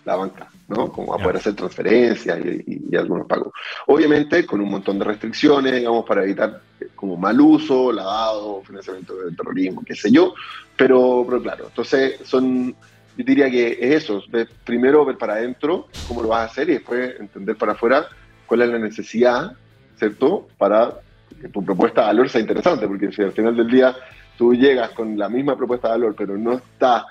la 0.07 0.15
banca, 0.15 0.49
¿no? 0.69 0.91
Como 0.91 1.13
a 1.13 1.19
poder 1.19 1.37
hacer 1.37 1.55
transferencias 1.55 2.39
y, 2.45 2.97
algunos 2.97 3.27
pagos. 3.27 3.53
Obviamente 3.87 4.47
con 4.47 4.61
un 4.61 4.71
montón 4.71 4.99
de 4.99 5.05
restricciones, 5.05 5.75
digamos, 5.75 6.07
para 6.07 6.23
evitar 6.23 6.63
eh, 6.81 6.87
como 6.95 7.17
mal 7.17 7.39
uso, 7.41 7.93
lavado, 7.93 8.63
financiamiento 8.63 9.17
del 9.17 9.37
terrorismo, 9.37 9.83
qué 9.85 9.95
sé 9.97 10.11
yo, 10.11 10.35
pero, 10.77 11.25
pero 11.29 11.43
claro, 11.43 11.67
entonces 11.67 12.21
son, 12.23 12.71
yo 12.71 13.25
diría 13.25 13.51
que 13.51 13.73
es 13.81 14.05
eso, 14.05 14.23
primero 14.65 15.05
ver 15.05 15.19
para 15.19 15.35
adentro 15.35 15.89
cómo 16.07 16.23
lo 16.23 16.29
vas 16.29 16.43
a 16.43 16.45
hacer 16.53 16.71
y 16.71 16.75
después 16.75 17.19
entender 17.19 17.57
para 17.57 17.73
afuera 17.73 18.07
cuál 18.47 18.63
es 18.63 18.69
la 18.69 18.79
necesidad, 18.79 19.53
¿cierto? 19.99 20.47
Para 20.57 21.01
que 21.41 21.49
tu 21.49 21.65
propuesta 21.65 22.03
de 22.03 22.07
valor 22.07 22.29
sea 22.31 22.41
interesante, 22.41 22.87
porque 22.87 23.11
si 23.11 23.23
al 23.23 23.33
final 23.33 23.57
del 23.57 23.69
día 23.69 23.95
tú 24.39 24.55
llegas 24.55 24.91
con 24.91 25.19
la 25.19 25.29
misma 25.29 25.57
propuesta 25.57 25.89
de 25.89 25.95
valor, 25.95 26.15
pero 26.17 26.39
no 26.39 26.53
está 26.53 27.07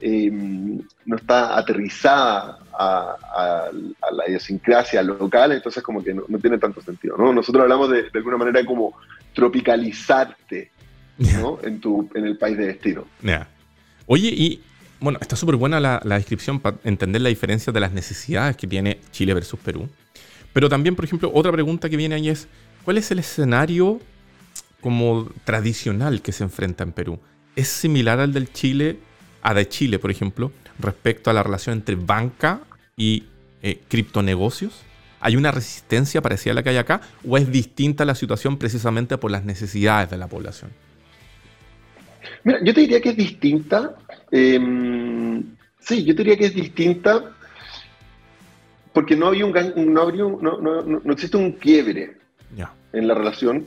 eh, 0.00 0.30
no 0.30 1.16
está 1.16 1.56
aterrizada 1.56 2.58
a, 2.72 3.70
la 4.12 4.28
idiosincrasia 4.28 5.02
local, 5.02 5.52
entonces 5.52 5.82
como 5.82 6.02
que 6.02 6.12
no, 6.12 6.24
tiene 6.40 6.58
tanto 6.58 6.80
sentido, 6.82 7.16
¿no? 7.16 7.32
Nosotros 7.32 7.62
hablamos 7.62 7.90
de, 7.90 8.06
alguna 8.12 8.36
manera 8.36 8.64
como 8.64 8.94
tropicalizarte, 9.34 10.70
¿no? 11.18 11.58
En, 11.62 11.80
tu, 11.80 12.08
en 12.14 12.26
el 12.26 12.36
país 12.36 12.58
de 12.58 12.66
destino. 12.66 13.04
Oye, 14.06 14.28
y 14.28 14.62
bueno, 15.00 15.18
está 15.20 15.36
súper 15.36 15.56
buena 15.56 15.80
la, 15.80 16.00
descripción 16.04 16.60
para 16.60 16.76
entender 16.84 17.22
la 17.22 17.28
diferencia 17.28 17.72
de 17.72 17.80
las 17.80 17.92
necesidades 17.92 18.56
que 18.56 18.66
tiene 18.66 19.00
Chile 19.10 19.34
versus 19.34 19.58
Perú. 19.60 19.88
Pero 20.52 20.68
también, 20.68 20.94
por 20.94 21.04
ejemplo, 21.04 21.30
otra 21.34 21.52
pregunta 21.52 21.88
que 21.88 21.96
viene 21.96 22.14
ahí 22.14 22.28
es, 22.28 22.48
¿cuál 22.84 22.98
es 22.98 23.10
el 23.10 23.18
escenario 23.18 24.00
como 24.80 25.28
tradicional 25.44 26.22
que 26.22 26.32
se 26.32 26.44
enfrenta 26.44 26.84
en 26.84 26.92
Perú? 26.92 27.18
¿Es 27.56 27.68
similar 27.68 28.20
al 28.20 28.32
del 28.32 28.52
Chile 28.52 28.98
a 29.46 29.54
de 29.54 29.68
Chile, 29.68 30.00
por 30.00 30.10
ejemplo, 30.10 30.50
respecto 30.80 31.30
a 31.30 31.32
la 31.32 31.44
relación 31.44 31.78
entre 31.78 31.94
banca 31.94 32.62
y 32.96 33.22
eh, 33.62 33.78
criptonegocios? 33.86 34.82
¿Hay 35.20 35.36
una 35.36 35.52
resistencia 35.52 36.20
parecida 36.20 36.50
a 36.50 36.54
la 36.56 36.62
que 36.64 36.70
hay 36.70 36.78
acá 36.78 37.00
o 37.26 37.36
es 37.36 37.50
distinta 37.50 38.04
la 38.04 38.16
situación 38.16 38.58
precisamente 38.58 39.16
por 39.18 39.30
las 39.30 39.44
necesidades 39.44 40.10
de 40.10 40.16
la 40.16 40.26
población? 40.26 40.72
Mira, 42.42 42.58
yo 42.64 42.74
te 42.74 42.80
diría 42.80 43.00
que 43.00 43.10
es 43.10 43.16
distinta. 43.16 43.94
Em, 44.32 45.44
sí, 45.78 46.02
yo 46.02 46.16
te 46.16 46.24
diría 46.24 46.36
que 46.36 46.46
es 46.46 46.54
distinta 46.54 47.32
porque 48.92 49.14
no, 49.14 49.28
había 49.28 49.46
un, 49.46 49.52
no, 49.92 50.60
no, 50.60 50.82
no, 50.82 51.12
existe 51.12 51.36
un 51.36 51.52
quiebre 51.52 52.16
en 52.92 53.06
la 53.06 53.14
relación 53.14 53.64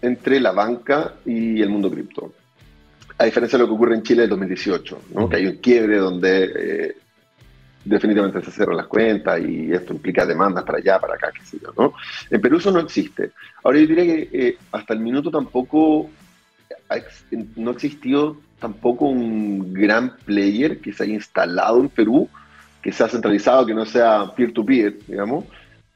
entre 0.00 0.38
la 0.38 0.52
banca 0.52 1.14
y 1.24 1.60
el 1.60 1.70
mundo 1.70 1.90
cripto 1.90 2.32
a 3.18 3.24
diferencia 3.24 3.58
de 3.58 3.64
lo 3.64 3.68
que 3.68 3.74
ocurre 3.74 3.94
en 3.94 4.02
Chile 4.02 4.24
en 4.24 4.30
2018, 4.30 5.02
¿no? 5.14 5.28
que 5.28 5.36
hay 5.36 5.46
un 5.46 5.56
quiebre 5.56 5.96
donde 5.96 6.52
eh, 6.54 6.96
definitivamente 7.84 8.42
se 8.42 8.50
cierran 8.50 8.76
las 8.76 8.86
cuentas 8.86 9.40
y 9.40 9.72
esto 9.72 9.94
implica 9.94 10.26
demandas 10.26 10.64
para 10.64 10.78
allá, 10.78 10.98
para 10.98 11.14
acá, 11.14 11.32
qué 11.32 11.44
sé 11.44 11.58
yo. 11.62 11.72
¿no? 11.78 11.94
En 12.30 12.40
Perú 12.40 12.58
eso 12.58 12.70
no 12.70 12.80
existe. 12.80 13.32
Ahora 13.62 13.78
yo 13.78 13.86
diría 13.86 14.04
que 14.04 14.28
eh, 14.32 14.58
hasta 14.72 14.92
el 14.92 15.00
minuto 15.00 15.30
tampoco 15.30 16.10
no 17.56 17.70
ha 17.70 17.74
existido 17.74 18.36
tampoco 18.58 19.06
un 19.06 19.72
gran 19.72 20.16
player 20.24 20.80
que 20.80 20.92
se 20.92 21.04
haya 21.04 21.14
instalado 21.14 21.80
en 21.80 21.88
Perú, 21.88 22.28
que 22.82 22.92
sea 22.92 23.08
centralizado, 23.08 23.66
que 23.66 23.74
no 23.74 23.84
sea 23.86 24.32
peer-to-peer, 24.36 24.98
digamos, 25.06 25.46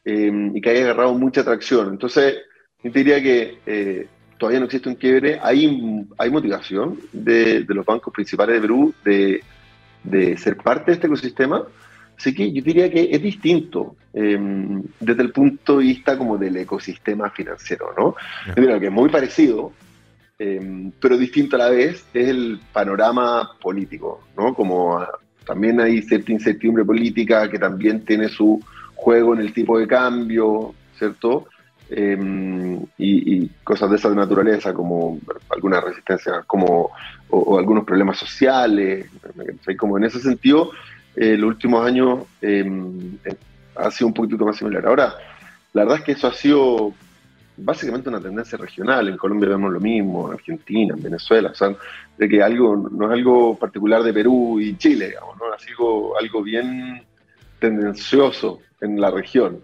eh, 0.05 0.51
y 0.55 0.61
que 0.61 0.71
haya 0.71 0.85
agarrado 0.85 1.15
mucha 1.15 1.43
atracción. 1.43 1.89
Entonces, 1.91 2.39
yo 2.83 2.91
diría 2.91 3.23
que 3.23 4.09
todavía 4.41 4.59
no 4.59 4.65
existe 4.65 4.89
un 4.89 4.95
quiebre, 4.95 5.39
hay, 5.41 6.07
hay 6.17 6.31
motivación 6.31 6.99
de, 7.13 7.63
los 7.69 7.85
bancos 7.85 8.13
principales 8.13 8.55
de 8.57 8.61
Perú 8.61 8.95
de, 9.05 10.37
ser 10.39 10.57
parte 10.57 10.87
de 10.91 10.95
este 10.95 11.07
ecosistema. 11.07 11.63
Así 12.17 12.35
que 12.35 12.51
yo 12.51 12.63
diría 12.63 12.91
que 12.91 13.11
es 13.13 13.23
distinto 13.23 13.97
em, 14.15 14.83
desde 14.99 15.23
el 15.23 15.31
punto 15.31 15.79
de 15.79 15.85
vista 15.85 16.17
como 16.17 16.39
del 16.39 16.57
ecosistema 16.57 17.31
financiero, 17.31 17.95
¿no? 17.97 18.15
que 18.55 18.87
es 18.87 18.93
muy 18.93 19.11
parecido, 19.11 19.73
em, 20.39 20.91
pero 20.99 21.19
distinto 21.19 21.57
a 21.57 21.61
la 21.61 21.71
vez, 21.71 22.07
es 22.15 22.29
el 22.29 22.61
panorama 22.73 23.51
político, 23.61 24.25
¿no? 24.37 24.55
Como 24.55 24.99
ah, 24.99 25.09
también 25.47 25.81
hay 25.81 26.01
cierta 26.03 26.33
incertidumbre 26.33 26.85
política 26.85 27.49
que 27.51 27.59
también 27.59 28.05
tiene 28.07 28.29
su 28.29 28.63
juego 28.95 29.35
en 29.35 29.41
el 29.41 29.53
tipo 29.53 29.79
de 29.79 29.87
cambio, 29.87 30.75
¿cierto? 30.99 31.47
Em, 31.91 32.81
y, 32.99 33.49
cosas 33.65 33.91
de 33.91 33.97
esa 33.97 34.11
naturaleza, 34.11 34.73
como 34.73 35.19
alguna 35.49 35.81
resistencia, 35.81 36.43
como, 36.47 36.91
o, 37.31 37.59
algunos 37.59 37.85
problemas 37.85 38.19
sociales. 38.19 39.07
Como 39.77 39.99
en 39.99 40.05
ese 40.05 40.21
sentido, 40.21 40.71
los 41.17 41.49
últimos 41.49 41.85
años 41.85 42.25
em, 42.41 43.19
ha 43.75 43.91
sido 43.91 44.09
un 44.09 44.15
poquito 44.15 44.45
más 44.45 44.57
similar. 44.57 44.87
Ahora, 44.87 45.15
la 45.73 45.83
verdad 45.83 45.99
es 45.99 46.05
que 46.05 46.13
eso 46.13 46.29
ha 46.29 46.33
sido 46.33 46.93
básicamente 47.57 48.09
una 48.09 48.21
tendencia 48.21 48.57
regional. 48.59 49.09
En 49.09 49.17
Colombia 49.17 49.49
vemos 49.49 49.73
lo 49.73 49.81
mismo, 49.81 50.29
en 50.29 50.35
Argentina, 50.35 50.95
en 50.97 51.03
Venezuela. 51.03 51.51
O 51.51 51.55
sea, 51.55 51.75
de 52.17 52.29
que 52.29 52.43
algo 52.43 52.89
no 52.91 53.07
es 53.07 53.13
algo 53.13 53.59
particular 53.59 54.03
de 54.03 54.13
Perú 54.13 54.61
y 54.61 54.77
Chile, 54.77 55.09
digamos, 55.09 55.37
¿no? 55.39 55.53
ha 55.53 55.59
sido 55.59 56.17
algo 56.19 56.43
bien 56.43 57.03
tendencioso 57.59 58.61
en 58.81 59.01
la 59.01 59.11
región. 59.11 59.61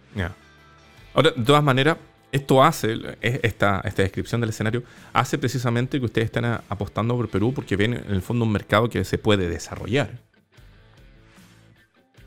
Ahora, 1.15 1.31
de 1.31 1.45
todas 1.45 1.65
maneras, 1.65 1.97
esto 2.37 2.63
hace, 2.63 2.97
esta, 3.21 3.81
esta 3.85 4.03
descripción 4.03 4.41
del 4.41 4.51
escenario, 4.51 4.83
hace 5.13 5.39
precisamente 5.39 5.99
que 5.99 6.05
ustedes 6.05 6.27
estén 6.27 6.45
apostando 6.45 7.17
por 7.17 7.29
Perú 7.29 7.53
porque 7.55 7.77
ven 7.77 7.95
en 7.95 8.15
el 8.15 8.23
fondo 8.23 8.45
un 8.45 8.53
mercado 8.53 8.89
que 8.89 9.05
se 9.05 9.19
puede 9.19 9.49
desarrollar. 9.49 10.11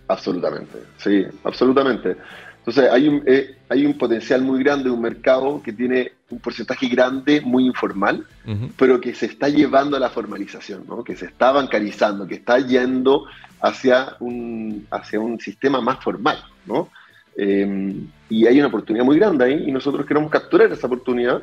Absolutamente, 0.08 0.80
sí, 0.98 1.26
absolutamente. 1.44 2.18
Entonces 2.58 2.92
hay 2.92 3.08
un, 3.08 3.24
eh, 3.26 3.58
hay 3.70 3.86
un 3.86 3.98
potencial 3.98 4.42
muy 4.42 4.64
grande, 4.64 4.90
un 4.90 5.02
mercado 5.02 5.62
que 5.64 5.72
tiene 5.72 6.12
un 6.30 6.40
porcentaje 6.40 6.88
grande, 6.88 7.42
muy 7.42 7.66
informal, 7.66 8.26
pero 8.78 9.00
que 9.00 9.14
se 9.16 9.28
está 9.28 9.50
llevando 9.50 9.98
a 9.98 10.00
la 10.00 10.10
formalización, 10.10 10.86
¿no? 10.88 11.04
que 11.04 11.16
se 11.16 11.26
está 11.26 11.52
bancarizando, 11.52 12.28
que 12.28 12.36
está 12.36 12.60
yendo 12.60 13.26
hacia 13.62 14.16
un, 14.20 14.86
hacia 14.92 15.20
un 15.20 15.40
sistema 15.40 15.82
más 15.82 16.04
formal. 16.04 16.44
¿no? 16.66 16.90
Em, 17.42 18.08
y 18.30 18.46
hay 18.48 18.60
una 18.60 18.68
oportunidad 18.68 19.06
muy 19.06 19.18
grande 19.18 19.46
ahí 19.46 19.64
y 19.66 19.72
nosotros 19.72 20.06
queremos 20.06 20.30
capturar 20.30 20.70
esa 20.74 20.88
oportunidad 20.88 21.42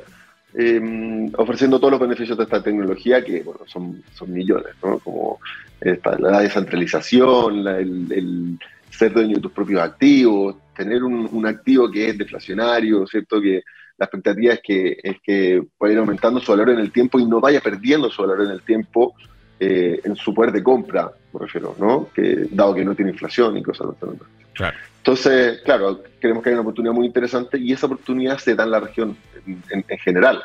em, 0.53 1.33
ofreciendo 1.39 1.79
todos 1.79 1.93
los 1.93 2.01
beneficios 2.01 2.37
de 2.37 2.45
esta 2.45 2.63
tecnología 2.63 3.25
que 3.25 3.41
bueno, 3.43 3.61
son, 3.67 4.03
son 4.13 4.31
millones, 4.31 4.75
¿no? 4.85 4.99
como 4.99 5.39
la 5.81 6.41
descentralización, 6.41 7.67
el, 7.67 8.59
ser 8.91 9.15
dueño 9.15 9.37
de 9.37 9.41
tus 9.41 9.53
propios 9.53 9.81
activos, 9.81 10.57
tener 10.77 11.03
un, 11.03 11.47
activo 11.47 11.91
que 11.91 12.11
es 12.11 12.19
deflacionario, 12.19 13.07
¿cierto? 13.07 13.41
que 13.41 13.63
la 13.97 14.05
expectativa 14.05 14.53
es 14.53 14.61
que, 14.63 14.99
es 15.03 15.17
que 15.23 15.63
vaya 15.81 15.95
ir 15.95 15.99
aumentando 15.99 16.41
su 16.41 16.53
valor 16.53 16.71
en 16.71 16.79
el 16.79 16.93
tiempo 16.93 17.19
y 17.19 17.25
no 17.25 17.41
vaya 17.41 17.61
perdiendo 17.63 18.11
su 18.11 18.21
valor 18.21 18.43
en 18.43 18.51
el 18.51 18.61
tiempo 18.61 19.15
eh, 19.59 20.01
en 20.05 20.15
su 20.15 20.35
poder 20.35 20.53
de 20.53 20.63
compra, 20.63 21.11
me 21.33 21.41
refiero, 21.41 21.75
¿no? 21.79 22.09
Que, 22.15 22.47
dado 22.51 22.75
que 22.75 22.85
no 22.85 22.95
tiene 22.95 23.13
inflación 23.13 23.57
y 23.57 23.63
cosas 23.63 23.89
de 23.89 24.09
claro. 24.53 24.77
Entonces, 25.07 25.61
claro, 25.63 26.03
creemos 26.19 26.43
que 26.43 26.49
hay 26.49 26.55
una 26.55 26.63
oportunidad 26.63 26.93
muy 26.93 27.07
interesante 27.07 27.61
y 27.61 27.73
esa 27.73 27.87
oportunidad 27.87 28.39
se 28.39 28.57
da 28.57 28.65
en 28.65 28.73
la 28.73 28.81
región 28.81 29.17
en, 29.47 29.85
general, 29.99 30.43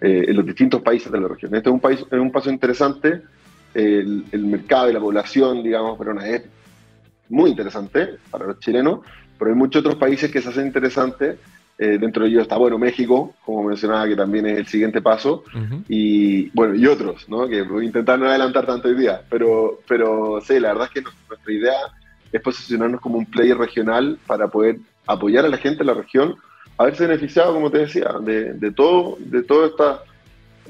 eh, 0.00 0.24
en 0.28 0.34
los 0.34 0.46
distintos 0.46 0.80
países 0.80 1.12
de 1.12 1.20
la 1.20 1.28
región. 1.28 1.54
Este 1.54 1.68
es 1.68 1.74
un, 1.74 1.78
país, 1.78 2.00
es 2.10 2.18
un 2.18 2.32
paso 2.32 2.48
interesante, 2.48 3.20
el, 3.74 4.24
el 4.32 4.46
mercado 4.46 4.88
y 4.88 4.94
la 4.94 5.00
población, 5.00 5.62
digamos, 5.62 5.98
pero 5.98 6.18
es 6.22 6.42
muy 7.28 7.50
interesante 7.50 8.14
para 8.30 8.46
los 8.46 8.58
chilenos, 8.60 9.00
pero 9.38 9.50
hay 9.50 9.56
muchos 9.58 9.80
otros 9.80 9.96
países 9.96 10.30
que 10.30 10.40
se 10.40 10.48
hacen 10.48 10.68
interesantes 10.68 11.36
eh, 11.76 11.98
dentro 12.00 12.24
de 12.24 12.30
ellos 12.30 12.42
está, 12.42 12.56
bueno, 12.56 12.78
México, 12.78 13.34
como 13.44 13.64
mencionaba, 13.64 14.08
que 14.08 14.16
también 14.16 14.46
es 14.46 14.58
el 14.58 14.66
siguiente 14.66 15.02
paso, 15.02 15.44
y 15.86 16.48
bueno, 16.50 16.74
y 16.74 16.86
otros, 16.86 17.28
¿no? 17.28 17.46
Que 17.46 17.60
voy 17.60 17.84
a 17.84 17.86
intentar 17.86 18.18
no 18.18 18.26
adelantar 18.26 18.64
tanto 18.64 18.88
hoy 18.88 18.94
día, 18.94 19.20
pero, 19.28 19.80
pero 19.86 20.40
sí, 20.40 20.58
la 20.58 20.68
verdad 20.72 20.86
es 20.86 20.94
que 20.94 21.10
nuestra 21.28 21.52
idea 21.52 21.76
es 22.32 22.40
posicionarnos 22.40 23.00
como 23.00 23.18
un 23.18 23.26
player 23.26 23.56
regional 23.56 24.18
para 24.26 24.48
poder 24.48 24.78
apoyar 25.06 25.44
a 25.44 25.48
la 25.48 25.56
gente 25.56 25.78
de 25.78 25.84
la 25.84 25.94
región 25.94 26.36
a 26.76 26.84
verse 26.84 27.06
beneficiado, 27.06 27.52
como 27.54 27.70
te 27.70 27.78
decía, 27.78 28.14
de, 28.20 28.54
de 28.54 28.70
todo, 28.72 29.16
de 29.18 29.42
todas 29.42 29.70
estas 29.70 30.00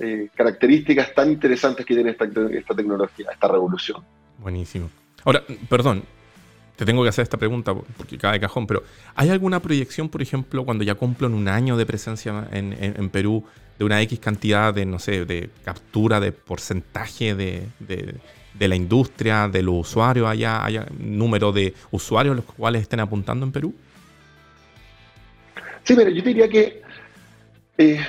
eh, 0.00 0.28
características 0.34 1.14
tan 1.14 1.30
interesantes 1.30 1.84
que 1.84 1.94
tiene 1.94 2.10
esta, 2.10 2.24
esta 2.24 2.74
tecnología, 2.74 3.26
esta 3.32 3.48
revolución. 3.48 4.02
Buenísimo. 4.38 4.88
Ahora, 5.24 5.42
perdón, 5.68 6.04
te 6.76 6.84
tengo 6.84 7.02
que 7.02 7.08
hacer 7.08 7.24
esta 7.24 7.36
pregunta 7.36 7.74
porque 7.74 8.16
cae 8.16 8.38
cajón, 8.38 8.66
pero 8.66 8.84
¿hay 9.16 9.30
alguna 9.30 9.60
proyección, 9.60 10.08
por 10.08 10.22
ejemplo, 10.22 10.64
cuando 10.64 10.84
ya 10.84 10.94
cumplen 10.94 11.34
un 11.34 11.48
año 11.48 11.76
de 11.76 11.84
presencia 11.84 12.46
en, 12.52 13.10
Perú, 13.10 13.44
de 13.78 13.84
una 13.84 14.00
X 14.02 14.20
cantidad 14.20 14.72
de, 14.72 14.86
no 14.86 15.00
sé, 15.00 15.24
de 15.24 15.50
captura 15.64 16.20
de 16.20 16.30
porcentaje 16.30 17.34
de, 17.34 17.66
la 18.66 18.74
industria, 18.74 19.46
de 19.46 19.62
los 19.62 19.88
usuarios 19.88 20.26
allá, 20.26 20.64
haya 20.64 20.86
número 20.98 21.52
de 21.52 21.74
usuarios 21.92 22.34
los 22.34 22.44
cuales 22.44 22.82
estén 22.82 22.98
apuntando 22.98 23.46
en 23.46 23.52
Perú? 23.52 23.74
Sí, 25.84 25.94
pero 25.94 26.10
yo 26.10 26.22
diría 26.22 26.48
que 26.48 26.82
eh, 27.78 28.00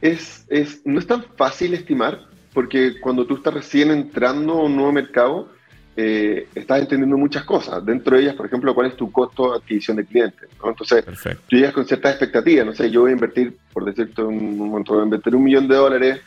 es, 0.00 0.46
no 0.84 0.98
es 0.98 1.06
tan 1.06 1.24
fácil 1.36 1.74
estimar, 1.74 2.26
porque 2.52 3.00
cuando 3.00 3.26
tú 3.26 3.36
estás 3.36 3.54
recién 3.54 3.90
entrando 3.90 4.54
a 4.54 4.64
un 4.64 4.76
nuevo 4.76 4.92
mercado, 4.92 5.48
eh, 5.96 6.48
estás 6.54 6.80
entendiendo 6.80 7.16
muchas 7.16 7.44
cosas. 7.44 7.84
Dentro 7.84 8.16
de 8.16 8.22
ellas, 8.22 8.34
por 8.34 8.46
ejemplo, 8.46 8.74
cuál 8.74 8.88
es 8.88 8.96
tu 8.96 9.10
costo 9.12 9.52
de 9.52 9.58
adquisición 9.58 9.96
de 9.96 10.04
clientes. 10.04 10.48
Entonces, 10.64 11.04
tú 11.48 11.56
llegas 11.56 11.72
con 11.72 11.86
ciertas 11.86 12.12
expectativas. 12.12 12.66
No 12.66 12.74
sé, 12.74 12.90
yo 12.90 13.02
voy 13.02 13.10
a 13.10 13.14
invertir, 13.14 13.56
por 13.72 13.84
decirte 13.84 14.22
un, 14.22 14.58
momento, 14.58 14.92
voy 14.92 15.02
a 15.02 15.04
invertir 15.04 15.34
un 15.34 15.44
millón 15.44 15.68
de 15.68 15.76
dólares. 15.76 16.20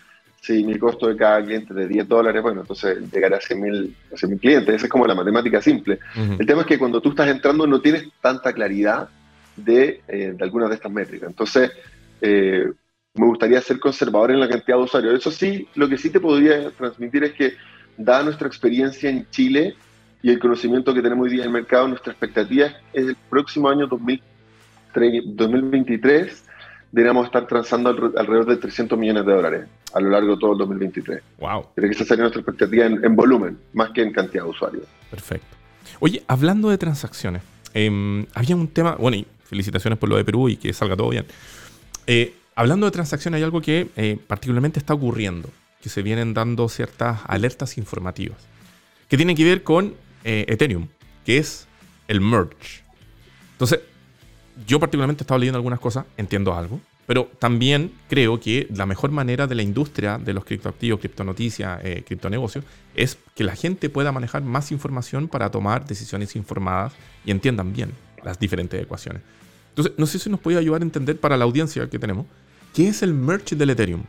Si 0.47 0.63
mi 0.63 0.79
costo 0.79 1.09
de 1.09 1.17
cada 1.17 1.43
cliente 1.43 1.73
es 1.73 1.75
de 1.75 1.89
10 1.89 2.07
dólares, 2.07 2.41
bueno, 2.41 2.61
entonces 2.61 2.99
llegaré 3.11 3.35
a 3.35 3.41
100 3.41 3.61
mil 3.61 3.93
clientes. 4.39 4.75
Esa 4.75 4.85
es 4.85 4.89
como 4.89 5.05
la 5.05 5.13
matemática 5.13 5.61
simple. 5.61 5.99
El 6.15 6.45
tema 6.45 6.61
es 6.61 6.67
que 6.67 6.79
cuando 6.79 7.01
tú 7.01 7.09
estás 7.09 7.27
entrando 7.27 7.67
no 7.67 7.81
tienes 7.81 8.07
tanta 8.21 8.53
claridad 8.53 9.09
de, 9.57 9.99
eh, 10.07 10.33
de 10.37 10.43
algunas 10.45 10.69
de 10.69 10.75
estas 10.75 10.89
métricas. 10.89 11.27
Entonces, 11.27 11.69
eh, 12.21 12.65
me 13.15 13.25
gustaría 13.25 13.59
ser 13.59 13.77
conservador 13.77 14.31
en 14.31 14.39
la 14.39 14.47
cantidad 14.47 14.77
de 14.77 14.83
usuarios. 14.83 15.15
Eso 15.15 15.31
sí, 15.31 15.67
lo 15.75 15.89
que 15.89 15.97
sí 15.97 16.11
te 16.11 16.21
podría 16.21 16.71
transmitir 16.71 17.25
es 17.25 17.33
que 17.33 17.55
dada 17.97 18.23
nuestra 18.23 18.47
experiencia 18.47 19.09
en 19.09 19.29
Chile 19.29 19.75
y 20.23 20.29
el 20.29 20.39
conocimiento 20.39 20.93
que 20.93 21.01
tenemos 21.01 21.25
hoy 21.25 21.31
día 21.31 21.41
en 21.41 21.47
el 21.47 21.53
mercado, 21.53 21.89
nuestra 21.89 22.13
expectativa 22.13 22.67
es 22.93 23.05
el 23.05 23.17
próximo 23.29 23.67
año 23.67 23.85
2023 23.85 26.46
deberíamos 26.91 27.25
estar 27.25 27.47
transando 27.47 27.89
alrededor 27.89 28.45
de 28.45 28.57
300 28.57 28.97
millones 28.97 29.25
de 29.25 29.33
dólares 29.33 29.67
a 29.93 29.99
lo 29.99 30.09
largo 30.09 30.35
de 30.35 30.39
todo 30.39 30.53
el 30.53 30.57
2023. 30.59 31.21
Wow. 31.39 31.67
Tiene 31.75 31.89
que 31.89 31.95
esa 31.95 32.05
sería 32.05 32.23
nuestra 32.23 32.41
expectativa 32.41 32.85
en, 32.85 33.15
volumen, 33.15 33.57
más 33.73 33.91
que 33.91 34.01
en 34.01 34.11
cantidad 34.11 34.43
de 34.43 34.49
usuarios. 34.49 34.83
Perfecto. 35.09 35.55
Oye, 35.99 36.23
hablando 36.27 36.69
de 36.69 36.77
transacciones, 36.77 37.41
em, 37.73 38.25
había 38.33 38.55
un 38.55 38.67
tema, 38.67 38.95
bueno, 38.95 39.17
y 39.17 39.25
felicitaciones 39.45 39.97
por 39.97 40.09
lo 40.09 40.17
de 40.17 40.25
Perú 40.25 40.49
y 40.49 40.57
que 40.57 40.73
salga 40.73 40.95
todo 40.95 41.09
bien. 41.09 41.25
Eh, 42.05 42.33
hablando 42.55 42.85
de 42.85 42.91
transacciones, 42.91 43.37
hay 43.37 43.43
algo 43.43 43.61
que 43.61 43.89
eh, 43.95 44.17
particularmente 44.27 44.79
está 44.79 44.93
ocurriendo 44.93 45.49
que 45.81 45.89
se 45.89 46.01
vienen 46.01 46.33
dando 46.33 46.67
ciertas 46.69 47.21
alertas 47.27 47.77
informativas 47.77 48.37
que 49.07 49.17
tienen 49.17 49.35
que 49.35 49.43
ver 49.43 49.63
con 49.63 49.93
eh, 50.23 50.45
Ethereum, 50.47 50.87
que 51.25 51.37
es 51.37 51.67
el 52.07 52.21
merge. 52.21 52.83
Entonces, 53.53 53.79
yo 54.65 54.79
particularmente 54.79 55.21
he 55.21 55.25
estado 55.25 55.39
leyendo 55.39 55.57
algunas 55.57 55.79
cosas, 55.79 56.05
entiendo 56.17 56.53
algo, 56.53 56.79
pero 57.05 57.29
también 57.39 57.91
creo 58.09 58.39
que 58.39 58.67
la 58.73 58.85
mejor 58.85 59.11
manera 59.11 59.47
de 59.47 59.55
la 59.55 59.63
industria 59.63 60.17
de 60.17 60.33
los 60.33 60.43
criptoactivos, 60.43 60.99
criptonoticias, 60.99 61.79
eh, 61.83 62.03
criptonegocios, 62.05 62.65
es 62.95 63.17
que 63.35 63.43
la 63.43 63.55
gente 63.55 63.89
pueda 63.89 64.11
manejar 64.11 64.41
más 64.41 64.71
información 64.71 65.27
para 65.27 65.49
tomar 65.49 65.85
decisiones 65.87 66.35
informadas 66.35 66.93
y 67.23 67.31
entiendan 67.31 67.71
bien 67.73 67.91
las 68.23 68.39
diferentes 68.39 68.81
ecuaciones. 68.81 69.21
Entonces, 69.69 69.93
no 69.97 70.05
sé 70.05 70.19
si 70.19 70.29
nos 70.29 70.39
puede 70.39 70.57
ayudar 70.57 70.81
a 70.81 70.83
entender 70.83 71.17
para 71.17 71.37
la 71.37 71.45
audiencia 71.45 71.89
que 71.89 71.99
tenemos, 71.99 72.25
¿qué 72.73 72.89
es 72.89 73.01
el 73.03 73.13
merge 73.13 73.55
del 73.55 73.69
Ethereum? 73.69 74.03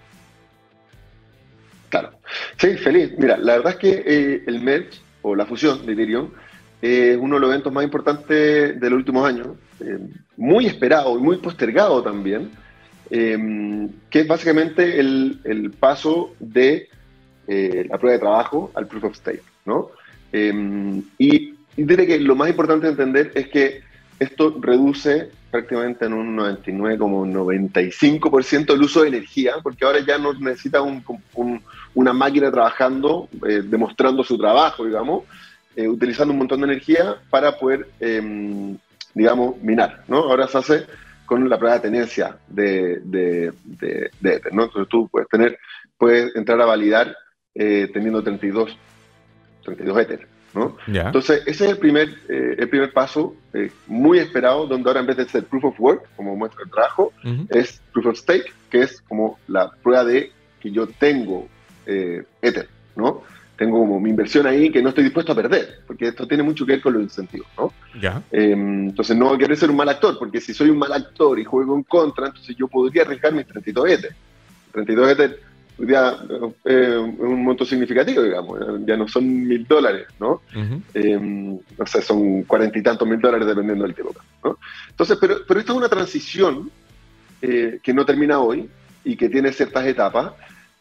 Claro. 1.90 2.12
Sí, 2.57 2.76
feliz. 2.78 3.12
Mira, 3.16 3.36
la 3.36 3.59
verdad 3.59 3.72
es 3.72 3.78
que 3.78 4.03
eh, 4.07 4.44
el 4.46 4.61
merge 4.61 4.99
o 5.22 5.36
la 5.36 5.46
fusión 5.46 5.86
de 5.86 5.92
Ethereum 5.92 6.30
es 6.81 7.16
uno 7.16 7.37
de 7.37 7.41
los 7.41 7.51
eventos 7.51 7.72
más 7.72 7.85
importantes 7.85 8.81
de 8.81 8.91
los 8.91 8.99
últimos 8.99 9.26
años, 9.26 9.49
eh, 9.81 9.99
muy 10.37 10.66
esperado 10.66 11.18
y 11.18 11.22
muy 11.22 11.39
postergado 11.39 12.03
también, 12.03 12.51
em, 13.11 13.89
que 14.11 14.20
es 14.20 14.29
básicamente 14.29 15.01
el, 15.01 15.72
paso 15.79 16.35
de 16.39 16.89
eh, 17.47 17.87
la 17.89 17.99
prueba 17.99 18.14
de 18.14 18.20
trabajo 18.20 18.70
al 18.74 18.87
proof 18.87 19.05
of 19.05 19.16
stake. 19.16 19.43
¿no? 19.64 19.91
Em, 20.33 21.03
y, 21.18 21.55
diré 21.76 22.07
que 22.07 22.18
lo 22.18 22.35
más 22.35 22.51
importante 22.51 22.87
de 22.87 22.93
entender 22.93 23.31
es 23.35 23.49
que 23.49 23.83
esto 24.18 24.57
reduce 24.61 25.31
prácticamente 25.51 26.07
en 26.07 26.12
un 26.12 26.37
99,95% 26.37 28.74
el 28.74 28.83
uso 28.83 29.03
de 29.03 29.09
energía, 29.09 29.55
porque 29.62 29.85
ahora 29.85 30.01
ya 30.01 30.18
no 30.18 30.33
necesita 30.35 30.83
una 31.95 32.12
máquina 32.12 32.51
trabajando, 32.51 33.29
eh, 33.49 33.62
demostrando 33.64 34.24
su 34.24 34.37
trabajo, 34.37 34.85
digamos, 34.85 35.22
eh, 35.79 35.89
utilizando 35.89 36.33
un 36.33 36.39
montón 36.39 36.61
de 36.61 36.66
energía 36.66 37.16
para 37.31 37.59
poder, 37.59 37.89
em, 38.01 38.76
digamos, 39.14 39.61
minar, 39.62 40.03
¿no? 40.09 40.18
Ahora 40.18 40.49
se 40.49 40.59
hace 40.59 40.87
con 41.24 41.49
la 41.49 41.59
prueba 41.59 41.76
de 41.76 41.83
tenencia 41.83 42.37
de, 42.49 43.01
de, 43.05 43.53
Ether, 44.22 44.53
¿no? 44.53 44.64
Entonces 44.64 44.89
tú 44.89 45.09
puedes 45.09 45.29
tener, 45.29 45.59
puedes 45.97 46.35
entrar 46.35 46.61
a 46.61 46.66
validar 46.66 47.14
eh, 47.55 47.89
teniendo 47.93 48.22
32, 48.22 48.76
32 49.64 49.99
Ether. 49.99 50.29
Entonces, 50.87 51.43
ese 51.47 51.66
es 51.66 51.70
el 51.72 51.79
primer, 51.79 52.09
eh, 52.29 52.57
el 52.59 52.68
primer 52.68 52.93
paso 52.93 53.35
eh, 53.53 53.70
muy 53.87 54.18
esperado, 54.18 54.66
donde 54.66 54.89
ahora 54.89 55.01
en 55.01 55.07
vez 55.07 55.16
de 55.16 55.29
ser 55.29 55.45
proof 55.45 55.66
of 55.66 55.81
work, 55.81 56.09
como 56.16 56.35
muestra 56.37 56.62
el 56.64 56.70
trabajo, 56.70 57.12
es 57.51 57.81
proof 57.93 58.07
of 58.07 58.18
stake, 58.18 58.53
que 58.70 58.83
es 58.83 59.01
como 59.03 59.39
la 59.47 59.70
prueba 59.83 60.05
de 60.05 60.33
que 60.61 60.70
yo 60.70 60.87
tengo 60.87 61.47
eh, 61.87 62.24
Ether, 62.43 62.68
¿no? 62.97 63.22
Tengo 63.59 63.80
como 63.80 63.98
mi 63.98 64.11
inversión 64.11 64.46
ahí 64.46 64.70
que 64.70 64.80
no 64.80 64.90
estoy 64.90 65.04
dispuesto 65.04 65.32
a 65.32 65.34
perder, 65.34 65.80
porque 65.86 66.09
esto 66.09 66.26
tiene 66.28 66.44
mucho 66.44 66.64
que 66.64 66.72
ver 66.72 66.80
con 66.80 66.92
los 66.94 67.02
incentivos, 67.02 67.48
¿no? 67.59 67.72
Em, 68.30 68.90
entonces 68.90 69.16
no 69.16 69.36
quiero 69.36 69.56
ser 69.56 69.68
un 69.68 69.76
mal 69.76 69.88
actor, 69.88 70.16
porque 70.16 70.40
si 70.40 70.54
soy 70.54 70.70
un 70.70 70.78
mal 70.78 70.92
actor 70.92 71.38
y 71.40 71.44
juego 71.44 71.76
en 71.76 71.82
contra, 71.82 72.28
entonces 72.28 72.56
yo 72.56 72.68
podría 72.68 73.02
arriesgar 73.02 73.32
mis 73.32 73.46
32 73.48 73.90
Ether. 73.90 74.14
32 74.72 75.11
Ether 75.11 75.40
hoy 75.78 75.86
día 75.86 76.16
eh, 76.64 76.96
un 76.96 77.44
monto 77.44 77.64
significativo, 77.64 78.22
digamos, 78.22 78.61
ya 78.84 78.96
no 78.96 79.06
son 79.09 79.46
mil 79.46 79.66
dólares, 79.66 80.06
¿no? 80.18 80.42
Em, 80.94 81.59
no 81.78 81.86
sé, 81.86 82.02
son 82.02 82.42
cuarenta 82.44 82.78
y 82.78 82.82
tantos 82.82 83.06
mil 83.09 83.20
dólares 83.20 83.46
dependiendo 83.46 83.84
del 83.84 83.94
tipo, 83.94 84.14
¿no? 84.44 84.59
Entonces, 84.88 85.18
pero, 85.20 85.38
pero 85.46 85.61
esta 85.61 85.72
es 85.72 85.78
una 85.78 85.88
transición 85.88 86.70
eh, 87.42 87.80
que 87.82 87.94
no 87.94 88.04
termina 88.04 88.40
hoy 88.40 88.68
y 89.04 89.16
que 89.16 89.28
tiene 89.28 89.52
ciertas 89.52 89.86
etapas 89.86 90.32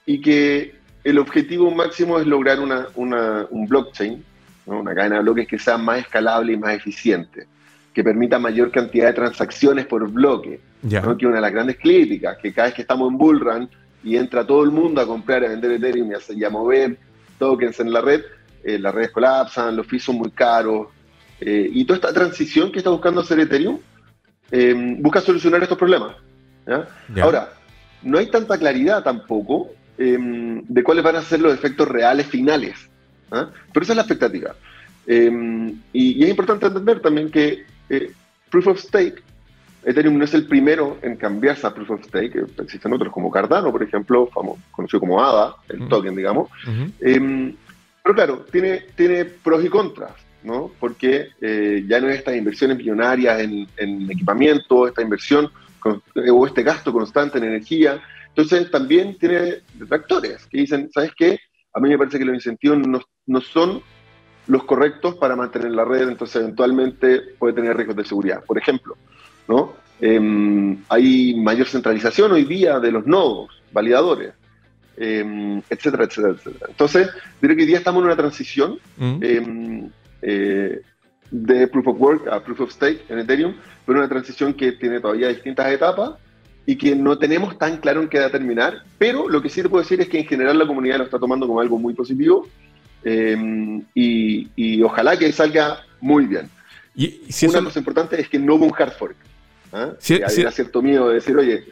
y 0.05 0.19
que 0.21 0.76
el 1.09 1.19
objetivo 1.19 1.71
máximo 1.71 2.19
es 2.19 2.27
lograr 2.27 2.59
una, 2.59 2.87
una, 2.95 3.47
un 3.49 3.65
blockchain, 3.65 4.21
una 4.65 4.93
cadena 4.93 5.15
de 5.15 5.21
bloques 5.21 5.47
que 5.47 5.57
sea 5.57 5.77
más 5.77 5.99
escalable 5.99 6.51
y 6.51 6.57
más 6.57 6.75
eficiente, 6.75 7.47
que 7.93 8.03
permita 8.03 8.37
mayor 8.39 8.71
cantidad 8.71 9.07
de 9.07 9.13
transacciones 9.13 9.85
por 9.85 10.05
bloque, 10.11 10.59
¿no? 10.81 11.17
que 11.17 11.25
una 11.25 11.37
de 11.37 11.41
las 11.41 11.53
grandes 11.53 11.77
críticas, 11.77 12.37
que 12.41 12.51
cada 12.51 12.67
vez 12.67 12.75
que 12.75 12.81
estamos 12.81 13.09
en 13.09 13.17
Bullrun, 13.17 13.69
y 14.03 14.17
entra 14.17 14.45
todo 14.45 14.65
el 14.65 14.71
mundo 14.71 14.99
a 14.99 15.07
comprar, 15.07 15.45
a 15.45 15.47
vender 15.47 15.71
Ethereum 15.71 16.11
y 16.11 16.43
a, 16.43 16.49
mover 16.49 16.97
tokens 17.39 17.79
en 17.79 17.93
la 17.93 18.01
red, 18.01 18.23
eh, 18.65 18.77
las 18.77 18.93
redes 18.93 19.11
colapsan, 19.11 19.77
los 19.77 19.87
fees 19.87 20.03
son 20.03 20.17
muy 20.17 20.31
caros. 20.31 20.87
Eh, 21.39 21.69
y 21.71 21.85
toda 21.85 21.95
esta 21.95 22.13
transición 22.13 22.69
que 22.69 22.79
está 22.79 22.89
buscando 22.89 23.21
hacer 23.21 23.39
Ethereum 23.39 23.79
em, 24.51 25.01
busca 25.01 25.21
solucionar 25.21 25.63
estos 25.63 25.77
problemas. 25.77 26.17
Ahora, 27.21 27.53
no 28.03 28.17
hay 28.17 28.29
tanta 28.29 28.57
claridad 28.57 29.03
tampoco 29.03 29.71
em, 29.97 30.63
de 30.67 30.83
cuáles 30.83 31.03
van 31.03 31.15
a 31.15 31.21
ser 31.21 31.39
los 31.41 31.53
efectos 31.53 31.87
reales 31.87 32.27
finales. 32.27 32.89
¿ah? 33.31 33.49
Pero 33.73 33.83
esa 33.83 33.93
es 33.93 33.97
la 33.97 34.03
expectativa. 34.03 34.55
Em, 35.05 35.69
y, 35.93 36.19
y, 36.19 36.23
es 36.23 36.29
importante 36.29 36.67
entender 36.67 36.99
también 36.99 37.31
que 37.31 37.65
eh, 37.89 38.11
Proof 38.49 38.67
of 38.67 38.79
Stake 38.79 39.21
Ethereum 39.87 40.17
no 40.17 40.25
es 40.25 40.33
el 40.33 40.45
primero 40.45 40.97
en 41.01 41.15
cambiarse 41.15 41.65
a 41.65 41.73
Proof 41.73 41.91
of 41.91 42.05
Stake, 42.05 42.45
existen 42.61 42.91
otros 42.91 43.11
como 43.11 43.31
Cardano, 43.31 43.71
por 43.71 43.81
ejemplo, 43.81 44.29
conocido 44.71 44.99
como 44.99 45.23
ADA, 45.23 45.55
el 45.69 45.87
token, 45.87 46.13
digamos. 46.13 46.49
Em, 46.99 47.55
Pero 48.03 48.15
claro, 48.15 48.45
tiene, 48.51 48.83
tiene 48.95 49.23
pros 49.23 49.63
y 49.63 49.69
contras, 49.69 50.11
¿no? 50.43 50.71
Porque 50.77 51.29
eh, 51.39 51.85
ya 51.87 52.01
no 52.01 52.09
es 52.09 52.17
estas 52.17 52.35
inversiones 52.35 52.77
millonarias 52.77 53.39
en, 53.39 53.65
en 53.77 54.11
equipamiento, 54.11 54.87
esta 54.87 55.01
inversión 55.01 55.49
o 56.33 56.45
este 56.45 56.63
gasto 56.63 56.91
constante 56.91 57.37
en 57.37 57.45
energía. 57.45 58.01
Entonces 58.37 58.69
también 58.69 59.17
tiene 59.17 59.63
detractores 59.73 60.45
que 60.45 60.59
dicen, 60.59 60.91
¿sabes 60.93 61.11
qué? 61.17 61.39
A 61.73 61.79
mí 61.79 61.89
me 61.89 61.97
parece 61.97 62.19
que 62.19 62.25
los 62.25 62.35
incentivos 62.35 62.77
no, 62.87 63.01
no 63.25 63.41
son 63.41 63.81
los 64.45 64.63
correctos 64.63 65.15
para 65.15 65.35
mantener 65.35 65.71
la 65.71 65.83
red, 65.83 66.07
entonces 66.07 66.35
eventualmente 66.43 67.19
puede 67.39 67.55
tener 67.55 67.75
riesgos 67.75 67.95
de 67.95 68.05
seguridad. 68.05 68.43
Por 68.45 68.59
ejemplo, 68.59 68.95
¿no? 69.47 69.73
Em, 69.99 70.77
hay 70.87 71.33
mayor 71.33 71.65
centralización 71.65 72.31
hoy 72.31 72.43
día 72.43 72.79
de 72.79 72.91
los 72.91 73.07
nodos, 73.07 73.63
validadores, 73.71 74.33
em, 74.97 75.57
etcétera, 75.67 76.03
etcétera, 76.03 76.35
etcétera. 76.35 76.67
Entonces, 76.69 77.09
creo 77.41 77.55
que 77.55 77.63
hoy 77.63 77.67
día 77.67 77.79
estamos 77.79 78.01
en 78.01 78.05
una 78.05 78.15
transición 78.15 78.77
mm. 78.97 79.17
em, 79.23 79.89
eh, 80.21 80.81
de 81.31 81.67
Proof 81.69 81.87
of 81.87 81.99
Work 81.99 82.27
a 82.27 82.43
Proof 82.43 82.61
of 82.61 82.71
Stake 82.71 83.01
en 83.09 83.17
Ethereum, 83.17 83.55
pero 83.83 83.97
una 83.97 84.07
transición 84.07 84.53
que 84.53 84.73
tiene 84.73 84.99
todavía 84.99 85.29
distintas 85.29 85.71
etapas 85.71 86.19
y 86.69 86.75
que 86.75 86.95
no 86.97 87.17
tenemos 87.17 87.57
tan 87.57 87.77
claro 87.77 88.01
en 88.01 88.09
qué 88.09 88.19
va 88.19 88.25
a 88.25 88.29
terminar, 88.29 88.83
pero 88.97 89.29
lo 89.29 89.41
que 89.41 89.49
sí 89.49 89.63
te 89.63 89.69
puedo 89.69 89.81
decir 89.81 90.01
es 90.01 90.09
que 90.09 90.19
en 90.19 90.27
general 90.27 90.59
la 90.59 90.67
comunidad 90.67 90.97
lo 90.97 91.05
está 91.05 91.17
tomando 91.17 91.47
como 91.47 91.61
algo 91.61 91.79
muy 91.79 91.93
positivo 91.93 92.45
y, 93.95 94.81
ojalá 94.83 95.17
que 95.17 95.31
salga 95.31 95.85
muy 96.01 96.25
bien. 96.25 96.49
Y 96.93 97.21
si 97.29 97.45
Una 97.47 97.63
cosa 97.63 97.79
importante 97.79 98.19
es 98.19 98.27
que 98.27 98.37
no 98.37 98.55
hubo 98.55 98.65
un 98.65 98.73
hard 98.77 98.91
fork. 98.91 99.15
¿ah? 99.71 99.93
Si, 99.97 100.19
cierto 100.51 100.81
miedo 100.81 101.07
de 101.07 101.15
decir, 101.15 101.37
oye, 101.37 101.63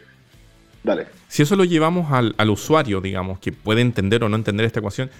dale. 0.82 1.08
Si 1.28 1.44
eso 1.44 1.58
lo 1.58 1.66
llevamos 1.66 2.14
al, 2.14 2.50
usuario, 2.50 3.02
digamos, 3.02 3.40
que 3.40 3.52
puede 3.52 3.82
entender 3.82 4.24
o 4.24 4.30
no 4.30 4.38
entender 4.38 4.66
esta 4.66 4.80
ecuación, 4.80 5.12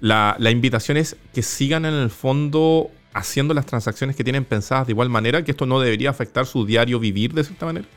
la, 0.00 0.36
invitación 0.48 0.96
es 0.96 1.16
que 1.32 1.42
sigan 1.42 1.86
en 1.86 1.94
el 1.94 2.10
fondo 2.10 2.88
haciendo 3.12 3.52
las 3.52 3.66
transacciones 3.66 4.14
que 4.14 4.22
tienen 4.22 4.44
pensadas 4.44 4.86
de 4.86 4.92
igual 4.92 5.08
manera, 5.08 5.42
que 5.42 5.50
esto 5.50 5.66
no 5.66 5.80
debería 5.80 6.10
afectar 6.10 6.46
su 6.46 6.64
diario 6.64 7.00
vivir 7.00 7.32
de 7.32 7.42
cierta 7.42 7.66
manera. 7.66 7.88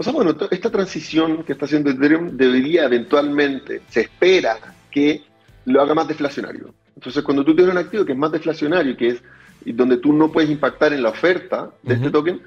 O 0.00 0.02
sea, 0.02 0.14
bueno, 0.14 0.34
esta 0.50 0.70
transición 0.70 1.44
que 1.44 1.52
está 1.52 1.66
haciendo 1.66 1.90
Ethereum 1.90 2.34
debería 2.34 2.86
eventualmente, 2.86 3.82
se 3.90 4.00
espera 4.00 4.56
que 4.90 5.24
lo 5.66 5.82
haga 5.82 5.92
más 5.92 6.08
deflacionario. 6.08 6.72
Entonces, 6.96 7.22
cuando 7.22 7.44
tú 7.44 7.54
tienes 7.54 7.70
un 7.70 7.78
activo 7.78 8.06
que 8.06 8.12
es 8.12 8.18
más 8.18 8.32
deflacionario, 8.32 8.96
que 8.96 9.08
es 9.08 9.22
donde 9.66 9.98
tú 9.98 10.14
no 10.14 10.32
puedes 10.32 10.48
impactar 10.48 10.94
en 10.94 11.02
la 11.02 11.10
oferta 11.10 11.72
de 11.82 11.96
este 11.96 12.08
token, 12.10 12.40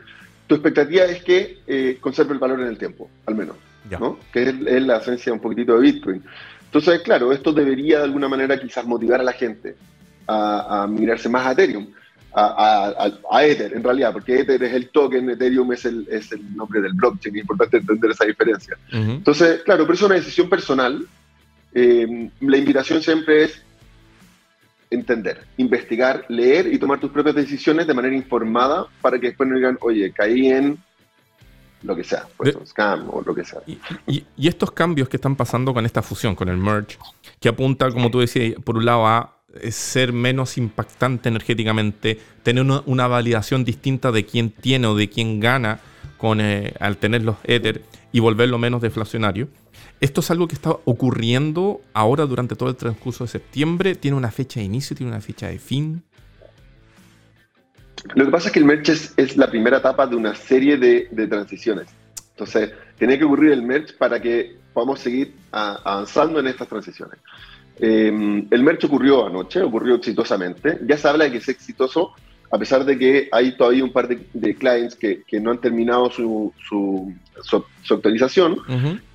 tu 0.48 0.56
expectativa 0.56 1.04
es 1.04 1.24
que 1.24 1.60
eh, 1.68 2.00
conserve 2.02 2.34
el 2.34 2.40
valor 2.40 2.60
en 2.60 2.70
el 2.70 2.78
tiempo, 2.80 3.08
al 3.28 3.36
menos, 3.36 3.58
¿no? 4.00 4.18
que 4.34 4.50
es, 4.50 4.60
la 4.60 4.98
esencia 4.98 5.32
un 5.32 5.40
poquitito 5.40 5.76
de 5.76 5.82
Bitcoin. 5.82 6.24
Entonces, 6.66 7.02
claro, 7.02 7.32
esto 7.32 7.54
debería 7.54 8.00
de 8.00 8.06
alguna 8.06 8.28
manera 8.28 8.60
quizás 8.60 8.84
motivar 8.84 9.20
a 9.20 9.24
la 9.24 9.34
gente 9.34 9.76
a, 10.26 10.88
migrarse 10.90 11.30
más 11.30 11.46
a 11.46 11.52
Ethereum, 11.52 11.86
a, 12.36 13.12
a, 13.32 13.46
Ether 13.46 13.74
en 13.74 13.84
realidad, 13.84 14.12
porque 14.12 14.40
Ether 14.40 14.62
es 14.64 14.74
el 14.74 14.90
token, 14.90 15.30
Ethereum 15.30 15.72
es 15.72 15.86
el, 15.86 16.08
es 16.10 16.32
el 16.32 16.56
nombre 16.56 16.82
del 16.82 16.94
blockchain, 16.94 17.36
es 17.36 17.42
importante 17.42 17.78
entender 17.78 18.12
esa 18.12 18.26
diferencia. 18.26 18.78
Entonces, 18.92 19.62
claro, 19.64 19.84
pero 19.84 19.94
es 19.94 20.02
una 20.02 20.16
decisión 20.16 20.50
personal. 20.50 21.06
Eh, 21.74 22.30
la 22.42 22.58
invitación 22.58 23.02
siempre 23.02 23.44
es 23.44 23.62
entender, 24.90 25.46
investigar, 25.58 26.26
leer 26.28 26.72
y 26.72 26.78
tomar 26.78 27.00
tus 27.00 27.12
propias 27.12 27.36
decisiones 27.36 27.88
de 27.88 27.94
manera 27.94 28.16
informada 28.16 28.86
para 29.02 29.20
que 29.20 29.28
después 29.28 29.50
no 29.50 29.56
digan, 29.56 29.78
oye, 29.82 30.12
caí 30.12 30.48
en 30.48 30.78
lo 31.82 31.96
que 31.96 32.04
sea, 32.04 32.26
pues, 32.38 32.58
scam 32.66 33.10
o 33.10 33.22
lo 33.22 33.36
que 33.36 33.44
sea. 33.44 33.62
Y, 34.08 34.26
estos 34.38 34.72
cambios 34.72 35.10
que 35.10 35.18
están 35.18 35.36
pasando 35.36 35.74
con 35.74 35.86
esta 35.86 36.02
fusión, 36.02 36.36
con 36.36 36.48
el 36.50 36.58
merge, 36.58 36.98
que 37.40 37.50
apunta, 37.50 37.92
como 37.92 38.10
tú 38.10 38.20
decías, 38.20 38.56
por 38.64 38.78
un 38.78 38.86
lado 38.86 39.06
a 39.06 39.43
ser 39.70 40.14
menos 40.14 40.58
impactante 40.58 41.30
energéticamente, 41.30 42.20
tener 42.44 42.64
una, 42.64 43.08
validación 43.08 43.64
distinta 43.64 44.12
de 44.12 44.26
quién 44.26 44.50
tiene 44.50 44.88
o 44.88 44.96
de 44.96 45.10
quién 45.10 45.40
gana 45.40 45.80
con, 46.18 46.42
eh, 46.42 46.74
al 46.80 46.98
tener 46.98 47.24
los 47.24 47.38
Ether 47.44 47.82
y 48.12 48.20
volverlo 48.20 48.58
menos 48.58 48.82
deflacionario. 48.82 49.48
Esto 50.00 50.22
es 50.22 50.32
algo 50.32 50.48
que 50.48 50.56
está 50.56 50.72
ocurriendo 50.86 51.82
ahora 51.94 52.26
durante 52.26 52.56
todo 52.56 52.70
el 52.70 52.76
transcurso 52.76 53.24
de 53.24 53.30
septiembre. 53.30 53.96
¿Tiene 53.96 54.18
una 54.18 54.32
fecha 54.32 54.60
de 54.60 54.66
inicio? 54.66 54.96
¿Tiene 54.96 55.12
una 55.12 55.22
fecha 55.22 55.48
de 55.48 55.60
fin? 55.60 56.04
Lo 58.16 58.26
que 58.26 58.32
pasa 58.32 58.48
es 58.48 58.54
que 58.54 58.60
el 58.60 58.66
merge 58.66 58.92
es, 58.92 59.38
la 59.38 59.50
primera 59.50 59.78
etapa 59.78 60.06
de 60.06 60.16
una 60.16 60.36
serie 60.36 60.78
de, 60.78 61.28
transiciones. 61.28 61.88
Entonces, 62.32 62.72
tiene 62.98 63.18
que 63.18 63.24
ocurrir 63.24 63.52
el 63.52 63.64
merge 63.64 63.94
para 63.94 64.22
que 64.22 64.58
podamos 64.74 65.00
seguir 65.00 65.36
avanzando 65.52 66.40
en 66.40 66.48
estas 66.48 66.68
transiciones. 66.68 67.20
Em, 67.80 68.48
el 68.52 68.64
merge 68.64 68.88
ocurrió 68.88 69.26
anoche, 69.26 69.62
ocurrió 69.62 69.96
exitosamente. 69.96 70.80
Ya 70.86 70.98
se 70.98 71.08
habla 71.08 71.26
de 71.26 71.32
que 71.32 71.38
es 71.38 71.50
exitoso, 71.50 72.12
a 72.52 72.58
pesar 72.58 72.86
de 72.86 72.98
que 72.98 73.30
hay 73.32 73.58
todavía 73.58 73.84
un 73.84 73.92
par 73.92 74.08
de, 74.08 74.56
clients 74.56 74.96
que, 74.96 75.24
no 75.42 75.52
han 75.52 75.60
terminado 75.60 76.12
su, 76.12 76.54
su, 76.70 77.14
actualización, 77.90 78.58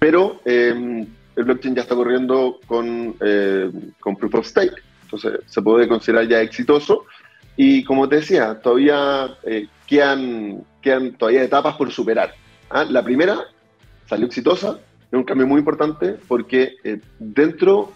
pero 0.01 0.41
em, 0.45 1.07
el 1.37 1.45
blockchain 1.45 1.77
ya 1.77 1.83
está 1.83 1.95
corriendo 1.95 2.59
con, 2.67 3.15
eh, 3.21 3.71
con 4.01 4.17
Proof 4.17 4.35
of 4.35 4.47
Stake, 4.47 4.75
entonces 5.05 5.41
se 5.47 5.63
puede 5.63 5.87
considerar 5.87 6.27
ya 6.27 6.41
exitoso. 6.41 7.05
Y 7.57 7.85
como 7.85 8.09
te 8.09 8.17
decía, 8.17 8.61
todavía 8.61 9.37
eh, 9.45 9.69
quedan, 9.87 10.65
quedan 10.83 11.13
todavía 11.13 11.43
etapas 11.43 11.77
por 11.77 11.91
superar. 11.91 12.35
¿ah? 12.71 12.85
La 12.85 13.05
primera 13.05 13.45
salió 14.07 14.27
exitosa, 14.27 14.79
es 15.11 15.13
un 15.13 15.25
cambio 15.25 15.47
muy 15.47 15.61
importante 15.61 16.17
porque 16.27 16.77
eh, 16.85 17.01
dentro, 17.19 17.93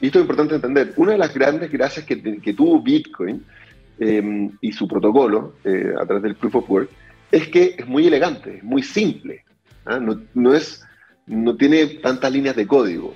y 0.00 0.06
esto 0.06 0.18
es 0.18 0.22
importante 0.24 0.54
entender, 0.54 0.92
una 0.96 1.12
de 1.12 1.18
las 1.18 1.32
grandes 1.34 1.70
gracias 1.70 2.04
que, 2.04 2.40
que 2.40 2.54
tuvo 2.54 2.82
Bitcoin 2.82 3.44
em, 3.98 4.50
y 4.60 4.72
su 4.72 4.86
protocolo 4.86 5.54
a 5.64 6.04
través 6.04 6.22
del 6.22 6.34
Proof 6.34 6.56
of 6.56 6.70
Work 6.70 6.90
es 7.30 7.48
que 7.48 7.74
es 7.78 7.86
muy 7.86 8.06
elegante, 8.06 8.58
es 8.58 8.64
muy 8.64 8.82
simple. 8.82 9.44
¿ah? 9.84 10.00
No, 10.34 10.54
es, 10.54 10.84
no 11.26 11.56
tiene 11.56 11.86
tantas 11.86 12.32
líneas 12.32 12.56
de 12.56 12.66
código. 12.66 13.14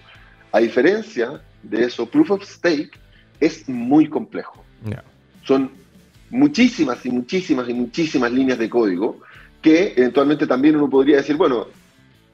A 0.53 0.59
diferencia 0.59 1.41
de 1.63 1.85
eso, 1.85 2.07
Proof 2.07 2.33
of 2.33 2.45
Stake 2.45 2.91
es 3.39 3.69
muy 3.69 4.09
complejo. 4.09 4.65
Son 5.45 5.71
muchísimas 6.31 7.05
y 7.07 7.11
muchísimas 7.11 7.69
y 7.69 7.75
muchísimas 7.75 8.33
líneas 8.33 8.59
de 8.59 8.69
código 8.69 9.21
que 9.61 9.95
eventualmente 9.97 10.47
también 10.47 10.77
uno 10.77 10.89
podría 10.89 11.19
decir, 11.19 11.37
bueno, 11.37 11.67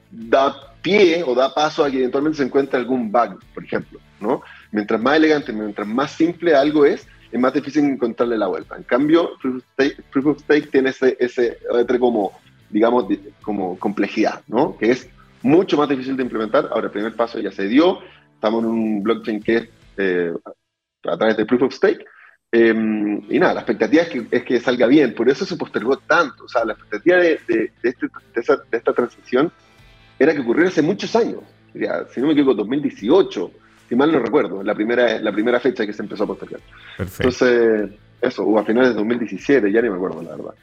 da 0.09 0.55
pie 0.81 1.23
o 1.23 1.35
da 1.35 1.53
paso 1.53 1.83
a 1.83 1.91
que 1.91 1.97
eventualmente 1.97 2.37
se 2.37 2.43
encuentre 2.43 2.79
algún 2.79 3.11
bug, 3.11 3.39
por 3.53 3.63
ejemplo. 3.63 3.99
¿No? 4.19 4.41
Mientras 4.71 5.01
más 5.01 5.17
elegante, 5.17 5.53
mientras 5.53 5.87
más 5.87 6.11
simple 6.11 6.55
algo 6.55 6.85
es, 6.85 7.07
es 7.31 7.39
más 7.39 7.53
difícil 7.53 7.85
encontrarle 7.85 8.37
la 8.37 8.47
vuelta. 8.47 8.75
En 8.75 8.83
cambio, 8.83 9.31
Proof 10.11 10.25
of 10.25 10.39
Stake, 10.39 10.67
tiene 10.67 10.89
ese, 10.89 11.17
ese 11.19 11.57
como 11.99 12.33
digamos, 12.69 13.05
como 13.41 13.77
complejidad, 13.79 14.41
¿no? 14.47 14.77
Que 14.77 14.91
es 14.91 15.09
mucho 15.41 15.77
más 15.77 15.89
difícil 15.89 16.17
de 16.17 16.23
implementar. 16.23 16.69
Ahora, 16.71 16.87
el 16.87 16.91
primer 16.91 17.15
paso 17.15 17.39
ya 17.39 17.51
se 17.51 17.67
dio. 17.67 17.99
Estamos 18.33 18.63
en 18.63 18.69
un 18.69 19.03
blockchain 19.03 19.41
que 19.41 19.55
es 19.55 19.69
eh, 19.97 20.33
a 21.03 21.17
través 21.17 21.37
de 21.37 21.45
Proof 21.45 21.63
of 21.63 21.73
Stake. 21.73 22.05
Em, 22.51 23.21
y 23.29 23.39
nada, 23.39 23.55
la 23.55 23.59
expectativa 23.61 24.03
es 24.03 24.09
que, 24.09 24.27
es 24.31 24.43
que, 24.43 24.59
salga 24.59 24.87
bien. 24.87 25.13
Por 25.13 25.29
eso 25.29 25.45
se 25.45 25.55
postergó 25.55 25.97
tanto. 25.97 26.45
O 26.45 26.47
sea, 26.47 26.65
la 26.65 26.73
expectativa 26.73 27.17
de, 27.17 27.39
de, 27.47 27.71
este, 27.83 28.07
de, 28.07 28.77
esta 28.77 28.93
transición 28.93 29.51
era 30.19 30.33
que 30.33 30.41
ocurriera 30.41 30.69
hace 30.69 30.81
muchos 30.81 31.15
años. 31.15 31.41
si 31.73 32.21
no 32.21 32.27
me 32.27 32.33
equivoco, 32.33 32.55
2018, 32.55 33.51
si 33.87 33.95
mal 33.95 34.11
no 34.11 34.19
recuerdo, 34.19 34.63
la 34.63 34.75
primera, 34.75 35.19
la 35.19 35.31
primera 35.31 35.59
fecha 35.59 35.85
que 35.85 35.93
se 35.93 36.01
empezó 36.01 36.23
a 36.23 36.27
postergar. 36.27 36.59
Entonces, 36.97 37.91
eso, 38.21 38.43
o 38.43 38.59
a 38.59 38.65
finales 38.65 38.89
de 38.89 38.95
2017, 38.95 39.71
ya 39.71 39.81
ni 39.81 39.89
me 39.89 39.95
acuerdo, 39.95 40.21
la 40.21 40.35
verdad. 40.35 40.53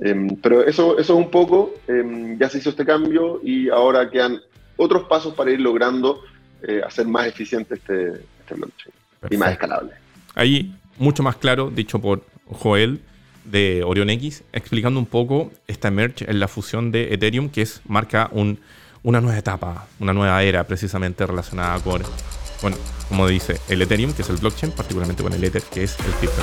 Em, 0.00 0.36
pero 0.36 0.62
eso, 0.62 0.98
eso 0.98 1.12
es 1.12 1.24
un 1.24 1.30
poco, 1.30 1.74
em, 1.86 2.38
ya 2.38 2.48
se 2.48 2.58
hizo 2.58 2.70
este 2.70 2.84
cambio 2.84 3.40
y 3.42 3.68
ahora 3.68 4.10
quedan 4.10 4.40
otros 4.76 5.04
pasos 5.04 5.34
para 5.34 5.50
ir 5.52 5.60
logrando 5.60 6.22
eh, 6.62 6.80
hacer 6.84 7.06
más 7.06 7.26
eficiente 7.26 7.74
este, 7.74 8.12
este 8.40 8.54
blockchain 8.54 8.94
y 9.30 9.36
más 9.36 9.52
escalable. 9.52 9.92
Ahí, 10.34 10.74
mucho 10.98 11.22
más 11.22 11.36
claro, 11.36 11.70
dicho 11.70 12.00
por 12.00 12.24
Joel 12.46 13.00
de 13.44 13.82
Orion 13.84 14.10
X, 14.10 14.42
explicando 14.52 14.98
un 14.98 15.06
poco 15.06 15.52
esta 15.68 15.90
merge 15.90 16.28
en 16.28 16.40
la 16.40 16.48
fusión 16.48 16.90
de 16.90 17.12
Ethereum, 17.14 17.50
que 17.50 17.62
es 17.62 17.82
marca 17.86 18.28
un, 18.32 18.58
una 19.02 19.20
nueva 19.20 19.38
etapa, 19.38 19.86
una 20.00 20.12
nueva 20.12 20.42
era 20.42 20.64
precisamente 20.64 21.26
relacionada 21.26 21.78
con, 21.80 22.02
bueno, 22.62 22.76
como 23.08 23.26
dice, 23.28 23.60
el 23.68 23.82
Ethereum, 23.82 24.12
que 24.12 24.22
es 24.22 24.28
el 24.28 24.36
blockchain, 24.36 24.72
particularmente 24.72 25.22
con 25.22 25.32
el 25.32 25.42
Ether, 25.44 25.62
que 25.62 25.84
es 25.84 25.96
el 25.98 26.12
cripto. 26.14 26.42